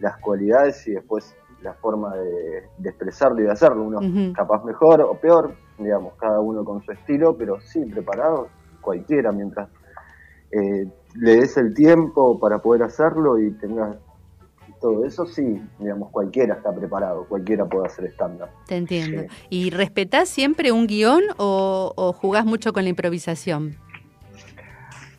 las 0.00 0.16
cualidades 0.18 0.86
y 0.86 0.92
después 0.92 1.34
la 1.62 1.74
forma 1.74 2.14
de, 2.16 2.68
de 2.78 2.88
expresarlo 2.88 3.40
y 3.40 3.44
de 3.44 3.50
hacerlo. 3.50 3.82
Uno 3.82 3.98
Ujú. 3.98 4.32
capaz 4.34 4.64
mejor 4.64 5.02
o 5.02 5.14
peor, 5.14 5.54
digamos, 5.78 6.14
cada 6.16 6.40
uno 6.40 6.64
con 6.64 6.82
su 6.82 6.92
estilo, 6.92 7.36
pero 7.36 7.60
sí, 7.60 7.84
preparado 7.84 8.48
cualquiera, 8.80 9.30
mientras 9.30 9.68
eh, 10.52 10.88
le 11.14 11.36
des 11.36 11.56
el 11.56 11.74
tiempo 11.74 12.38
para 12.38 12.60
poder 12.60 12.82
hacerlo 12.82 13.38
y 13.38 13.50
tengas 13.52 13.96
todo 14.80 15.04
eso, 15.04 15.26
sí, 15.26 15.60
digamos, 15.78 16.10
cualquiera 16.10 16.54
está 16.54 16.74
preparado, 16.74 17.26
cualquiera 17.28 17.66
puede 17.66 17.86
hacer 17.86 18.06
estándar. 18.06 18.50
Te 18.66 18.76
entiendo. 18.76 19.22
Sí. 19.22 19.28
¿Y 19.50 19.70
respetás 19.70 20.28
siempre 20.28 20.72
un 20.72 20.86
guion 20.86 21.22
o, 21.36 21.92
o 21.94 22.12
jugás 22.14 22.46
mucho 22.46 22.72
con 22.72 22.84
la 22.84 22.88
improvisación? 22.88 23.76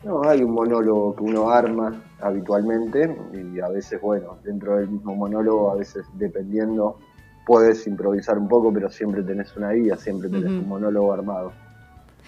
No, 0.04 0.24
hay 0.24 0.42
un 0.42 0.50
monólogo 0.50 1.14
que 1.14 1.22
uno 1.22 1.50
arma 1.50 2.02
habitualmente 2.20 3.16
y 3.32 3.60
a 3.60 3.68
veces, 3.68 4.00
bueno, 4.00 4.38
dentro 4.42 4.76
del 4.78 4.88
mismo 4.88 5.14
monólogo, 5.14 5.70
a 5.70 5.76
veces 5.76 6.04
dependiendo, 6.14 6.98
puedes 7.46 7.86
improvisar 7.86 8.38
un 8.38 8.48
poco, 8.48 8.72
pero 8.72 8.90
siempre 8.90 9.22
tenés 9.22 9.56
una 9.56 9.70
guía, 9.70 9.96
siempre 9.96 10.28
tenés 10.28 10.50
un 10.50 10.68
monólogo 10.68 11.12
armado. 11.12 11.52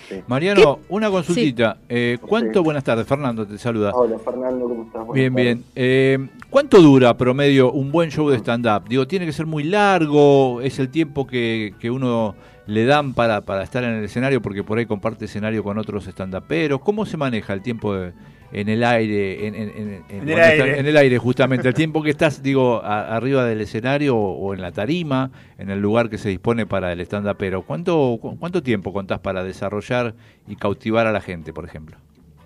Sí. 0.08 0.16
Mariano, 0.26 0.80
una 0.88 1.10
consultita. 1.10 1.78
Eh, 1.88 2.18
¿Cuánto, 2.20 2.60
Sí. 2.60 2.64
buenas 2.64 2.84
tardes, 2.84 3.06
Fernando, 3.06 3.46
te 3.46 3.56
saluda. 3.58 3.92
Hola 3.94 4.18
Fernando, 4.18 4.68
¿cómo 4.68 4.82
estás? 4.84 5.06
Buenas 5.06 5.14
Bien, 5.14 5.32
tardes. 5.32 5.44
bien. 5.56 5.64
Eh, 5.74 6.28
¿Cuánto 6.50 6.80
dura 6.82 7.16
promedio 7.16 7.72
un 7.72 7.90
buen 7.90 8.10
show 8.10 8.28
de 8.28 8.36
stand-up? 8.38 8.88
Digo, 8.88 9.06
¿tiene 9.06 9.24
que 9.26 9.32
ser 9.32 9.46
muy 9.46 9.64
largo? 9.64 10.60
¿Es 10.60 10.78
el 10.78 10.88
tiempo 10.90 11.26
que, 11.26 11.74
que 11.80 11.90
uno 11.90 12.34
le 12.66 12.84
dan 12.84 13.14
para, 13.14 13.40
para 13.42 13.62
estar 13.62 13.82
en 13.84 13.90
el 13.90 14.04
escenario? 14.04 14.42
Porque 14.42 14.62
por 14.62 14.78
ahí 14.78 14.86
comparte 14.86 15.24
escenario 15.24 15.62
con 15.64 15.78
otros 15.78 16.06
stand-uperos. 16.06 16.80
¿Cómo 16.80 17.06
se 17.06 17.16
maneja 17.16 17.52
el 17.52 17.62
tiempo 17.62 17.94
de- 17.94 18.12
en 18.54 18.68
el 18.68 18.84
aire? 18.84 19.46
En, 19.46 19.54
en- 19.54 19.68
en- 19.70 20.04
en- 20.08 20.28
el 20.28 20.38
aire. 20.40 20.64
está- 20.70 20.80
en 20.80 20.86
el 20.86 20.96
aire, 20.96 21.18
justamente. 21.18 21.68
El 21.68 21.74
tiempo 21.74 22.02
que 22.02 22.10
estás, 22.10 22.42
digo, 22.42 22.80
a- 22.82 23.14
arriba 23.16 23.44
del 23.44 23.60
escenario 23.60 24.16
o, 24.16 24.32
o 24.38 24.54
en 24.54 24.62
la 24.62 24.72
tarima, 24.72 25.30
en 25.58 25.70
el 25.70 25.80
lugar 25.80 26.08
que 26.08 26.18
se 26.18 26.28
dispone 26.28 26.64
para 26.66 26.92
el 26.92 27.00
stand-upero. 27.00 27.62
¿Cuánto, 27.62 28.16
cu- 28.20 28.38
¿Cuánto 28.38 28.62
tiempo 28.62 28.92
contás 28.92 29.18
para 29.20 29.42
desarrollar 29.44 30.14
y 30.46 30.56
cautivar 30.56 31.06
a 31.06 31.12
la 31.12 31.20
gente, 31.20 31.52
por 31.52 31.64
ejemplo? 31.64 31.96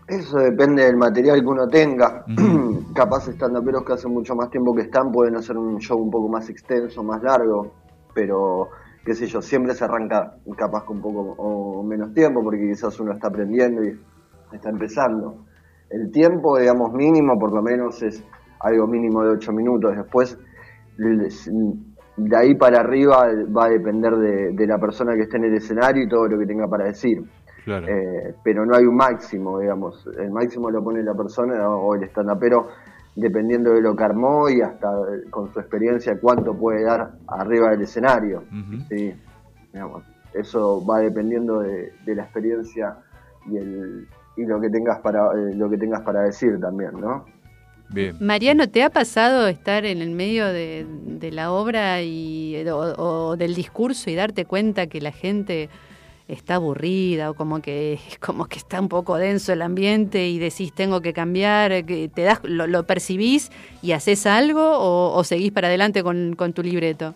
Eso 0.09 0.39
depende 0.39 0.85
del 0.85 0.97
material 0.97 1.41
que 1.41 1.47
uno 1.47 1.69
tenga. 1.69 2.25
Ujú. 2.27 2.85
Capaz 2.95 3.29
estandaperos 3.29 3.85
que 3.85 3.93
hace 3.93 4.09
mucho 4.09 4.35
más 4.35 4.51
tiempo 4.51 4.75
que 4.75 4.83
están 4.83 5.13
pueden 5.13 5.37
hacer 5.37 5.57
un 5.59 5.79
show 5.79 5.99
un 6.01 6.11
poco 6.11 6.29
más 6.29 6.49
extenso, 6.49 7.03
más 7.03 7.23
largo, 7.23 7.75
pero 8.15 8.69
qué 9.05 9.15
sé 9.15 9.27
yo, 9.27 9.41
siempre 9.43 9.75
se 9.75 9.85
arranca 9.85 10.35
capaz 10.57 10.85
con 10.85 10.97
un 10.97 11.03
poco 11.03 11.21
o 11.39 11.83
menos 11.83 12.13
tiempo 12.15 12.43
porque 12.43 12.67
quizás 12.69 12.99
uno 13.01 13.13
está 13.13 13.29
aprendiendo 13.29 13.85
y 13.85 13.99
está 14.53 14.71
empezando. 14.71 15.45
El 15.91 16.11
tiempo, 16.11 16.59
digamos, 16.59 16.93
mínimo 16.93 17.39
por 17.39 17.53
lo 17.53 17.62
menos 17.62 18.03
es 18.03 18.22
algo 18.61 18.86
mínimo 18.86 19.24
de 19.24 19.30
8 19.30 19.53
minutos. 19.53 19.97
Después, 19.97 20.39
de 20.97 22.36
ahí 22.36 22.55
para 22.55 22.80
arriba 22.80 23.28
va 23.57 23.66
a 23.66 23.68
depender 23.70 24.16
de, 24.16 24.53
de 24.53 24.66
la 24.66 24.78
persona 24.78 25.14
que 25.14 25.22
esté 25.22 25.36
en 25.36 25.45
el 25.45 25.55
escenario 25.55 26.03
y 26.03 26.09
todo 26.09 26.26
lo 26.26 26.39
que 26.39 26.47
tenga 26.47 26.68
para 26.68 26.84
decir. 26.84 27.22
Claro. 27.64 27.86
Eh, 27.86 28.34
pero 28.43 28.64
no 28.64 28.74
hay 28.74 28.84
un 28.84 28.97
máximo, 28.97 29.61
digamos. 29.61 30.09
El 30.18 30.30
máximo 30.30 30.70
lo 30.70 30.82
pone 30.82 31.03
la 31.03 31.14
persona 31.14 31.68
o 31.68 31.95
el 31.95 32.03
stand-upero 32.05 32.68
dependiendo 33.14 33.72
de 33.72 33.80
lo 33.80 33.97
que 33.97 34.05
armó 34.05 34.49
y 34.49 34.61
hasta 34.61 34.89
con 35.30 35.53
su 35.53 35.59
experiencia 35.59 36.18
cuánto 36.20 36.57
puede 36.57 36.84
dar 36.84 37.12
arriba 37.26 37.70
del 37.70 37.82
escenario. 37.82 38.45
Sí, 38.89 39.12
digamos. 39.72 40.05
Eso 40.32 40.84
va 40.86 41.01
dependiendo 41.01 41.61
de, 41.61 41.93
de 42.05 42.14
la 42.14 42.22
experiencia 42.22 42.97
y 43.47 43.57
el 43.57 44.09
y 44.39 44.47
lo 44.47 44.61
que 44.61 44.70
tengas 44.70 45.01
para 45.01 45.26
eh, 45.34 45.55
lo 45.55 45.68
que 45.68 45.76
tengas 45.76 46.01
para 46.03 46.22
decir 46.22 46.59
también, 46.61 46.93
¿no? 47.01 47.24
Bien. 47.91 48.16
Mariano, 48.20 48.68
¿te 48.68 48.82
ha 48.82 48.91
pasado 48.91 49.49
estar 49.49 49.84
en 49.86 50.03
el 50.03 50.11
medio 50.11 50.47
de, 50.47 50.86
de 50.89 51.32
la 51.32 51.51
obra 51.53 52.03
y, 52.03 52.57
o, 52.68 52.78
o 52.78 53.36
del 53.36 53.55
discurso 53.55 54.11
y 54.11 54.14
darte 54.14 54.45
cuenta 54.45 54.89
que 54.89 55.01
la 55.01 55.11
gente 55.11 55.70
está 56.28 56.57
aburrida 56.57 57.30
o 57.30 57.34
como 57.34 57.61
que 57.61 57.99
como 58.20 58.47
que 58.47 58.59
está 58.59 58.80
un 58.80 58.89
poco 58.89 59.16
denso 59.16 59.53
el 59.53 59.62
ambiente 59.62 60.28
y 60.28 60.39
decís 60.39 60.72
tengo 60.72 61.01
que 61.01 61.12
cambiar, 61.12 61.84
que 61.84 62.09
te 62.09 62.22
das 62.22 62.41
lo, 62.45 62.66
lo 62.66 62.86
percibís 62.86 63.51
y 63.82 63.93
haces 63.93 64.26
algo 64.26 64.78
o, 64.78 65.16
o 65.16 65.24
seguís 65.24 65.51
para 65.51 65.68
adelante 65.68 66.03
con, 66.03 66.36
con 66.36 66.53
tu 66.53 66.62
libreto? 66.62 67.14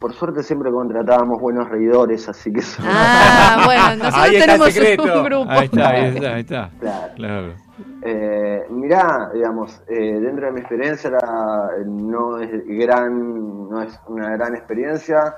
Por 0.00 0.14
suerte 0.14 0.42
siempre 0.42 0.70
contratábamos 0.72 1.38
buenos 1.40 1.68
reidores, 1.68 2.26
así 2.28 2.50
que 2.52 2.60
eso 2.60 2.82
Ah, 2.84 3.62
bueno, 3.66 3.96
nosotros 3.96 4.14
Ahí 4.14 4.36
está 4.36 4.38
el 4.38 4.58
tenemos 4.58 4.72
secreto. 4.72 5.02
un 5.18 5.24
grupo. 5.24 5.50
Ahí 5.50 5.64
está, 5.66 5.88
ahí 5.90 6.04
está, 6.14 6.34
ahí 6.34 6.40
está. 6.40 6.70
Claro. 6.80 7.12
Claro. 7.16 7.52
Eh, 8.02 8.66
mirá, 8.70 9.30
digamos, 9.34 9.82
eh, 9.88 10.18
dentro 10.20 10.46
de 10.46 10.52
mi 10.52 10.60
experiencia 10.60 11.10
la- 11.10 11.70
no 11.86 12.38
es 12.38 12.50
gran, 12.66 13.68
no 13.68 13.82
es 13.82 14.00
una 14.08 14.30
gran 14.30 14.54
experiencia. 14.56 15.34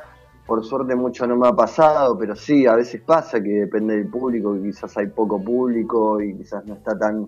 Por 0.46 0.64
suerte 0.64 0.94
mucho 0.94 1.26
no 1.26 1.36
me 1.36 1.48
ha 1.48 1.52
pasado, 1.52 2.16
pero 2.16 2.34
sí, 2.36 2.64
a 2.66 2.74
veces 2.76 3.00
pasa 3.00 3.40
que 3.42 3.48
depende 3.50 3.96
del 3.96 4.06
público, 4.08 4.54
que 4.54 4.62
quizás 4.62 4.96
hay 4.96 5.06
poco 5.08 5.42
público 5.42 6.20
y 6.20 6.36
quizás 6.36 6.64
no 6.66 6.74
está 6.74 6.96
tan 6.96 7.26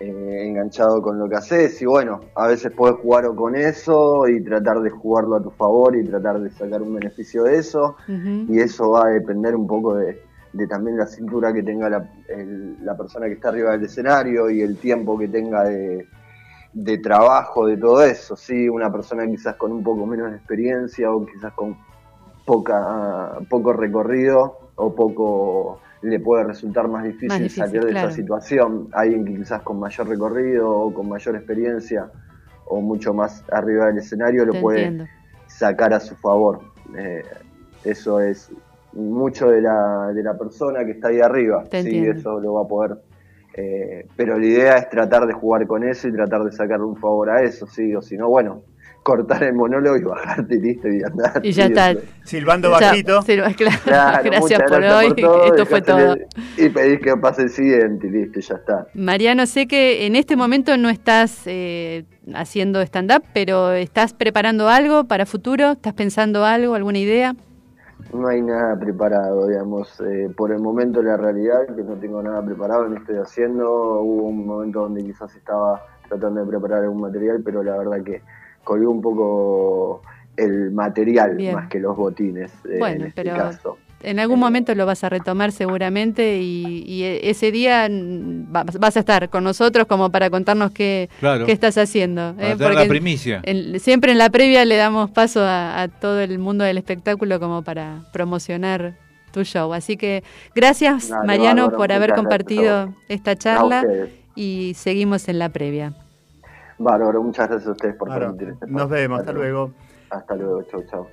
eh, 0.00 0.46
enganchado 0.46 1.02
con 1.02 1.18
lo 1.18 1.28
que 1.28 1.36
haces. 1.36 1.80
Y 1.82 1.86
bueno, 1.86 2.20
a 2.34 2.46
veces 2.48 2.72
puedes 2.76 2.96
jugar 2.98 3.26
o 3.26 3.34
con 3.34 3.56
eso 3.56 4.28
y 4.28 4.42
tratar 4.42 4.80
de 4.80 4.90
jugarlo 4.90 5.36
a 5.36 5.42
tu 5.42 5.50
favor 5.50 5.96
y 5.96 6.04
tratar 6.06 6.40
de 6.40 6.50
sacar 6.50 6.82
un 6.82 6.94
beneficio 6.94 7.44
de 7.44 7.56
eso 7.58 7.96
y 8.48 8.60
eso 8.60 8.90
va 8.90 9.06
a 9.06 9.10
depender 9.10 9.54
un 9.56 9.66
poco 9.66 9.94
de, 9.96 10.20
de 10.52 10.66
también 10.66 10.96
la 10.96 11.06
cintura 11.06 11.52
que 11.52 11.62
tenga 11.62 11.88
la, 11.90 12.08
el- 12.28 12.76
la 12.84 12.96
persona 12.96 13.26
que 13.26 13.32
está 13.34 13.48
arriba 13.50 13.72
del 13.72 13.84
escenario 13.84 14.48
y 14.50 14.60
el 14.62 14.78
tiempo 14.78 15.18
que 15.18 15.28
tenga 15.28 15.64
de, 15.64 16.06
de 16.72 16.98
trabajo, 16.98 17.66
de 17.66 17.76
todo 17.76 18.02
eso, 18.02 18.36
¿sí? 18.36 18.68
Una 18.68 18.90
persona 18.92 19.26
quizás 19.26 19.56
con 19.56 19.72
un 19.72 19.82
poco 19.82 20.06
menos 20.06 20.30
de 20.30 20.36
experiencia 20.36 21.10
o 21.12 21.24
quizás 21.26 21.52
con 21.54 21.76
poca, 22.46 23.38
poco 23.48 23.72
recorrido 23.72 24.56
o 24.76 24.94
poco 24.94 25.80
le 26.02 26.20
puede 26.20 26.44
resultar 26.44 26.86
más 26.88 27.04
difícil, 27.04 27.28
Más 27.28 27.38
difícil, 27.40 27.64
salir 27.64 27.84
de 27.84 27.90
claro. 27.90 28.08
esa 28.08 28.16
situación. 28.16 28.88
Alguien 28.92 29.24
que 29.24 29.34
quizás 29.36 29.62
con 29.62 29.78
mayor 29.80 30.08
recorrido 30.08 30.70
o 30.70 30.94
con 30.94 31.08
mayor 31.08 31.36
experiencia 31.36 32.10
o 32.66 32.80
mucho 32.80 33.12
más 33.14 33.42
arriba 33.50 33.86
del 33.86 33.98
escenario 33.98 34.44
lo 34.44 34.60
puede 34.60 34.80
entiendo. 34.84 35.04
sacar 35.46 35.92
a 35.94 36.00
su 36.00 36.14
favor. 36.16 36.60
Eh, 36.96 37.24
eso 37.84 38.20
es 38.20 38.50
mucho 38.92 39.50
de 39.50 39.60
la, 39.62 40.12
de 40.14 40.22
la 40.22 40.36
persona 40.38 40.84
que 40.84 40.92
está 40.92 41.08
ahí 41.08 41.20
arriba. 41.20 41.64
Te 41.64 41.82
sí, 41.82 41.88
entiendo. 41.88 42.18
eso 42.20 42.40
lo 42.40 42.54
va 42.54 42.62
a 42.62 42.68
poder. 42.68 42.96
eh, 43.54 44.06
pero 44.16 44.38
la 44.38 44.46
idea 44.46 44.76
es 44.78 44.88
tratar 44.88 45.26
de 45.26 45.32
jugar 45.32 45.66
con 45.66 45.82
eso 45.82 46.06
y 46.08 46.12
tratar 46.12 46.44
de 46.44 46.52
sacarle 46.52 46.86
un 46.86 46.96
favor 46.96 47.28
a 47.30 47.42
eso, 47.42 47.66
sí, 47.66 47.94
o 47.94 48.00
si 48.02 48.16
no, 48.16 48.28
bueno, 48.28 48.62
cortar 49.08 49.42
el 49.42 49.54
monólogo 49.54 49.96
y 49.96 50.02
bajarte 50.02 50.56
y 50.56 50.60
listo 50.60 50.86
y 50.86 51.02
andar. 51.02 51.40
Y 51.42 51.52
ya 51.52 51.64
está. 51.64 51.94
Silbando 52.24 52.70
bajito. 52.70 53.22
sí, 53.22 53.36
claro, 53.56 53.78
Claro, 53.84 54.22
gracias 54.22 54.62
por 54.64 54.80
gracias 54.82 55.12
hoy. 55.12 55.22
todo, 55.22 55.44
Esto 55.44 55.64
fue 55.64 55.80
todo. 55.80 56.16
Y 56.58 56.68
pedís 56.68 57.00
que 57.00 57.16
pase 57.16 57.42
el 57.44 57.48
siguiente 57.48 58.06
y 58.06 58.10
listo, 58.10 58.38
y 58.38 58.42
ya 58.42 58.56
está. 58.56 58.86
Mariano, 58.92 59.46
sé 59.46 59.66
que 59.66 60.04
en 60.06 60.14
este 60.14 60.36
momento 60.36 60.76
no 60.76 60.90
estás 60.90 61.46
eh, 61.46 62.04
haciendo 62.34 62.82
stand-up, 62.82 63.22
pero 63.32 63.72
¿estás 63.72 64.12
preparando 64.12 64.68
algo 64.68 65.04
para 65.04 65.24
futuro? 65.24 65.72
¿Estás 65.72 65.94
pensando 65.94 66.44
algo, 66.44 66.74
alguna 66.74 66.98
idea? 66.98 67.34
no 68.12 68.28
hay 68.28 68.40
nada 68.42 68.78
preparado, 68.78 69.46
digamos. 69.48 70.00
Eh, 70.00 70.30
por 70.36 70.52
el 70.52 70.60
momento 70.60 71.02
la 71.02 71.16
realidad 71.16 71.64
es 71.64 71.76
que 71.76 71.82
no 71.82 71.94
tengo 71.96 72.22
nada 72.22 72.44
preparado, 72.44 72.88
no 72.88 72.96
estoy 72.96 73.16
haciendo. 73.16 74.00
Hubo 74.00 74.28
un 74.28 74.46
momento 74.46 74.80
donde 74.80 75.02
quizás 75.02 75.34
estaba 75.34 75.82
tratando 76.08 76.40
de 76.40 76.46
preparar 76.46 76.84
algún 76.84 77.00
material, 77.00 77.40
pero 77.44 77.62
la 77.62 77.76
verdad 77.76 78.02
que 78.04 78.22
colgué 78.68 78.86
un 78.86 79.00
poco 79.00 80.02
el 80.36 80.70
material 80.70 81.36
Bien. 81.36 81.54
más 81.54 81.68
que 81.68 81.80
los 81.80 81.96
botines 81.96 82.52
eh, 82.70 82.76
Bueno, 82.78 82.96
en 82.96 83.08
este 83.08 83.22
pero 83.24 83.36
caso. 83.36 83.78
en 84.02 84.20
algún 84.20 84.38
momento 84.38 84.72
lo 84.76 84.86
vas 84.86 85.02
a 85.02 85.08
retomar 85.08 85.50
seguramente 85.52 86.38
y, 86.40 86.84
y 86.86 87.02
e- 87.02 87.30
ese 87.30 87.50
día 87.50 87.88
va- 87.90 88.64
vas 88.78 88.96
a 88.96 89.00
estar 89.00 89.28
con 89.30 89.42
nosotros 89.42 89.86
como 89.88 90.10
para 90.10 90.30
contarnos 90.30 90.70
qué, 90.70 91.08
Claro. 91.18 91.44
qué 91.46 91.52
estás 91.52 91.76
haciendo. 91.78 92.34
Para 92.36 92.52
¿eh? 92.52 92.74
la 92.74 92.82
en- 92.84 92.88
primicia. 92.88 93.40
en- 93.42 93.80
siempre 93.80 94.12
en 94.12 94.18
la 94.18 94.30
previa 94.30 94.64
le 94.64 94.76
damos 94.76 95.10
paso 95.10 95.40
a, 95.42 95.82
a 95.82 95.88
todo 95.88 96.20
el 96.20 96.38
mundo 96.38 96.62
del 96.62 96.78
espectáculo 96.78 97.40
como 97.40 97.62
para 97.62 98.04
promocionar 98.12 98.94
tu 99.32 99.42
show. 99.44 99.72
Así 99.74 99.96
que 99.96 100.22
gracias 100.54 101.08
Dale, 101.08 101.26
Mariano 101.26 101.62
bárbaro, 101.64 101.76
por 101.78 101.92
haber 101.92 102.14
compartido 102.14 102.94
esta 103.08 103.34
charla 103.34 103.82
y 104.36 104.72
seguimos 104.76 105.28
en 105.28 105.38
la 105.40 105.48
previa. 105.48 105.94
Bárbaro, 106.78 107.22
muchas 107.22 107.48
gracias 107.48 107.68
a 107.68 107.72
ustedes 107.72 107.94
por 107.96 108.08
Claro, 108.08 108.26
permitir 108.26 108.48
este 108.50 108.66
nos 108.66 108.88
vemos, 108.88 109.20
hasta 109.20 109.32
luego. 109.32 109.72
Hasta 110.10 110.34
luego, 110.36 110.62
chau, 110.62 110.84
chau. 110.90 111.06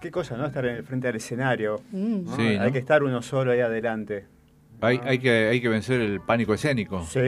Qué 0.00 0.10
cosa, 0.10 0.36
¿no? 0.36 0.46
Estar 0.46 0.66
en- 0.66 0.84
frente 0.84 1.08
al 1.08 1.16
escenario. 1.16 1.80
Mm. 1.92 2.24
¿no? 2.24 2.36
Sí, 2.36 2.42
Hay 2.60 2.72
que 2.72 2.78
estar 2.78 3.02
uno 3.02 3.22
solo 3.22 3.52
ahí 3.52 3.60
adelante. 3.60 4.26
Hay, 4.80 5.00
hay, 5.04 5.18
que, 5.18 5.30
hay 5.48 5.62
que 5.62 5.68
vencer 5.68 6.00
el 6.00 6.20
pánico 6.20 6.52
escénico. 6.52 7.02
Sí. 7.04 7.20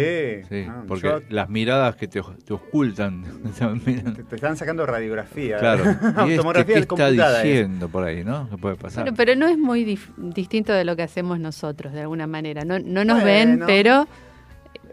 Sí, 0.49 0.67
Ah, 0.69 0.83
porque 0.87 1.07
yo- 1.09 1.21
las 1.31 1.49
miradas 1.49 1.97
que 1.97 2.07
te, 2.09 2.21
te 2.45 2.53
ocultan. 2.53 3.23
te, 3.85 4.23
te 4.25 4.35
están 4.35 4.57
sacando 4.59 4.85
radiografía. 4.85 5.57
claro. 5.59 5.85
¿Y 6.29 6.33
este 6.33 6.65
qué 6.67 6.79
está 6.81 7.09
es. 7.09 7.43
diciendo 7.45 7.89
por 7.89 8.05
ahí, 8.05 8.25
no? 8.25 8.51
¿Qué 8.51 8.59
puede 8.59 8.75
pasar? 8.77 9.05
Bueno, 9.05 9.17
pero 9.17 9.37
no 9.37 9.47
es 9.47 9.57
muy 9.57 9.87
dif- 9.87 10.13
distinto 10.17 10.73
de 10.75 10.85
lo 10.85 10.97
que 10.97 11.05
hacemos 11.05 11.39
nosotros, 11.41 11.95
de 11.95 12.01
alguna 12.03 12.27
manera. 12.27 12.65
No, 12.65 12.79
no 12.81 13.05
nos 13.05 13.23
Bueno. 13.23 13.25
ven, 13.25 13.63
pero 13.67 14.07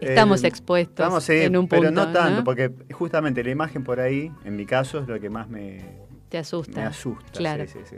estamos 0.00 0.42
Eh, 0.44 0.48
expuestos 0.48 1.04
Estamos, 1.04 1.24
sí, 1.24 1.32
en 1.34 1.56
un 1.56 1.68
punto. 1.68 1.82
pero 1.82 1.90
no 1.92 2.12
tanto, 2.12 2.38
¿no? 2.38 2.44
porque 2.44 2.70
justamente 2.92 3.42
la 3.44 3.50
imagen 3.50 3.84
por 3.84 4.00
ahí, 4.00 4.30
en 4.44 4.56
mi 4.56 4.66
caso, 4.66 4.98
es 5.00 5.08
lo 5.08 5.18
que 5.20 5.30
más 5.30 5.48
me, 5.48 5.80
Te 6.28 6.38
asusta. 6.38 6.80
me 6.80 6.86
asusta. 6.86 7.32
Claro. 7.38 7.64
Sí, 7.66 7.78
sí, 7.84 7.90
sí. 7.90 7.96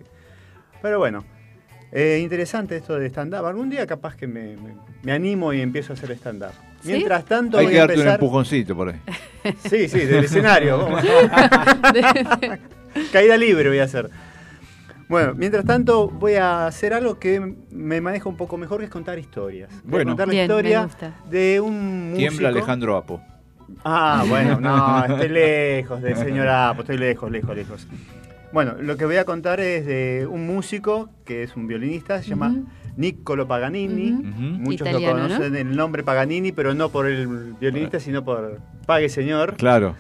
Pero 0.83 0.99
bueno, 0.99 1.25
eh, 1.93 2.19
interesante 2.23 2.77
esto 2.77 2.99
de 2.99 3.07
stand-up. 3.09 3.47
Algún 3.47 3.71
día 3.71 3.87
capaz 3.87 4.17
que 4.17 4.27
me, 4.27 4.57
me- 4.57 4.77
me 5.03 5.13
animo 5.13 5.53
y 5.53 5.61
empiezo 5.61 5.93
a 5.93 5.97
hacer 5.97 6.11
stand-up. 6.13 6.53
¿Sí? 6.83 6.93
Mientras 6.93 7.25
tanto, 7.25 7.59
hay 7.59 7.67
voy 7.67 7.75
que 7.75 7.81
a 7.81 7.87
darte 7.87 8.03
un 8.03 8.09
empujoncito 8.09 8.77
por 8.77 8.91
ahí. 8.91 9.01
Sí, 9.69 9.89
sí, 9.89 10.01
del 10.01 10.25
escenario. 10.25 10.87
Caída 13.13 13.37
libre 13.37 13.69
voy 13.69 13.79
a 13.79 13.85
hacer. 13.85 14.11
Bueno, 15.09 15.35
mientras 15.37 15.65
tanto 15.65 16.09
voy 16.09 16.35
a 16.35 16.67
hacer 16.67 16.93
algo 16.93 17.19
que 17.19 17.55
me 17.71 18.01
maneja 18.01 18.29
un 18.29 18.37
poco 18.37 18.57
mejor, 18.57 18.79
que 18.81 18.87
es 18.87 18.91
contar 18.91 19.19
historias. 19.19 19.71
Voy 19.85 19.91
Bueno. 19.93 20.11
a 20.11 20.13
contar 20.13 20.27
la 20.29 20.33
Bien, 20.33 20.45
historia 20.45 20.89
de 21.31 21.61
un 21.61 22.11
músico. 22.11 22.17
Tiembla 22.19 22.49
Alejandro 22.49 22.97
Apo. 22.97 23.21
Ah, 23.85 24.25
bueno, 24.29 24.61
no, 24.61 25.05
estoy 25.05 25.29
lejos 25.29 26.03
del 26.03 26.17
señor 26.17 26.49
Apo, 26.49 26.81
estoy 26.83 26.99
lejos, 26.99 27.31
lejos, 27.31 27.55
lejos. 27.57 27.87
Bueno, 28.53 28.75
lo 28.81 28.97
que 28.97 29.05
voy 29.05 29.17
a 29.17 29.25
contar 29.25 29.61
es 29.61 29.87
de 29.87 30.27
un 30.29 30.47
músico 30.47 31.11
que 31.25 31.43
es 31.43 31.57
un 31.57 31.67
violinista, 31.67 32.23
se 32.23 32.31
llama. 32.31 32.55
Niccolo 32.97 33.47
Paganini. 33.47 34.13
Muchos 34.13 34.89
Italiano, 34.89 35.19
lo 35.19 35.23
¿no? 35.29 35.35
conocen 35.35 35.55
el 35.57 35.77
nombre 35.77 36.03
Paganini, 36.03 36.53
pero 36.53 36.73
no 36.75 36.89
por 36.89 37.07
el 37.07 37.53
violinista, 37.61 38.01
sino 38.01 38.25
por 38.25 38.61
Pague 38.87 39.09
Señor. 39.11 39.57
Claro. 39.57 39.95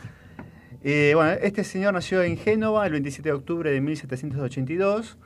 Eh, 0.88 1.14
bueno, 1.16 1.32
este 1.42 1.64
señor 1.64 1.94
nació 1.94 2.22
en 2.22 2.36
Génova 2.36 2.86
el 2.86 2.92
27 2.92 3.28
de 3.28 3.32
octubre 3.32 3.72
de 3.72 3.80
1782 3.80 5.18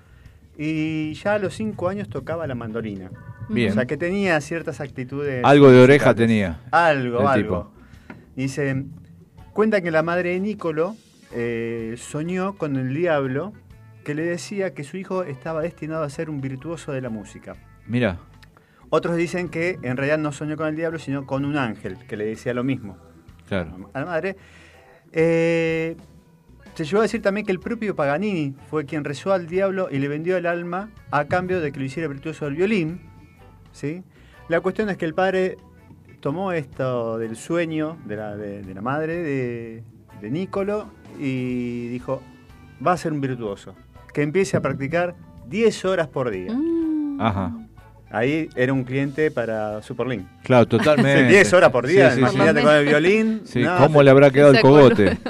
y 0.56 1.12
ya 1.12 1.34
a 1.34 1.38
los 1.38 1.52
5 1.52 1.86
años 1.90 2.08
tocaba 2.08 2.46
la 2.46 2.54
mandolina. 2.54 3.10
Bien. 3.50 3.72
O 3.72 3.74
sea 3.74 3.84
que 3.84 3.98
tenía 3.98 4.40
ciertas 4.40 4.80
actitudes. 4.80 5.44
Algo 5.44 5.70
de 5.70 5.82
oreja 5.82 6.14
tenía. 6.14 6.60
Algo, 6.70 7.28
algo. 7.28 7.72
Dice, 8.34 8.84
cuenta 9.52 9.82
que 9.82 9.90
la 9.90 10.02
madre 10.02 10.30
de 10.30 10.40
Nicolo 10.40 10.96
eh, 11.30 11.94
soñó 11.98 12.54
con 12.56 12.76
el 12.76 12.94
diablo 12.94 13.52
que 14.02 14.14
le 14.14 14.22
decía 14.22 14.72
que 14.72 14.82
su 14.82 14.96
hijo 14.96 15.24
estaba 15.24 15.60
destinado 15.60 16.04
a 16.04 16.08
ser 16.08 16.30
un 16.30 16.40
virtuoso 16.40 16.92
de 16.92 17.02
la 17.02 17.10
música. 17.10 17.56
Mira. 17.86 18.18
Otros 18.88 19.14
dicen 19.14 19.50
que 19.50 19.78
en 19.82 19.98
realidad 19.98 20.16
no 20.16 20.32
soñó 20.32 20.56
con 20.56 20.68
el 20.68 20.76
diablo, 20.76 20.98
sino 20.98 21.26
con 21.26 21.44
un 21.44 21.58
ángel 21.58 21.98
que 22.08 22.16
le 22.16 22.24
decía 22.24 22.54
lo 22.54 22.64
mismo 22.64 22.96
Claro. 23.46 23.90
a 23.92 24.00
la 24.00 24.06
madre. 24.06 24.36
Eh, 25.12 25.96
se 26.74 26.84
llegó 26.84 26.98
a 27.00 27.02
decir 27.02 27.20
también 27.20 27.44
que 27.44 27.52
el 27.52 27.60
propio 27.60 27.94
Paganini 27.94 28.54
fue 28.68 28.86
quien 28.86 29.04
rezó 29.04 29.32
al 29.32 29.46
diablo 29.46 29.88
y 29.90 29.98
le 29.98 30.08
vendió 30.08 30.36
el 30.36 30.46
alma 30.46 30.90
a 31.10 31.26
cambio 31.26 31.60
de 31.60 31.72
que 31.72 31.78
lo 31.78 31.84
hiciera 31.84 32.08
virtuoso 32.08 32.46
del 32.46 32.56
violín. 32.56 33.00
¿sí? 33.72 34.02
La 34.48 34.60
cuestión 34.60 34.88
es 34.88 34.96
que 34.96 35.04
el 35.04 35.14
padre 35.14 35.58
tomó 36.20 36.52
esto 36.52 37.18
del 37.18 37.36
sueño 37.36 37.98
de 38.06 38.16
la, 38.16 38.36
de, 38.36 38.62
de 38.62 38.74
la 38.74 38.80
madre 38.80 39.16
de, 39.16 39.84
de 40.20 40.30
Nicolo 40.30 40.86
y 41.18 41.88
dijo, 41.88 42.22
va 42.84 42.92
a 42.92 42.96
ser 42.96 43.12
un 43.12 43.20
virtuoso, 43.20 43.74
que 44.12 44.22
empiece 44.22 44.56
a 44.56 44.60
practicar 44.60 45.14
10 45.48 45.84
horas 45.84 46.08
por 46.08 46.30
día. 46.30 46.52
Mm. 46.52 47.20
Ajá. 47.20 47.52
Ahí 48.10 48.48
era 48.56 48.72
un 48.72 48.82
cliente 48.84 49.30
para 49.30 49.82
Superlink. 49.82 50.26
Claro, 50.42 50.66
totalmente. 50.66 51.24
10 51.28 51.52
horas 51.52 51.70
por 51.70 51.86
día, 51.86 52.10
Sí, 52.10 52.16
sí, 52.20 52.26
sí. 52.26 52.34
imagínate 52.34 52.62
con 52.62 52.74
el 52.74 52.84
violín. 52.84 53.40
Sí, 53.44 53.62
no, 53.62 53.76
¿Cómo 53.78 54.02
le 54.02 54.10
habrá 54.10 54.30
quedado 54.30 54.52
el 54.52 54.60
cogote? 54.60 55.18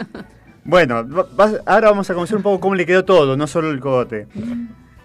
Bueno, 0.62 1.06
va- 1.08 1.26
vas- 1.34 1.60
ahora 1.66 1.90
vamos 1.90 2.08
a 2.10 2.14
conocer 2.14 2.36
un 2.36 2.42
poco 2.42 2.60
cómo 2.60 2.74
le 2.74 2.84
quedó 2.86 3.04
todo, 3.04 3.36
no 3.36 3.46
solo 3.46 3.70
el 3.70 3.80
cogote. 3.80 4.28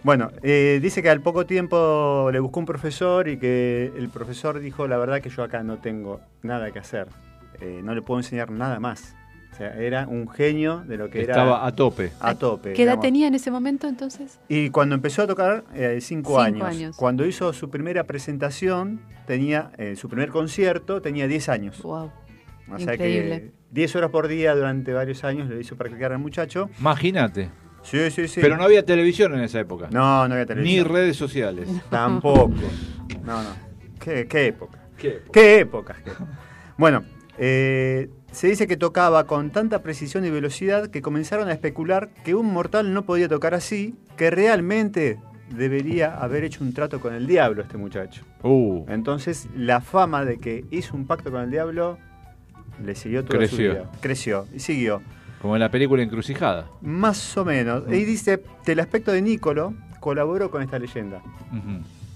Bueno, 0.03 0.30
eh, 0.43 0.80
dice 0.82 1.01
que 1.01 1.09
al 1.09 1.21
poco 1.21 1.45
tiempo 1.45 2.30
le 2.32 2.39
buscó 2.39 2.59
un 2.59 2.65
profesor 2.65 3.28
y 3.30 3.38
que 3.38 3.91
el 3.97 4.09
profesor 4.09 4.59
dijo, 4.59 4.88
la 4.88 4.97
verdad 4.97 5.21
que 5.21 5.30
yo 5.30 5.43
acá 5.43 5.63
no 5.63 5.78
tengo 5.78 6.19
nada 6.43 6.71
que 6.71 6.80
hacer, 6.80 7.07
Eh, 7.61 7.80
no 7.84 7.95
le 7.95 8.01
puedo 8.01 8.19
enseñar 8.19 8.51
nada 8.51 8.80
más. 8.82 9.15
O 9.56 9.58
sea, 9.58 9.74
era 9.82 10.06
un 10.06 10.28
genio 10.28 10.84
de 10.86 10.97
lo 10.97 11.10
que 11.10 11.22
Estaba 11.22 11.56
era 11.60 11.66
a 11.66 11.72
tope. 11.74 12.12
a 12.20 12.36
tope. 12.36 12.74
¿Qué 12.74 12.84
edad 12.84 12.99
tenía 12.99 13.28
en 13.30 13.36
ese 13.36 13.51
momento 13.51 13.88
entonces? 13.88 14.38
Y 14.49 14.70
cuando 14.70 14.95
empezó 14.95 15.22
a 15.22 15.28
tocar, 15.28 15.64
eh, 15.74 15.99
cinco, 16.01 16.32
Cinco 16.32 16.41
años. 16.41 16.64
años. 16.68 16.97
Cuando 16.97 17.26
hizo 17.26 17.53
su 17.53 17.70
primera 17.70 18.03
presentación, 18.03 18.99
tenía 19.26 19.72
eh, 19.78 19.95
su 19.95 20.10
primer 20.10 20.28
concierto, 20.30 21.01
tenía 21.01 21.26
10 21.30 21.47
años. 21.47 21.82
Wow. 21.84 22.12
O 22.70 22.80
sea 22.80 22.95
Increíble. 22.95 23.39
que 23.39 23.51
10 23.72 23.95
horas 23.95 24.10
por 24.12 24.28
día 24.28 24.53
durante 24.56 24.91
varios 24.91 25.24
años 25.24 25.47
le 25.49 25.58
hizo 25.62 25.78
practicar 25.78 26.12
al 26.12 26.20
muchacho. 26.20 26.70
Imagínate. 26.78 27.49
Sí, 27.82 28.12
sí, 28.12 28.28
sí. 28.28 28.41
Pero 28.41 28.58
no 28.58 28.64
había 28.64 28.84
televisión 28.84 29.36
en 29.36 29.39
esa 29.41 29.62
época. 29.62 29.88
No, 29.89 30.28
no 30.28 30.34
había 30.34 30.39
Ni 30.43 30.47
televisión. 30.47 30.89
redes 30.89 31.16
sociales. 31.16 31.70
Tampoco. 31.89 32.49
No, 33.24 33.41
no. 33.41 33.49
¿Qué, 34.01 34.28
qué 34.28 34.47
época? 34.47 34.80
¿Qué? 34.97 35.22
¿Qué 35.32 35.60
épocas? 35.62 35.95
qué- 36.03 36.12
Bueno, 36.78 37.06
eh, 37.38 38.10
se 38.36 38.48
dice 38.48 38.68
que 38.68 38.76
tocaba 38.76 39.26
con 39.28 39.50
tanta 39.50 39.82
precisión 39.82 40.26
y 40.26 40.30
velocidad 40.30 40.90
que 40.90 41.02
comenzaron 41.02 41.48
a 41.48 41.54
especular 41.54 42.10
que 42.26 42.36
un 42.36 42.52
mortal 42.52 42.94
no 42.94 43.06
podía 43.06 43.30
tocar 43.30 43.54
así, 43.54 43.96
que 44.18 44.30
realmente 44.30 45.20
debería 45.56 46.14
haber 46.18 46.44
hecho 46.44 46.62
un 46.62 46.74
trato 46.74 47.00
con 47.00 47.14
el 47.14 47.28
diablo 47.28 47.62
este 47.62 47.78
muchacho. 47.78 48.24
Uh, 48.44 48.84
Entonces, 48.90 49.48
la 49.56 49.80
fama 49.80 50.26
de 50.26 50.38
que 50.38 50.66
hizo 50.70 50.98
un 50.98 51.08
pacto 51.08 51.32
con 51.32 51.44
el 51.44 51.50
diablo 51.50 51.98
le 52.84 52.94
siguió 52.96 53.24
toda 53.24 53.48
su 53.48 53.56
vida. 53.56 53.90
Creció 54.02 54.48
y 54.54 54.60
siguió. 54.60 55.02
como 55.42 55.56
en 55.56 55.62
la 55.62 55.72
película 55.72 56.04
Encrucijada. 56.04 56.68
Más 56.82 57.38
o 57.38 57.46
menos. 57.46 57.84
Y 57.88 58.04
dice 58.04 58.44
el 58.66 58.80
aspecto 58.82 59.14
de 59.14 59.22
Nicolo 59.22 59.74
colaboró 60.02 60.52
con 60.52 60.62
esta 60.62 60.78
leyenda. 60.78 61.22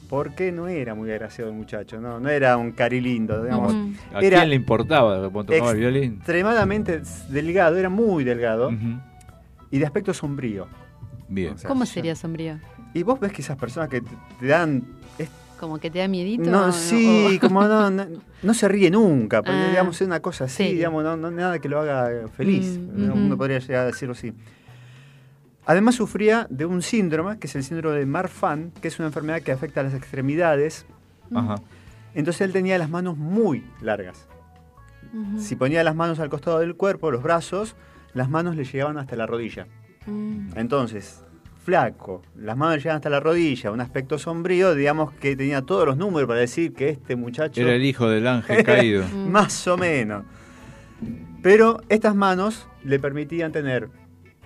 Porque 0.09 0.51
no 0.51 0.67
era 0.67 0.95
muy 0.95 1.11
agraciado 1.11 1.51
el 1.51 1.55
muchacho, 1.55 2.01
no, 2.01 2.19
no 2.19 2.29
era 2.29 2.57
un 2.57 2.71
cari 2.71 2.99
lindo, 2.99 3.43
digamos. 3.43 3.75
¿A 4.11 4.19
Era 4.21 4.39
quién 4.39 4.49
le 4.49 4.55
importaba 4.55 5.29
cuando 5.29 5.53
tocaba 5.53 5.71
el 5.71 5.77
violín? 5.77 6.13
Extremadamente 6.17 7.01
delgado, 7.29 7.77
era 7.77 7.89
muy 7.89 8.23
delgado 8.23 8.69
Ujú. 8.69 8.99
y 9.69 9.77
de 9.77 9.85
aspecto 9.85 10.11
sombrío. 10.13 10.67
Bien. 11.27 11.53
O 11.53 11.57
sea, 11.59 11.67
¿Cómo 11.67 11.85
sería 11.85 12.15
sombrío? 12.15 12.57
Y 12.95 13.03
vos 13.03 13.19
ves 13.19 13.31
que 13.31 13.43
esas 13.43 13.55
personas 13.55 13.87
que 13.89 14.01
te 14.01 14.47
dan. 14.47 14.81
es- 15.19 15.29
¿Como 15.59 15.77
que 15.77 15.91
te 15.91 15.99
da 15.99 16.07
miedito? 16.07 16.49
no, 16.49 16.71
sí, 16.71 17.37
O- 17.37 17.39
como 17.47 17.61
no, 17.67 17.91
no, 17.91 18.05
no 18.41 18.53
se 18.55 18.67
ríe 18.67 18.89
nunca, 18.89 19.43
porque 19.43 19.59
Ah, 19.61 19.67
digamos 19.69 20.01
es 20.01 20.07
una 20.07 20.21
cosa 20.21 20.45
así, 20.45 20.55
serio. 20.57 20.73
digamos, 20.73 21.03
no, 21.03 21.17
no- 21.17 21.29
nada 21.29 21.59
que 21.59 21.69
lo 21.69 21.79
haga 21.81 22.27
feliz. 22.29 22.79
Mm. 22.79 23.11
Uno 23.11 23.37
podría 23.37 23.59
llegar 23.59 23.83
a 23.83 23.85
decirlo 23.85 24.13
así. 24.13 24.33
Además 25.69 25.93
sufría 25.93 26.47
de 26.49 26.65
un 26.65 26.81
síndrome, 26.81 27.37
que 27.37 27.45
es 27.45 27.55
el 27.55 27.63
síndrome 27.63 27.99
de 27.99 28.07
Marfan, 28.07 28.71
que 28.81 28.87
es 28.87 28.97
una 28.97 29.09
enfermedad 29.09 29.43
que 29.43 29.51
afecta 29.51 29.81
a 29.81 29.83
las 29.83 29.93
extremidades. 29.93 30.87
Ajá. 31.31 31.57
Entonces 32.15 32.41
él 32.41 32.51
tenía 32.51 32.79
las 32.79 32.89
manos 32.89 33.17
muy 33.17 33.63
largas. 33.79 34.27
Si 35.37 35.55
ponía 35.55 35.83
las 35.83 35.93
manos 35.93 36.19
al 36.19 36.27
costado 36.27 36.57
del 36.57 36.75
cuerpo, 36.75 37.11
los 37.11 37.21
brazos, 37.21 37.75
las 38.15 38.31
manos 38.31 38.55
le 38.55 38.63
llegaban 38.63 38.97
hasta 38.97 39.15
la 39.15 39.27
rodilla. 39.27 39.67
Mm. 40.07 40.53
Entonces, 40.55 41.23
flaco, 41.63 42.23
las 42.35 42.57
manos 42.57 42.77
le 42.77 42.79
llegaban 42.79 42.97
hasta 42.97 43.11
la 43.11 43.19
rodilla, 43.19 43.69
un 43.69 43.81
aspecto 43.81 44.17
sombrío, 44.17 44.73
digamos 44.73 45.13
que 45.13 45.35
tenía 45.35 45.61
todos 45.61 45.85
los 45.85 45.97
números 45.97 46.27
para 46.27 46.39
decir 46.39 46.73
que 46.73 46.89
este 46.89 47.15
muchacho... 47.15 47.61
Era 47.61 47.75
el 47.75 47.85
hijo 47.85 48.09
del 48.09 48.25
ángel 48.25 48.63
caído. 48.65 49.05
Mm. 49.05 49.29
Más 49.29 49.67
o 49.67 49.77
menos. 49.77 50.23
Pero 51.43 51.79
estas 51.89 52.15
manos 52.15 52.67
le 52.83 52.97
permitían 52.97 53.51
tener 53.51 53.98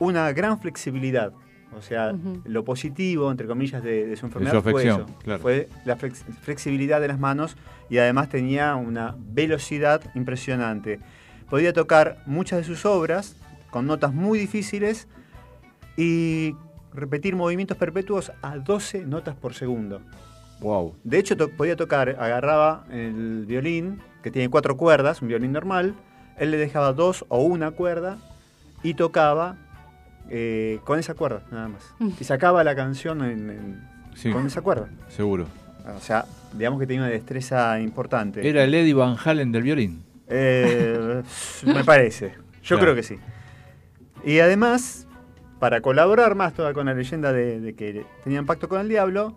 una 0.03 0.31
gran 0.33 0.59
flexibilidad. 0.59 1.33
O 1.75 1.81
sea, 1.81 2.13
lo 2.45 2.63
positivo, 2.63 3.31
entre 3.31 3.47
comillas, 3.47 3.81
de, 3.83 4.05
de 4.05 4.15
su 4.15 4.27
enfermedad 4.27 4.61
fue 4.61 4.71
afección, 4.73 5.01
eso. 5.09 5.17
claro. 5.23 5.41
Fue 5.41 5.69
la 5.85 5.97
flex- 5.97 6.23
flexibilidad 6.41 7.01
de 7.01 7.07
las 7.07 7.19
manos 7.19 7.57
y 7.89 7.97
además 7.97 8.29
tenía 8.29 8.75
una 8.75 9.15
velocidad 9.17 10.01
impresionante. 10.13 10.99
Podía 11.49 11.73
tocar 11.73 12.21
muchas 12.27 12.59
de 12.59 12.63
sus 12.65 12.85
obras 12.85 13.35
con 13.71 13.87
notas 13.87 14.13
muy 14.13 14.37
difíciles 14.37 15.07
y 15.97 16.55
repetir 16.93 17.35
movimientos 17.35 17.75
perpetuos 17.77 18.31
a 18.43 18.57
12 18.57 19.05
notas 19.05 19.35
por 19.35 19.53
segundo. 19.55 20.01
Wow. 20.59 20.95
De 21.03 21.17
hecho, 21.17 21.35
to- 21.35 21.49
podía 21.49 21.75
tocar, 21.75 22.09
agarraba 22.19 22.85
el 22.91 23.45
violín, 23.47 23.99
que 24.21 24.31
tiene 24.31 24.49
cuatro 24.49 24.77
cuerdas, 24.77 25.21
un 25.23 25.27
violín 25.27 25.51
normal, 25.51 25.95
él 26.37 26.51
le 26.51 26.57
dejaba 26.57 26.93
dos 26.93 27.25
o 27.29 27.41
una 27.43 27.71
cuerda 27.71 28.17
y 28.83 28.93
tocaba 28.93 29.57
eh, 30.29 30.79
con 30.83 30.99
esa 30.99 31.13
cuerda, 31.13 31.43
nada 31.51 31.67
más. 31.67 31.83
Mm. 31.99 32.09
Y 32.19 32.23
sacaba 32.23 32.63
la 32.63 32.75
canción 32.75 33.23
en- 33.23 33.49
en- 33.49 33.93
Sí, 34.15 34.31
con 34.31 34.45
esa 34.47 34.61
cuerda. 34.61 34.87
seguro. 35.09 35.47
O 35.95 35.99
sea, 35.99 36.25
digamos 36.53 36.79
que 36.79 36.87
tenía 36.87 37.01
una 37.01 37.11
destreza 37.11 37.79
importante. 37.81 38.47
Era 38.47 38.63
el 38.63 38.73
Eddie 38.73 38.93
Van 38.93 39.17
Halen 39.23 39.51
del 39.51 39.63
violín. 39.63 40.03
Eh, 40.27 41.21
me 41.65 41.83
parece. 41.83 42.29
Yo 42.63 42.77
Claro. 42.77 42.81
creo 42.83 42.95
que 42.95 43.03
sí. 43.03 43.17
Y 44.23 44.39
además, 44.39 45.07
para 45.59 45.81
colaborar 45.81 46.35
más 46.35 46.53
toda 46.53 46.73
con 46.73 46.85
la 46.85 46.93
leyenda 46.93 47.33
de, 47.33 47.59
de 47.59 47.73
que 47.75 48.05
tenían 48.23 48.45
pacto 48.45 48.69
con 48.69 48.79
el 48.79 48.87
diablo, 48.87 49.35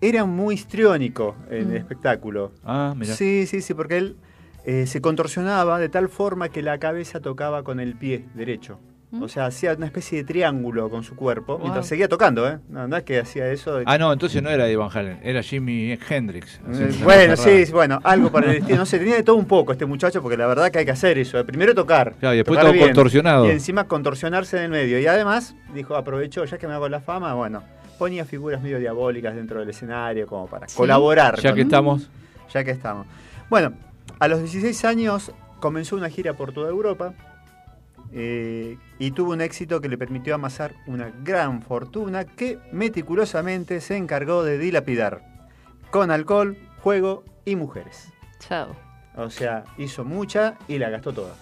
era 0.00 0.24
muy 0.24 0.54
histriónico 0.54 1.36
en 1.50 1.68
Mm. 1.68 1.70
el 1.72 1.76
espectáculo. 1.76 2.52
Ah, 2.64 2.94
mira. 2.96 3.14
Sí, 3.14 3.46
sí, 3.46 3.60
sí, 3.60 3.74
porque 3.74 3.98
él 3.98 4.16
eh, 4.64 4.86
se 4.86 5.00
contorsionaba 5.00 5.78
de 5.78 5.88
tal 5.88 6.08
forma 6.08 6.48
que 6.50 6.62
la 6.62 6.78
cabeza 6.78 7.20
tocaba 7.20 7.62
con 7.62 7.80
el 7.80 7.94
pie 7.94 8.26
derecho. 8.34 8.78
¿Mm? 9.10 9.22
O 9.22 9.28
sea, 9.28 9.46
hacía 9.46 9.72
una 9.72 9.86
especie 9.86 10.18
de 10.18 10.24
triángulo 10.24 10.90
con 10.90 11.02
su 11.02 11.16
cuerpo 11.16 11.54
Wow. 11.54 11.62
mientras 11.62 11.86
seguía 11.86 12.08
tocando, 12.08 12.46
¿eh? 12.46 12.58
No, 12.68 12.86
no 12.86 12.96
es 12.96 13.04
que 13.04 13.18
hacía 13.18 13.50
eso. 13.50 13.76
de- 13.78 13.84
Ah, 13.86 13.96
no, 13.96 14.12
entonces 14.12 14.42
no 14.42 14.50
era 14.50 14.66
Eddie 14.66 14.76
Van 14.76 14.90
Halen, 14.92 15.18
era 15.22 15.42
Jimi 15.42 15.98
Hendrix. 16.10 16.60
Eh, 16.70 16.90
bueno, 17.04 17.34
sí, 17.36 17.64
bueno, 17.72 18.00
algo 18.04 18.30
para 18.30 18.50
el 18.50 18.58
estilo. 18.58 18.76
No 18.76 18.84
sé, 18.86 18.98
tenía 18.98 19.14
de 19.14 19.22
todo 19.22 19.36
un 19.36 19.46
poco 19.46 19.72
este 19.72 19.86
muchacho, 19.86 20.20
porque 20.20 20.36
la 20.36 20.46
verdad 20.46 20.70
que 20.70 20.80
hay 20.80 20.84
que 20.84 20.90
hacer 20.90 21.16
eso. 21.16 21.42
Primero 21.46 21.74
tocar. 21.74 22.16
Claro, 22.20 22.34
y 22.34 22.38
después 22.38 22.58
tocar 22.58 22.74
todo 22.74 22.84
contorsionado. 22.84 23.46
Y 23.46 23.50
encima 23.50 23.84
contorsionarse 23.84 24.58
en 24.58 24.64
el 24.64 24.70
medio. 24.70 24.98
Y 25.00 25.06
además, 25.06 25.54
dijo, 25.74 25.96
aprovechó, 25.96 26.44
ya 26.44 26.58
que 26.58 26.68
me 26.68 26.74
hago 26.74 26.88
la 26.90 27.00
fama, 27.00 27.32
bueno, 27.32 27.62
ponía 27.98 28.26
figuras 28.26 28.60
medio 28.60 28.78
diabólicas 28.78 29.34
dentro 29.34 29.60
del 29.60 29.70
escenario 29.70 30.26
como 30.26 30.46
para 30.48 30.68
Sí. 30.68 30.76
colaborar. 30.76 31.40
Ya 31.40 31.50
con- 31.50 31.56
que 31.56 31.62
estamos. 31.62 32.10
ya 32.52 32.62
que 32.62 32.70
estamos. 32.72 33.06
Bueno, 33.48 33.72
a 34.18 34.28
los 34.28 34.40
16 34.40 34.84
años 34.84 35.32
comenzó 35.60 35.96
una 35.96 36.10
gira 36.10 36.34
por 36.34 36.52
toda 36.52 36.68
Europa 36.68 37.14
eh, 38.12 38.78
y 38.98 39.10
tuvo 39.10 39.32
un 39.32 39.40
éxito 39.40 39.80
que 39.80 39.88
le 39.88 39.98
permitió 39.98 40.34
amasar 40.34 40.74
una 40.86 41.10
gran 41.22 41.62
fortuna 41.62 42.24
que 42.24 42.58
meticulosamente 42.72 43.80
se 43.80 43.96
encargó 43.96 44.42
de 44.44 44.58
dilapidar 44.58 45.22
con 45.90 46.10
alcohol, 46.10 46.56
juego 46.82 47.24
y 47.44 47.56
mujeres. 47.56 48.08
Chao. 48.40 48.74
O 49.16 49.30
sea, 49.30 49.64
hizo 49.78 50.04
mucha 50.04 50.54
y 50.68 50.78
la 50.78 50.90
gastó 50.90 51.12
toda. 51.12 51.34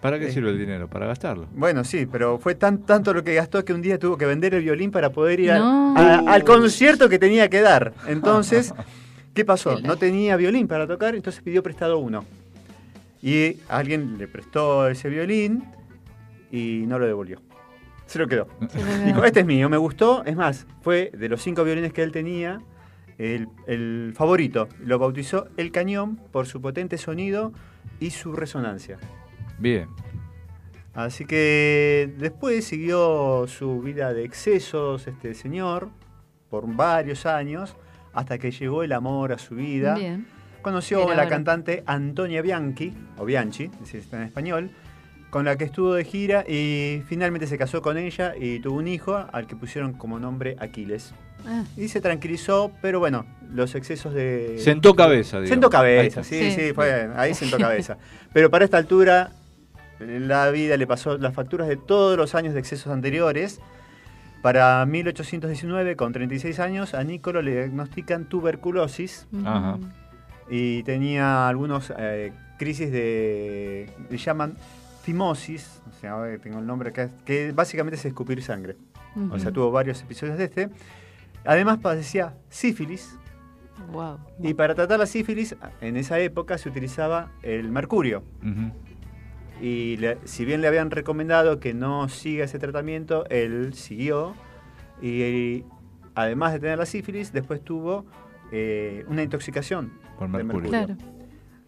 ¿Para 0.00 0.18
qué 0.20 0.28
Eh. 0.28 0.32
sirve 0.32 0.50
el 0.50 0.58
dinero? 0.58 0.86
Para 0.88 1.06
gastarlo. 1.06 1.48
Bueno, 1.52 1.82
sí, 1.82 2.06
pero 2.06 2.38
fue 2.38 2.54
tan, 2.54 2.78
tanto 2.82 3.12
lo 3.12 3.24
que 3.24 3.34
gastó 3.34 3.64
que 3.64 3.72
un 3.72 3.82
día 3.82 3.98
tuvo 3.98 4.16
que 4.16 4.26
vender 4.26 4.54
el 4.54 4.62
violín 4.62 4.90
para 4.92 5.10
poder 5.10 5.40
ir 5.40 5.50
a- 5.50 5.58
No. 5.58 5.94
a- 5.96 6.18
al 6.32 6.44
concierto 6.44 7.08
que 7.08 7.18
tenía 7.18 7.48
que 7.50 7.60
dar. 7.62 7.92
Entonces, 8.06 8.72
¿qué 9.34 9.44
pasó? 9.44 9.80
No 9.80 9.96
tenía 9.96 10.36
violín 10.36 10.68
para 10.68 10.86
tocar, 10.86 11.16
entonces 11.16 11.42
pidió 11.42 11.62
prestado 11.64 11.98
uno. 11.98 12.24
Y 13.22 13.56
alguien 13.68 14.18
le 14.18 14.28
prestó 14.28 14.88
ese 14.88 15.08
violín 15.08 15.64
y 16.50 16.84
no 16.86 16.98
lo 16.98 17.06
devolvió. 17.06 17.40
Se 18.06 18.18
lo 18.18 18.26
quedó. 18.26 18.48
Dijo, 19.04 19.24
este 19.24 19.40
es 19.40 19.46
mío, 19.46 19.68
me 19.68 19.76
gustó. 19.76 20.24
Es 20.24 20.36
más, 20.36 20.66
fue 20.80 21.10
de 21.12 21.28
los 21.28 21.42
cinco 21.42 21.64
violines 21.64 21.92
que 21.92 22.02
él 22.02 22.12
tenía, 22.12 22.60
el, 23.18 23.48
el 23.66 24.12
favorito. 24.14 24.68
Lo 24.80 24.98
bautizó 24.98 25.48
el 25.56 25.72
cañón 25.72 26.16
por 26.32 26.46
su 26.46 26.60
potente 26.60 26.96
sonido 26.96 27.52
y 28.00 28.10
su 28.10 28.32
resonancia. 28.32 28.98
Bien. 29.58 29.88
Así 30.94 31.26
que 31.26 32.12
después 32.18 32.64
siguió 32.64 33.46
su 33.46 33.80
vida 33.80 34.12
de 34.14 34.24
excesos 34.24 35.06
este 35.06 35.34
señor 35.34 35.90
por 36.50 36.66
varios 36.74 37.26
años 37.26 37.76
hasta 38.12 38.38
que 38.38 38.50
llegó 38.50 38.82
el 38.82 38.92
amor 38.92 39.32
a 39.32 39.38
su 39.38 39.54
vida. 39.54 39.94
Bien. 39.94 40.26
Conoció 40.68 41.08
a 41.10 41.14
la 41.14 41.26
cantante 41.28 41.82
Antonia 41.86 42.42
Bianchi, 42.42 42.92
o 43.16 43.24
Bianchi, 43.24 43.70
si 43.84 43.96
está 43.96 44.18
en 44.18 44.24
español, 44.24 44.70
con 45.30 45.46
la 45.46 45.56
que 45.56 45.64
estuvo 45.64 45.94
de 45.94 46.04
gira 46.04 46.44
y 46.46 47.02
finalmente 47.06 47.46
se 47.46 47.56
casó 47.56 47.80
con 47.80 47.96
ella 47.96 48.34
y 48.38 48.60
tuvo 48.60 48.76
un 48.76 48.86
hijo 48.86 49.16
al 49.32 49.46
que 49.46 49.56
pusieron 49.56 49.94
como 49.94 50.18
nombre 50.18 50.56
Aquiles. 50.58 51.14
Ah, 51.46 51.64
Y 51.76 51.88
se 51.88 52.02
tranquilizó, 52.02 52.70
pero 52.82 52.98
bueno, 52.98 53.24
los 53.50 53.74
excesos 53.74 54.12
de... 54.12 54.56
Sentó 54.58 54.94
cabeza, 54.94 55.38
digamos. 55.38 55.48
Sentó 55.48 55.70
cabeza, 55.70 56.22
sí, 56.22 56.38
Sí. 56.38 56.50
sí, 56.52 56.72
fue, 56.74 57.08
ahí 57.16 57.32
sentó 57.32 57.56
cabeza. 57.58 57.96
Pero 58.34 58.50
para 58.50 58.66
esta 58.66 58.76
altura, 58.76 59.30
la 60.00 60.50
vida 60.50 60.76
le 60.76 60.86
pasó 60.86 61.16
las 61.16 61.32
facturas 61.32 61.66
de 61.66 61.78
todos 61.78 62.18
los 62.18 62.34
años 62.34 62.52
de 62.52 62.60
excesos 62.60 62.92
anteriores. 62.92 63.58
Para 64.42 64.84
1819, 64.84 65.96
con 65.96 66.12
36 66.12 66.60
años, 66.60 66.92
a 66.92 67.02
Nicolo 67.04 67.40
le 67.40 67.52
diagnostican 67.52 68.26
tuberculosis. 68.28 69.26
Ajá. 69.44 69.78
Y 70.50 70.82
tenía 70.84 71.48
algunos 71.48 71.92
eh, 71.98 72.32
crisis 72.58 72.90
de... 72.90 73.90
le 74.10 74.16
llaman 74.16 74.56
fimosis, 75.02 75.80
o 75.88 75.92
sea, 76.00 76.16
tengo 76.42 76.58
el 76.58 76.66
nombre 76.66 76.90
acá, 76.90 77.10
que 77.24 77.52
básicamente 77.52 77.96
es 77.96 78.04
escupir 78.04 78.42
sangre. 78.42 78.76
Ujú. 79.16 79.34
O 79.34 79.38
sea, 79.38 79.50
tuvo 79.52 79.70
varios 79.70 80.00
episodios 80.02 80.36
de 80.38 80.44
este. 80.44 80.68
Además 81.44 81.78
padecía 81.78 82.34
sífilis, 82.48 83.16
Wow. 83.92 84.18
y 84.42 84.54
para 84.54 84.74
tratar 84.74 84.98
la 84.98 85.06
sífilis, 85.06 85.54
en 85.80 85.96
esa 85.96 86.18
época 86.18 86.58
se 86.58 86.68
utilizaba 86.68 87.30
el 87.42 87.70
mercurio. 87.70 88.24
Ujú. 88.42 88.72
Y 89.64 89.96
le- 89.98 90.18
si 90.24 90.44
bien 90.44 90.60
le 90.60 90.68
habían 90.68 90.90
recomendado 90.90 91.60
que 91.60 91.74
no 91.74 92.08
siga 92.08 92.44
ese 92.44 92.58
tratamiento, 92.58 93.24
él 93.30 93.74
siguió. 93.74 94.34
Y, 95.00 95.22
y 95.22 95.64
además 96.16 96.52
de 96.52 96.58
tener 96.60 96.76
la 96.78 96.86
sífilis, 96.86 97.32
después 97.32 97.62
tuvo 97.62 98.04
eh, 98.52 99.04
una 99.08 99.22
intoxicación 99.22 99.92
Por 100.18 100.30
de 100.30 100.44
mercurio. 100.44 100.70
Claro. 100.70 100.96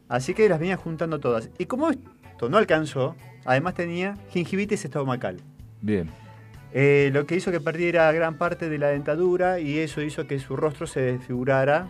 Así 0.09 0.35
que 0.35 0.49
las 0.49 0.59
venía 0.59 0.77
juntando 0.77 1.21
todas. 1.21 1.51
Y 1.59 1.67
como 1.67 1.91
esto 1.91 2.49
no 2.49 2.57
alcanzó, 2.59 3.15
además 3.45 3.75
tenía 3.75 4.17
gingivitis 4.31 4.85
estomacal. 4.85 5.37
Bien. 5.81 6.11
Eh, 6.73 7.11
lo 7.13 7.27
que 7.27 7.37
hizo 7.37 7.51
que 7.51 7.61
perdiera 7.61 8.11
gran 8.13 8.37
parte 8.39 8.69
de 8.69 8.79
la 8.79 8.89
dentadura 8.89 9.59
y 9.61 9.79
eso 9.79 10.03
hizo 10.03 10.27
que 10.27 10.39
su 10.39 10.57
rostro 10.57 10.87
se 10.87 11.01
desfigurara 11.01 11.89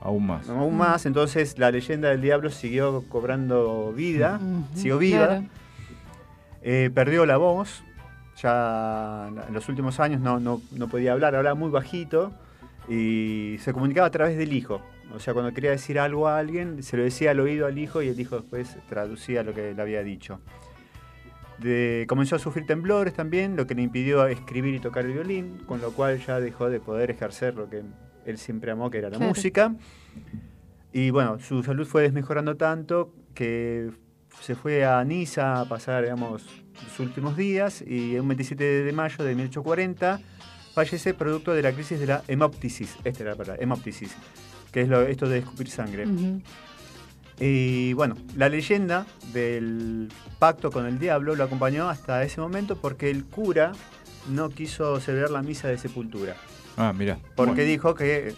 Aún 0.00 0.26
más. 0.26 0.48
aún 0.48 0.76
más. 0.76 1.06
Entonces 1.06 1.58
la 1.58 1.70
leyenda 1.70 2.08
del 2.10 2.20
diablo 2.20 2.50
siguió 2.50 3.04
cobrando 3.08 3.92
vida, 3.92 4.38
Ujú, 4.42 4.64
siguió 4.76 4.98
viva. 4.98 5.26
claro. 5.26 5.44
Eh, 6.62 6.90
perdió 6.94 7.26
la 7.26 7.36
voz, 7.36 7.82
ya 8.40 9.28
en 9.48 9.52
los 9.54 9.68
últimos 9.68 9.98
años 9.98 10.20
no, 10.20 10.38
no, 10.38 10.60
no 10.72 10.86
podía 10.88 11.12
hablar, 11.12 11.34
hablaba 11.34 11.56
muy 11.56 11.70
bajito 11.70 12.32
y 12.88 13.56
se 13.60 13.72
comunicaba 13.72 14.06
a 14.06 14.10
través 14.12 14.36
del 14.38 14.52
hijo. 14.52 14.80
O 15.14 15.18
sea, 15.20 15.34
cuando 15.34 15.52
quería 15.52 15.70
decir 15.70 15.98
algo 15.98 16.26
a 16.28 16.38
alguien, 16.38 16.82
se 16.82 16.96
lo 16.96 17.02
decía 17.02 17.32
al 17.32 17.40
oído 17.40 17.66
al 17.66 17.78
hijo 17.78 18.02
y 18.02 18.08
el 18.08 18.18
hijo 18.18 18.36
después 18.40 18.76
traducía 18.88 19.42
lo 19.42 19.52
que 19.54 19.74
le 19.74 19.82
había 19.82 20.02
dicho. 20.02 20.40
De- 21.58 22.06
comenzó 22.08 22.36
a 22.36 22.38
sufrir 22.38 22.66
temblores 22.66 23.14
también, 23.14 23.56
lo 23.56 23.66
que 23.66 23.74
le 23.74 23.82
impidió 23.82 24.26
escribir 24.26 24.74
y 24.74 24.80
tocar 24.80 25.04
el 25.04 25.12
violín, 25.12 25.58
con 25.66 25.80
lo 25.80 25.92
cual 25.92 26.18
ya 26.24 26.40
dejó 26.40 26.68
de 26.70 26.80
poder 26.80 27.10
ejercer 27.10 27.54
lo 27.54 27.68
que 27.68 27.82
él 28.24 28.38
siempre 28.38 28.70
amó, 28.72 28.90
que 28.90 28.98
era 28.98 29.10
la 29.10 29.16
Claro. 29.18 29.28
música. 29.28 29.74
Y 30.92 31.10
bueno, 31.10 31.38
su 31.38 31.62
salud 31.62 31.86
fue 31.86 32.02
desmejorando 32.02 32.56
tanto 32.56 33.12
que 33.34 33.90
se 34.40 34.54
fue 34.54 34.84
a 34.84 35.04
Niza 35.04 35.60
a 35.60 35.68
pasar, 35.68 36.02
digamos, 36.04 36.42
sus 36.88 37.00
últimos 37.00 37.36
días 37.36 37.82
y 37.86 38.18
un 38.18 38.26
27 38.28 38.82
de 38.82 38.92
mayo 38.92 39.22
de 39.24 39.34
1840 39.34 40.20
fallece 40.74 41.14
producto 41.14 41.52
de 41.52 41.62
la 41.62 41.72
crisis 41.72 42.00
de 42.00 42.06
la 42.06 42.22
hemoptisis. 42.28 42.96
Esta 43.04 43.22
era 43.22 43.32
la 43.32 43.36
palabra, 43.36 43.62
hemoptisis, 43.62 44.14
que 44.72 44.80
es 44.82 44.88
lo- 44.88 45.02
esto 45.02 45.28
de 45.28 45.38
escupir 45.38 45.68
sangre. 45.68 46.06
Y 47.40 47.92
bueno, 47.94 48.16
la 48.36 48.48
leyenda 48.48 49.06
del 49.32 50.08
pacto 50.38 50.70
con 50.70 50.86
el 50.86 50.98
diablo 50.98 51.34
lo 51.34 51.44
acompañó 51.44 51.88
hasta 51.88 52.22
ese 52.22 52.40
momento 52.40 52.76
porque 52.76 53.10
el 53.10 53.24
cura 53.24 53.72
no 54.30 54.48
quiso 54.50 55.00
celebrar 55.00 55.30
la 55.30 55.42
misa 55.42 55.68
de 55.68 55.78
sepultura. 55.78 56.36
Ah, 56.76 56.92
mira. 56.96 57.18
Porque 57.34 57.64
dijo 57.64 57.94
que 57.94 58.34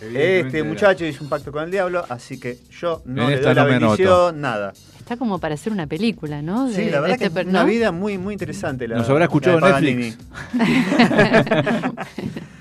este 0.00 0.62
muchacho 0.64 1.04
hizo 1.04 1.22
un 1.22 1.30
pacto 1.30 1.52
con 1.52 1.62
el 1.64 1.70
diablo, 1.70 2.04
así 2.08 2.40
que 2.40 2.58
yo 2.70 3.02
no 3.04 3.22
En 3.24 3.30
le 3.36 3.40
doy 3.40 3.54
la 3.54 3.62
no 3.64 3.68
bendición, 3.70 4.40
nada. 4.40 4.72
Está 4.98 5.16
como 5.16 5.38
para 5.38 5.54
hacer 5.54 5.72
una 5.72 5.86
película, 5.86 6.42
¿no? 6.42 6.68
Sí, 6.68 6.74
De- 6.84 6.90
la 6.90 6.96
de 6.96 7.00
verdad 7.02 7.10
este 7.22 7.30
que 7.34 7.40
es 7.40 7.46
una 7.46 7.64
vida 7.64 7.92
muy, 7.92 8.18
muy 8.18 8.34
interesante. 8.34 8.88
La, 8.88 8.96
Nos 8.96 9.08
habrá 9.08 9.20
la 9.20 9.24
escuchado 9.26 9.56
de 9.56 9.60
Paganini. 9.62 10.14
Netflix. 10.14 10.26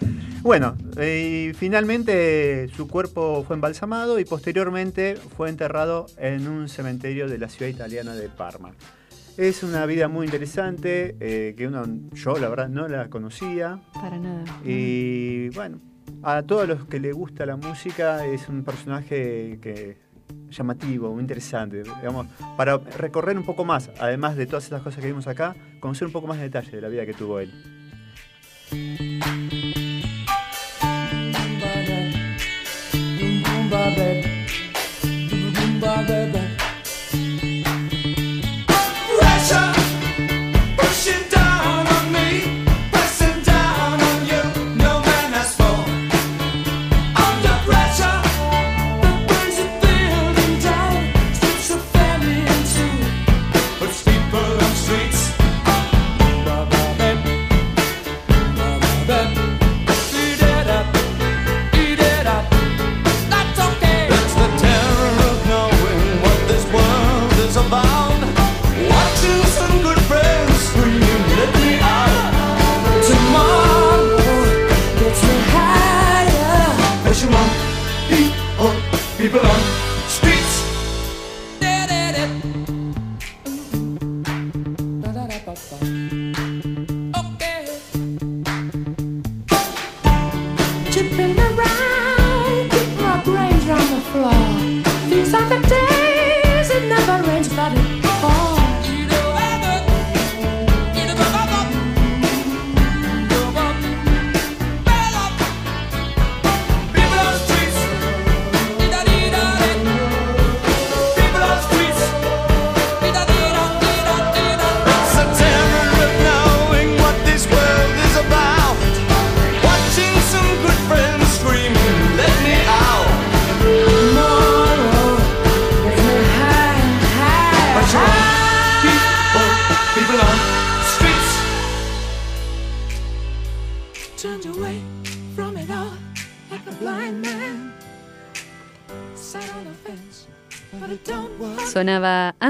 bueno, 0.42 0.76
eh, 0.98 1.50
y 1.52 1.54
finalmente 1.54 2.68
su 2.76 2.88
cuerpo 2.88 3.44
fue 3.46 3.56
embalsamado 3.56 4.20
y 4.20 4.26
posteriormente 4.26 5.16
fue 5.16 5.50
enterrado 5.50 6.08
en 6.18 6.48
un 6.48 6.68
cementerio 6.68 7.28
de 7.28 7.38
la 7.38 7.48
ciudad 7.48 7.70
italiana 7.70 8.16
de 8.16 8.28
Parma. 8.28 8.72
Es 9.38 9.64
una 9.64 9.86
vida 9.86 10.08
muy 10.08 10.26
interesante, 10.26 11.16
eh, 11.20 11.54
que 11.56 11.68
uno, 11.68 11.86
yo 12.14 12.38
la 12.38 12.50
verdad 12.50 12.70
no 12.70 12.88
la 12.88 13.10
conocía. 13.10 13.80
Para 13.94 14.18
nada. 14.18 14.44
Y 14.66 15.50
bueno, 15.50 15.80
a 16.24 16.42
todos 16.44 16.68
los 16.68 16.86
que 16.86 17.00
les 17.00 17.14
gusta 17.14 17.46
la 17.46 17.56
música 17.56 18.26
es 18.26 18.50
un 18.50 18.64
personaje 18.64 19.60
que 19.62 19.98
llamativo, 20.50 21.12
muy 21.14 21.22
interesante, 21.22 21.84
digamos, 21.84 22.28
para 22.58 22.78
recorrer 22.78 23.38
un 23.38 23.46
poco 23.46 23.64
más, 23.64 23.89
además 24.00 24.36
de 24.36 24.46
todas 24.46 24.66
esas 24.66 24.82
cosas 24.82 25.02
que 25.02 25.08
vimos 25.08 25.28
acá, 25.28 25.56
conocer 25.80 26.08
un 26.08 26.14
poco 26.14 26.28
más 26.28 26.38
de 26.38 26.44
detalle 26.44 26.72
de 26.72 26.82
la 26.82 26.88
vida 26.89 27.06
que 27.06 27.14
tuvo 27.14 27.39
él. 27.39 27.52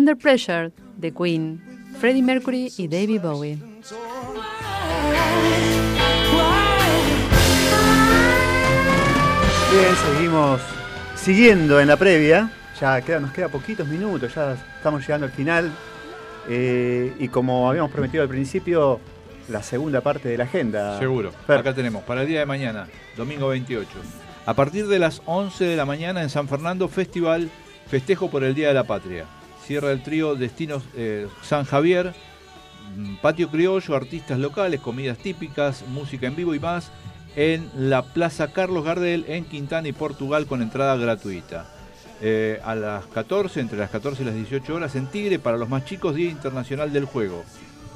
Under 0.01 0.17
Pressure 0.17 0.71
de 0.97 1.11
Queen, 1.13 1.61
Freddie 1.99 2.23
Mercury 2.23 2.73
y 2.75 2.87
David 2.87 3.21
Bowie. 3.21 3.59
Bien, 9.71 9.95
seguimos 9.95 10.59
siguiendo 11.15 11.79
en 11.79 11.87
la 11.87 11.97
previa. 11.97 12.51
Ya 12.79 12.99
queda, 13.03 13.19
nos 13.19 13.31
queda 13.31 13.49
poquitos 13.49 13.87
minutos, 13.87 14.33
ya 14.33 14.57
estamos 14.77 15.01
llegando 15.01 15.27
al 15.27 15.33
final. 15.33 15.71
Eh, 16.49 17.13
y 17.19 17.27
como 17.27 17.69
habíamos 17.69 17.91
prometido 17.91 18.23
al 18.23 18.29
principio, 18.29 18.99
la 19.49 19.61
segunda 19.61 20.01
parte 20.01 20.29
de 20.29 20.37
la 20.39 20.45
agenda. 20.45 20.97
Seguro. 20.97 21.31
Fer. 21.45 21.59
Acá 21.59 21.75
tenemos, 21.75 22.01
para 22.05 22.23
el 22.23 22.27
día 22.27 22.39
de 22.39 22.47
mañana, 22.47 22.87
domingo 23.15 23.49
28. 23.49 23.87
A 24.47 24.55
partir 24.55 24.87
de 24.87 24.97
las 24.97 25.21
11 25.27 25.63
de 25.63 25.75
la 25.75 25.85
mañana 25.85 26.23
en 26.23 26.31
San 26.31 26.47
Fernando, 26.47 26.87
festival 26.87 27.51
Festejo 27.87 28.31
por 28.31 28.43
el 28.43 28.55
Día 28.55 28.69
de 28.69 28.73
la 28.73 28.85
Patria. 28.85 29.27
Cierra 29.65 29.91
el 29.91 30.03
trío 30.03 30.35
Destinos 30.35 30.83
eh, 30.95 31.27
San 31.43 31.65
Javier, 31.65 32.13
mm, 32.95 33.15
patio 33.17 33.49
criollo, 33.49 33.95
artistas 33.95 34.39
locales, 34.39 34.81
comidas 34.81 35.17
típicas, 35.17 35.83
música 35.87 36.27
en 36.27 36.35
vivo 36.35 36.55
y 36.55 36.59
más 36.59 36.91
en 37.35 37.69
la 37.75 38.03
Plaza 38.03 38.51
Carlos 38.51 38.83
Gardel 38.83 39.25
en 39.27 39.45
Quintana 39.45 39.87
y 39.87 39.93
Portugal 39.93 40.45
con 40.45 40.61
entrada 40.61 40.95
gratuita. 40.97 41.65
Eh, 42.23 42.59
a 42.63 42.75
las 42.75 43.05
14, 43.07 43.59
entre 43.59 43.79
las 43.79 43.89
14 43.89 44.21
y 44.21 44.25
las 44.25 44.35
18 44.35 44.75
horas 44.75 44.95
en 44.95 45.07
Tigre, 45.07 45.39
para 45.39 45.57
los 45.57 45.69
más 45.69 45.85
chicos, 45.85 46.15
Día 46.15 46.29
Internacional 46.29 46.93
del 46.93 47.05
Juego. 47.05 47.43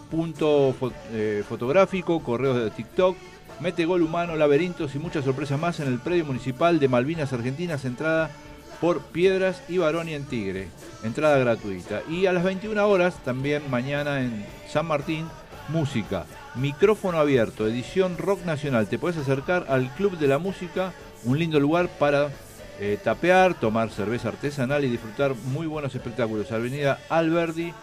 Punto 0.09 0.76
eh, 1.11 1.43
fotográfico, 1.47 2.24
correos 2.24 2.57
de 2.57 2.72
TikTok, 2.72 3.16
mete 3.59 3.86
gol 3.86 4.01
humano, 4.01 4.36
laberintos 4.36 4.95
y 4.95 4.99
muchas 4.99 5.26
sorpresas 5.26 5.59
más 5.59 5.80
en 5.80 5.88
el 5.88 5.99
predio 5.99 6.26
municipal 6.26 6.80
de 6.80 6.88
Malvinas 6.88 7.34
Argentinas, 7.34 7.86
entrada 7.86 8.32
por 8.80 9.01
Piedras 9.01 9.61
y 9.67 9.78
Baroni 9.78 10.13
en 10.13 10.26
Tigre, 10.26 10.67
entrada 11.03 11.38
gratuita. 11.38 12.01
Y 12.09 12.26
a 12.26 12.34
las 12.34 12.43
21 12.43 12.88
horas, 12.88 13.23
también 13.23 13.63
mañana 13.69 14.21
en 14.21 14.45
San 14.69 14.86
Martín, 14.86 15.28
música, 15.69 16.26
micrófono 16.55 17.17
abierto, 17.17 17.67
edición 17.67 18.17
rock 18.17 18.45
nacional. 18.45 18.88
Te 18.88 18.99
puedes 18.99 19.17
acercar 19.17 19.65
al 19.69 19.93
Club 19.95 20.17
de 20.17 20.28
la 20.28 20.38
Música, 20.38 20.93
un 21.23 21.39
lindo 21.39 21.59
lugar 21.59 21.89
para 21.99 22.30
eh, 22.80 22.97
tapear, 23.03 23.53
tomar 23.53 23.89
cerveza 23.89 24.30
artesanal 24.30 24.84
y 24.84 24.89
disfrutar 24.89 25.34
muy 25.36 25.67
buenos 25.67 25.95
espectáculos. 25.95 26.51
Avenida 26.51 26.99
Alberdi, 27.09 27.69
eh, 27.69 27.73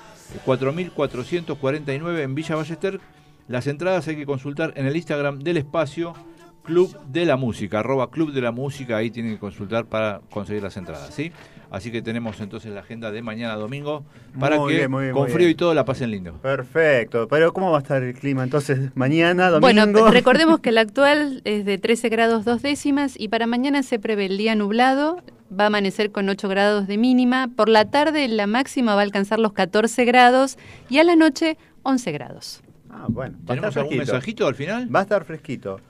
4449 0.45 2.23
en 2.23 2.35
Villa 2.35 2.57
Ballester. 2.57 3.01
Las 3.49 3.67
entradas 3.67 4.07
hay 4.09 4.17
que 4.17 4.27
consultar 4.27 4.73
en 4.77 4.87
el 4.87 4.97
Instagram 4.97 5.41
del 5.41 5.57
espacio 5.57 6.15
Club 6.63 6.97
de 7.09 7.25
la 7.25 7.37
Música, 7.37 7.81
arroba 7.81 8.11
Club 8.11 8.33
de 8.33 8.41
la 8.41 8.53
Música, 8.53 8.97
ahí 8.97 9.11
tienen 9.11 9.35
que 9.35 9.39
consultar 9.39 9.87
para 9.87 10.21
conseguir 10.31 10.63
las 10.63 10.77
entradas, 10.77 11.13
¿sí? 11.15 11.33
Así 11.71 11.91
que 11.91 12.03
tenemos 12.03 12.39
entonces 12.41 12.71
la 12.71 12.81
agenda 12.81 13.11
de 13.11 13.23
mañana 13.23 13.55
domingo 13.55 14.05
para 14.39 14.59
Muy 14.59 14.73
que 14.73 14.79
bien, 14.81 14.91
muy 14.91 15.05
bien, 15.05 15.15
con 15.15 15.23
muy 15.23 15.31
frío 15.31 15.47
bien. 15.47 15.53
y 15.53 15.55
todo 15.55 15.73
la 15.73 15.87
pasen 15.87 16.11
lindo. 16.11 16.35
Perfecto. 16.35 17.27
Pero 17.29 17.55
¿cómo 17.55 17.71
va 17.71 17.79
a 17.79 17.81
estar 17.81 18.03
el 18.03 18.13
clima 18.13 18.45
entonces 18.45 18.91
mañana, 18.95 19.49
domingo? 19.49 19.87
Bueno, 19.87 20.11
recordemos 20.11 20.61
que 20.61 20.69
el 20.69 20.77
actual 20.77 21.41
es 21.45 21.65
de 21.65 21.79
13 21.79 22.11
grados 22.11 22.45
dos 22.45 22.61
décimas 22.61 23.19
y 23.19 23.29
para 23.29 23.47
mañana 23.47 23.83
se 23.83 23.99
prevé 23.99 24.27
el 24.27 24.37
día 24.37 24.55
nublado, 24.55 25.23
va 25.51 25.65
a 25.65 25.67
amanecer 25.69 26.13
con 26.13 26.29
8 26.29 26.47
grados 26.49 26.87
de 26.87 26.99
mínima, 26.99 27.49
por 27.57 27.71
la 27.71 27.87
tarde 27.87 28.29
la 28.29 28.47
máxima 28.47 28.95
va 28.95 29.01
a 29.01 29.05
alcanzar 29.05 29.39
los 29.39 29.55
14 29.55 30.05
grados 30.05 30.59
y 30.91 30.99
a 30.99 31.05
la 31.05 31.17
noche 31.17 31.57
11 31.85 32.13
grados. 32.13 32.63
Ah, 32.91 33.07
bueno. 33.09 33.39
¿Tenemos 33.47 33.75
algún 33.79 33.97
mensajito 33.97 34.47
al 34.47 34.55
final? 34.55 34.95
Va 34.95 34.99
a 35.01 35.03
estar 35.03 35.25
fresquito. 35.25 35.81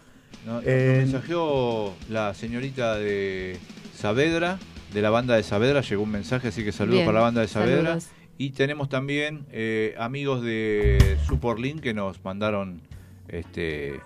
No, 0.46 0.54
nos 0.54 0.64
Eh, 0.66 0.96
mensajeó 1.02 1.94
la 2.08 2.34
señorita 2.34 2.96
de 2.96 3.58
Saavedra, 3.94 4.58
de 4.92 5.02
la 5.02 5.10
banda 5.10 5.36
de 5.36 5.42
Saavedra, 5.42 5.80
llegó 5.82 6.02
un 6.02 6.10
mensaje, 6.10 6.48
así 6.48 6.64
que 6.64 6.72
saludos 6.72 6.96
Bien, 6.98 7.06
para 7.06 7.18
la 7.18 7.22
banda 7.24 7.40
de 7.42 7.48
Saavedra. 7.48 7.82
saludos. 8.00 8.08
Y 8.38 8.50
tenemos 8.50 8.88
también 8.88 9.46
eh, 9.52 9.94
amigos 9.98 10.42
de 10.42 11.16
Superlink 11.26 11.80
que 11.80 11.94
nos 11.94 12.24
mandaron, 12.24 12.80
este, 13.28 14.00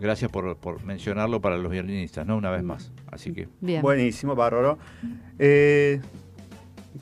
gracias 0.00 0.30
por, 0.30 0.56
por 0.56 0.82
mencionarlo 0.82 1.40
para 1.40 1.56
los 1.56 1.70
violinistas, 1.70 2.26
¿no? 2.26 2.36
Una 2.36 2.50
vez 2.50 2.64
más. 2.64 2.90
Así 3.12 3.32
que 3.32 3.48
Bien. 3.60 3.82
Buenísimo, 3.82 4.34
bárbaro. 4.34 4.78
Eh, 5.38 6.00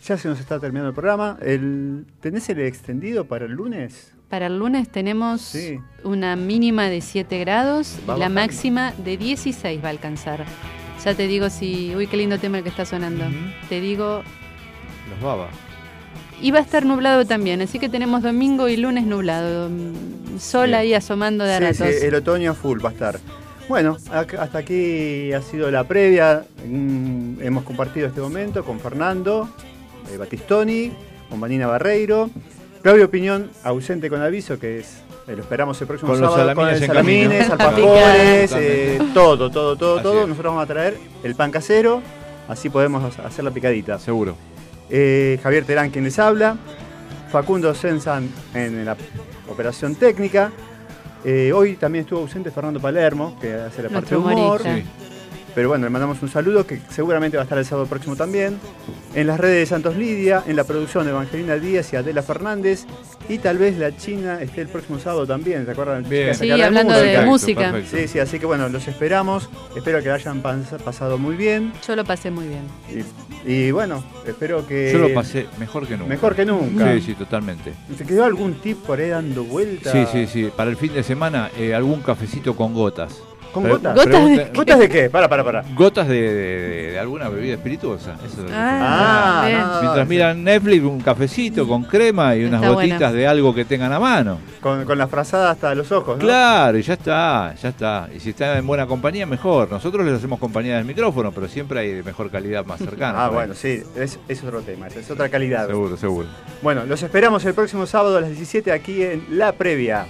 ya 0.05 0.19
se 0.19 0.29
nos 0.29 0.41
está 0.41 0.59
terminando 0.61 0.89
el 0.91 0.95
programa. 0.95 1.39
El, 1.41 2.05
¿Tenés 2.21 2.49
el 2.51 2.61
extendido 2.61 3.25
para 3.27 3.47
el 3.47 3.53
lunes? 3.53 4.14
Para 4.29 4.47
el 4.47 4.59
lunes 4.59 4.89
tenemos 4.89 5.41
Sí. 5.43 5.79
una 6.03 6.35
mínima 6.37 6.89
de 6.89 7.01
7 7.01 7.39
grados 7.39 7.97
y 8.15 8.19
la 8.19 8.29
máxima 8.29 8.93
de 9.05 9.17
16 9.17 9.83
va 9.83 9.89
a 9.89 9.91
alcanzar. 9.91 10.45
Ya 11.05 11.15
te 11.15 11.27
digo 11.27 11.51
si... 11.51 11.95
Uy, 11.95 12.07
qué 12.07 12.17
lindo 12.17 12.39
tema 12.39 12.59
el 12.59 12.63
que 12.65 12.71
está 12.71 12.85
sonando. 12.85 13.25
Te 13.69 13.81
digo... 13.81 14.23
los 15.11 15.21
baba. 15.23 15.49
Y 16.41 16.51
va 16.51 16.59
a 16.59 16.63
estar 16.63 16.85
nublado 16.85 17.25
también, 17.27 17.61
así 17.61 17.79
que 17.79 17.89
tenemos 17.89 18.23
domingo 18.23 18.69
y 18.69 18.77
lunes 18.77 19.05
nublado. 19.05 19.71
Sol 20.39 20.67
Bien. 20.69 20.79
ahí 20.81 20.95
asomando 20.95 21.45
de 21.45 21.57
Sí, 21.59 21.63
ratos. 21.65 21.95
sí, 22.01 22.07
el 22.07 22.15
otoño 22.15 22.51
a 22.53 22.55
full 22.55 22.85
va 22.85 22.89
a 22.89 22.93
estar. 22.93 23.21
Bueno, 23.69 23.97
hasta 24.11 24.59
aquí 24.59 25.33
ha 25.33 25.41
sido 25.43 25.71
la 25.71 25.85
previa. 25.85 26.45
Mm, 26.67 27.41
Hemos 27.41 27.65
compartido 27.65 28.09
este 28.09 28.21
momento 28.21 28.65
con 28.65 28.81
Fernando 28.81 29.49
eh, 30.13 30.17
Batistoni, 30.17 30.93
con 31.31 31.41
Vanina 31.41 31.67
Barreiro. 31.67 32.31
Claudio 32.85 33.11
Piñón, 33.11 33.51
ausente 33.63 34.11
con 34.11 34.21
aviso, 34.21 34.59
que 34.59 34.81
es. 34.81 34.99
eh, 35.27 35.35
lo 35.35 35.41
esperamos 35.43 35.81
el 35.81 35.87
próximo 35.87 36.13
Con 36.13 36.21
los 36.21 36.35
sábado 36.35 36.55
con 36.55 36.67
salamines 36.67 36.83
el 36.83 36.87
salamines, 36.87 37.51
alfajores, 37.51 38.53
eh, 38.57 38.99
todo, 39.15 39.51
todo, 39.51 39.75
todo, 39.75 39.95
Así 39.95 40.03
todo. 40.03 40.21
es. 40.21 40.29
Nosotros 40.29 40.53
vamos 40.53 40.65
a 40.65 40.67
traer 40.67 40.99
el 41.23 41.35
pan 41.35 41.51
casero, 41.51 42.03
así 42.47 42.69
podemos 42.69 43.19
hacer 43.19 43.43
la 43.43 43.51
picadita. 43.51 43.99
Seguro. 43.99 44.37
Eh, 44.91 45.41
Javier 45.43 45.65
Terán, 45.65 45.89
quien 45.91 46.05
les 46.05 46.19
habla. 46.19 46.59
Facundo 47.33 47.75
Sensan 47.75 48.29
en 48.53 48.85
la 48.85 48.99
operación 49.49 49.95
técnica. 49.95 50.53
Eh, 51.25 51.55
hoy 51.55 51.77
también 51.77 52.05
estuvo 52.05 52.21
ausente 52.21 52.51
Fernando 52.51 52.81
Palermo, 52.81 53.39
que 53.41 53.55
hace 53.55 53.83
la 53.83 53.89
parte 53.89 54.11
de 54.11 54.17
humor. 54.19 54.61
Sí. 54.63 54.85
Pero 55.55 55.69
bueno, 55.69 55.85
le 55.85 55.91
mandamos 55.91 56.21
un 56.23 56.29
saludo 56.29 56.67
que 56.67 56.81
seguramente 56.91 57.37
va 57.37 57.43
a 57.43 57.45
estar 57.45 57.59
el 57.59 57.65
sábado 57.65 57.87
próximo 57.87 58.17
también. 58.17 58.59
En 59.15 59.27
las 59.29 59.39
redes 59.39 59.59
de 59.61 59.67
Santos 59.67 59.97
Lidia, 59.97 60.43
en 60.47 60.57
la 60.57 60.65
producción 60.65 61.05
de 61.05 61.11
Evangelina 61.13 61.55
Díaz 61.57 61.93
y 61.93 61.97
Adela 61.97 62.23
Fernández. 62.23 62.87
Y 63.29 63.39
tal 63.39 63.59
vez 63.59 63.79
la 63.79 63.97
China 63.97 64.39
esté 64.43 64.63
el 64.63 64.69
próximo 64.69 64.99
sábado 64.99 65.27
también, 65.27 65.65
¿se 65.65 65.71
acuerdan? 65.71 66.07
Bien. 66.09 66.35
Sí, 66.35 66.51
habla 66.51 66.67
hablando 66.67 66.95
de 66.95 67.21
música. 67.25 67.71
perfecto. 67.73 67.97
Sí, 67.97 68.09
sí, 68.09 68.19
así 68.19 68.39
que 68.39 68.47
bueno, 68.47 68.69
los 68.69 68.87
esperamos. 68.89 69.49
Espero 69.77 70.03
que 70.03 70.09
la 70.09 70.17
hayan 70.17 70.43
pas- 70.43 70.79
pasado 70.83 71.17
muy 71.19 71.37
bien. 71.37 71.73
Yo 71.87 71.95
lo 71.97 72.05
pasé 72.05 72.31
muy 72.31 72.47
bien. 72.49 72.65
Y, 73.47 73.51
y 73.51 73.71
bueno, 73.71 74.03
espero 74.27 74.67
que. 74.67 74.91
Yo 74.93 74.99
lo 74.99 75.15
pasé 75.15 75.47
mejor 75.59 75.87
que 75.87 75.97
nunca. 75.97 76.09
Mejor 76.09 76.35
que 76.35 76.45
nunca. 76.45 76.93
Sí, 76.95 77.01
sí, 77.01 77.15
totalmente. 77.15 77.73
¿Se 77.97 78.05
quedó 78.05 78.25
algún 78.25 78.55
tip 78.55 78.79
por 78.85 78.99
ahí 78.99 79.09
dando 79.11 79.45
vuelta? 79.45 79.93
Sí, 79.93 80.05
sí, 80.11 80.27
sí. 80.27 80.51
Para 80.55 80.71
el 80.71 80.77
fin 80.77 80.93
de 80.93 81.03
semana, 81.05 81.51
eh, 81.57 81.75
algún 81.75 82.03
cafecito 82.03 82.55
con 82.57 82.75
gotas. 82.75 83.23
¿Con 83.55 83.69
gotas? 83.69 83.95
¿Gotas 83.95 84.07
de 84.07 84.35
pregunta- 84.37 84.51
¿Gotas 84.55 84.79
de 84.81 84.89
qué? 84.89 85.09
Para, 85.11 85.29
para, 85.29 85.45
para. 85.45 85.65
Gotas 85.75 86.09
de, 86.09 86.15
de- 86.21 86.91
de 86.93 86.99
alguna 86.99 87.29
bebida 87.29 87.55
espirituosa. 87.55 88.15
Eso 88.25 88.27
es 88.27 88.39
lo 88.39 88.47
que- 88.47 88.53
Ah, 88.55 89.45
bien. 89.47 89.61
no, 89.61 89.81
Mientras 89.83 90.09
miran 90.09 90.45
Netflix, 90.45 90.83
un 90.85 91.01
cafecito 91.01 91.67
con 91.67 91.85
crema 91.85 92.35
y 92.37 92.45
unas 92.45 92.61
Está 92.63 92.75
gotitas 92.75 92.99
buena. 92.99 93.13
de 93.13 93.27
algo 93.27 93.55
que 93.55 93.65
tengan 93.65 93.93
a 93.93 94.01
mano. 94.01 94.39
Con, 94.61 94.85
con 94.85 94.99
la 94.99 95.07
frazada 95.09 95.51
hasta 95.53 95.75
los 95.75 95.91
ojos, 95.93 96.17
¿no? 96.19 96.25
Claro, 96.25 96.77
y 96.79 96.83
ya 96.83 96.95
está, 96.95 97.55
ya 97.55 97.69
está. 97.69 98.09
Y 98.15 98.21
si 98.21 98.31
está 98.31 98.59
en 98.59 98.67
buena 98.67 98.87
compañía, 98.87 99.25
mejor. 99.27 99.71
Nosotros 99.71 100.05
les 100.05 100.15
hacemos 100.15 100.39
compañía 100.41 100.77
del 100.77 100.85
micrófono, 100.85 101.33
pero 101.33 101.49
siempre 101.49 101.79
hay 101.81 101.93
de 101.93 102.03
mejor 102.03 102.31
calidad 102.31 102.65
más 102.65 102.79
cercana. 102.81 103.25
Ah, 103.27 103.29
bueno, 103.31 103.55
sí, 103.55 103.83
es, 103.97 104.19
es 104.29 104.43
otro 104.43 104.63
tema, 104.63 104.89
es 104.89 105.11
otra 105.11 105.29
calidad. 105.29 105.67
Seguro, 105.69 105.97
seguro. 105.97 106.29
Bueno, 106.63 106.85
los 106.87 107.03
esperamos 107.03 107.45
el 107.45 107.55
próximo 107.55 107.87
sábado 107.87 108.17
a 108.19 108.21
las 108.23 108.31
17 108.31 108.73
aquí 108.73 109.03
en 109.03 109.25
La 109.31 109.53
Previa. 109.53 110.07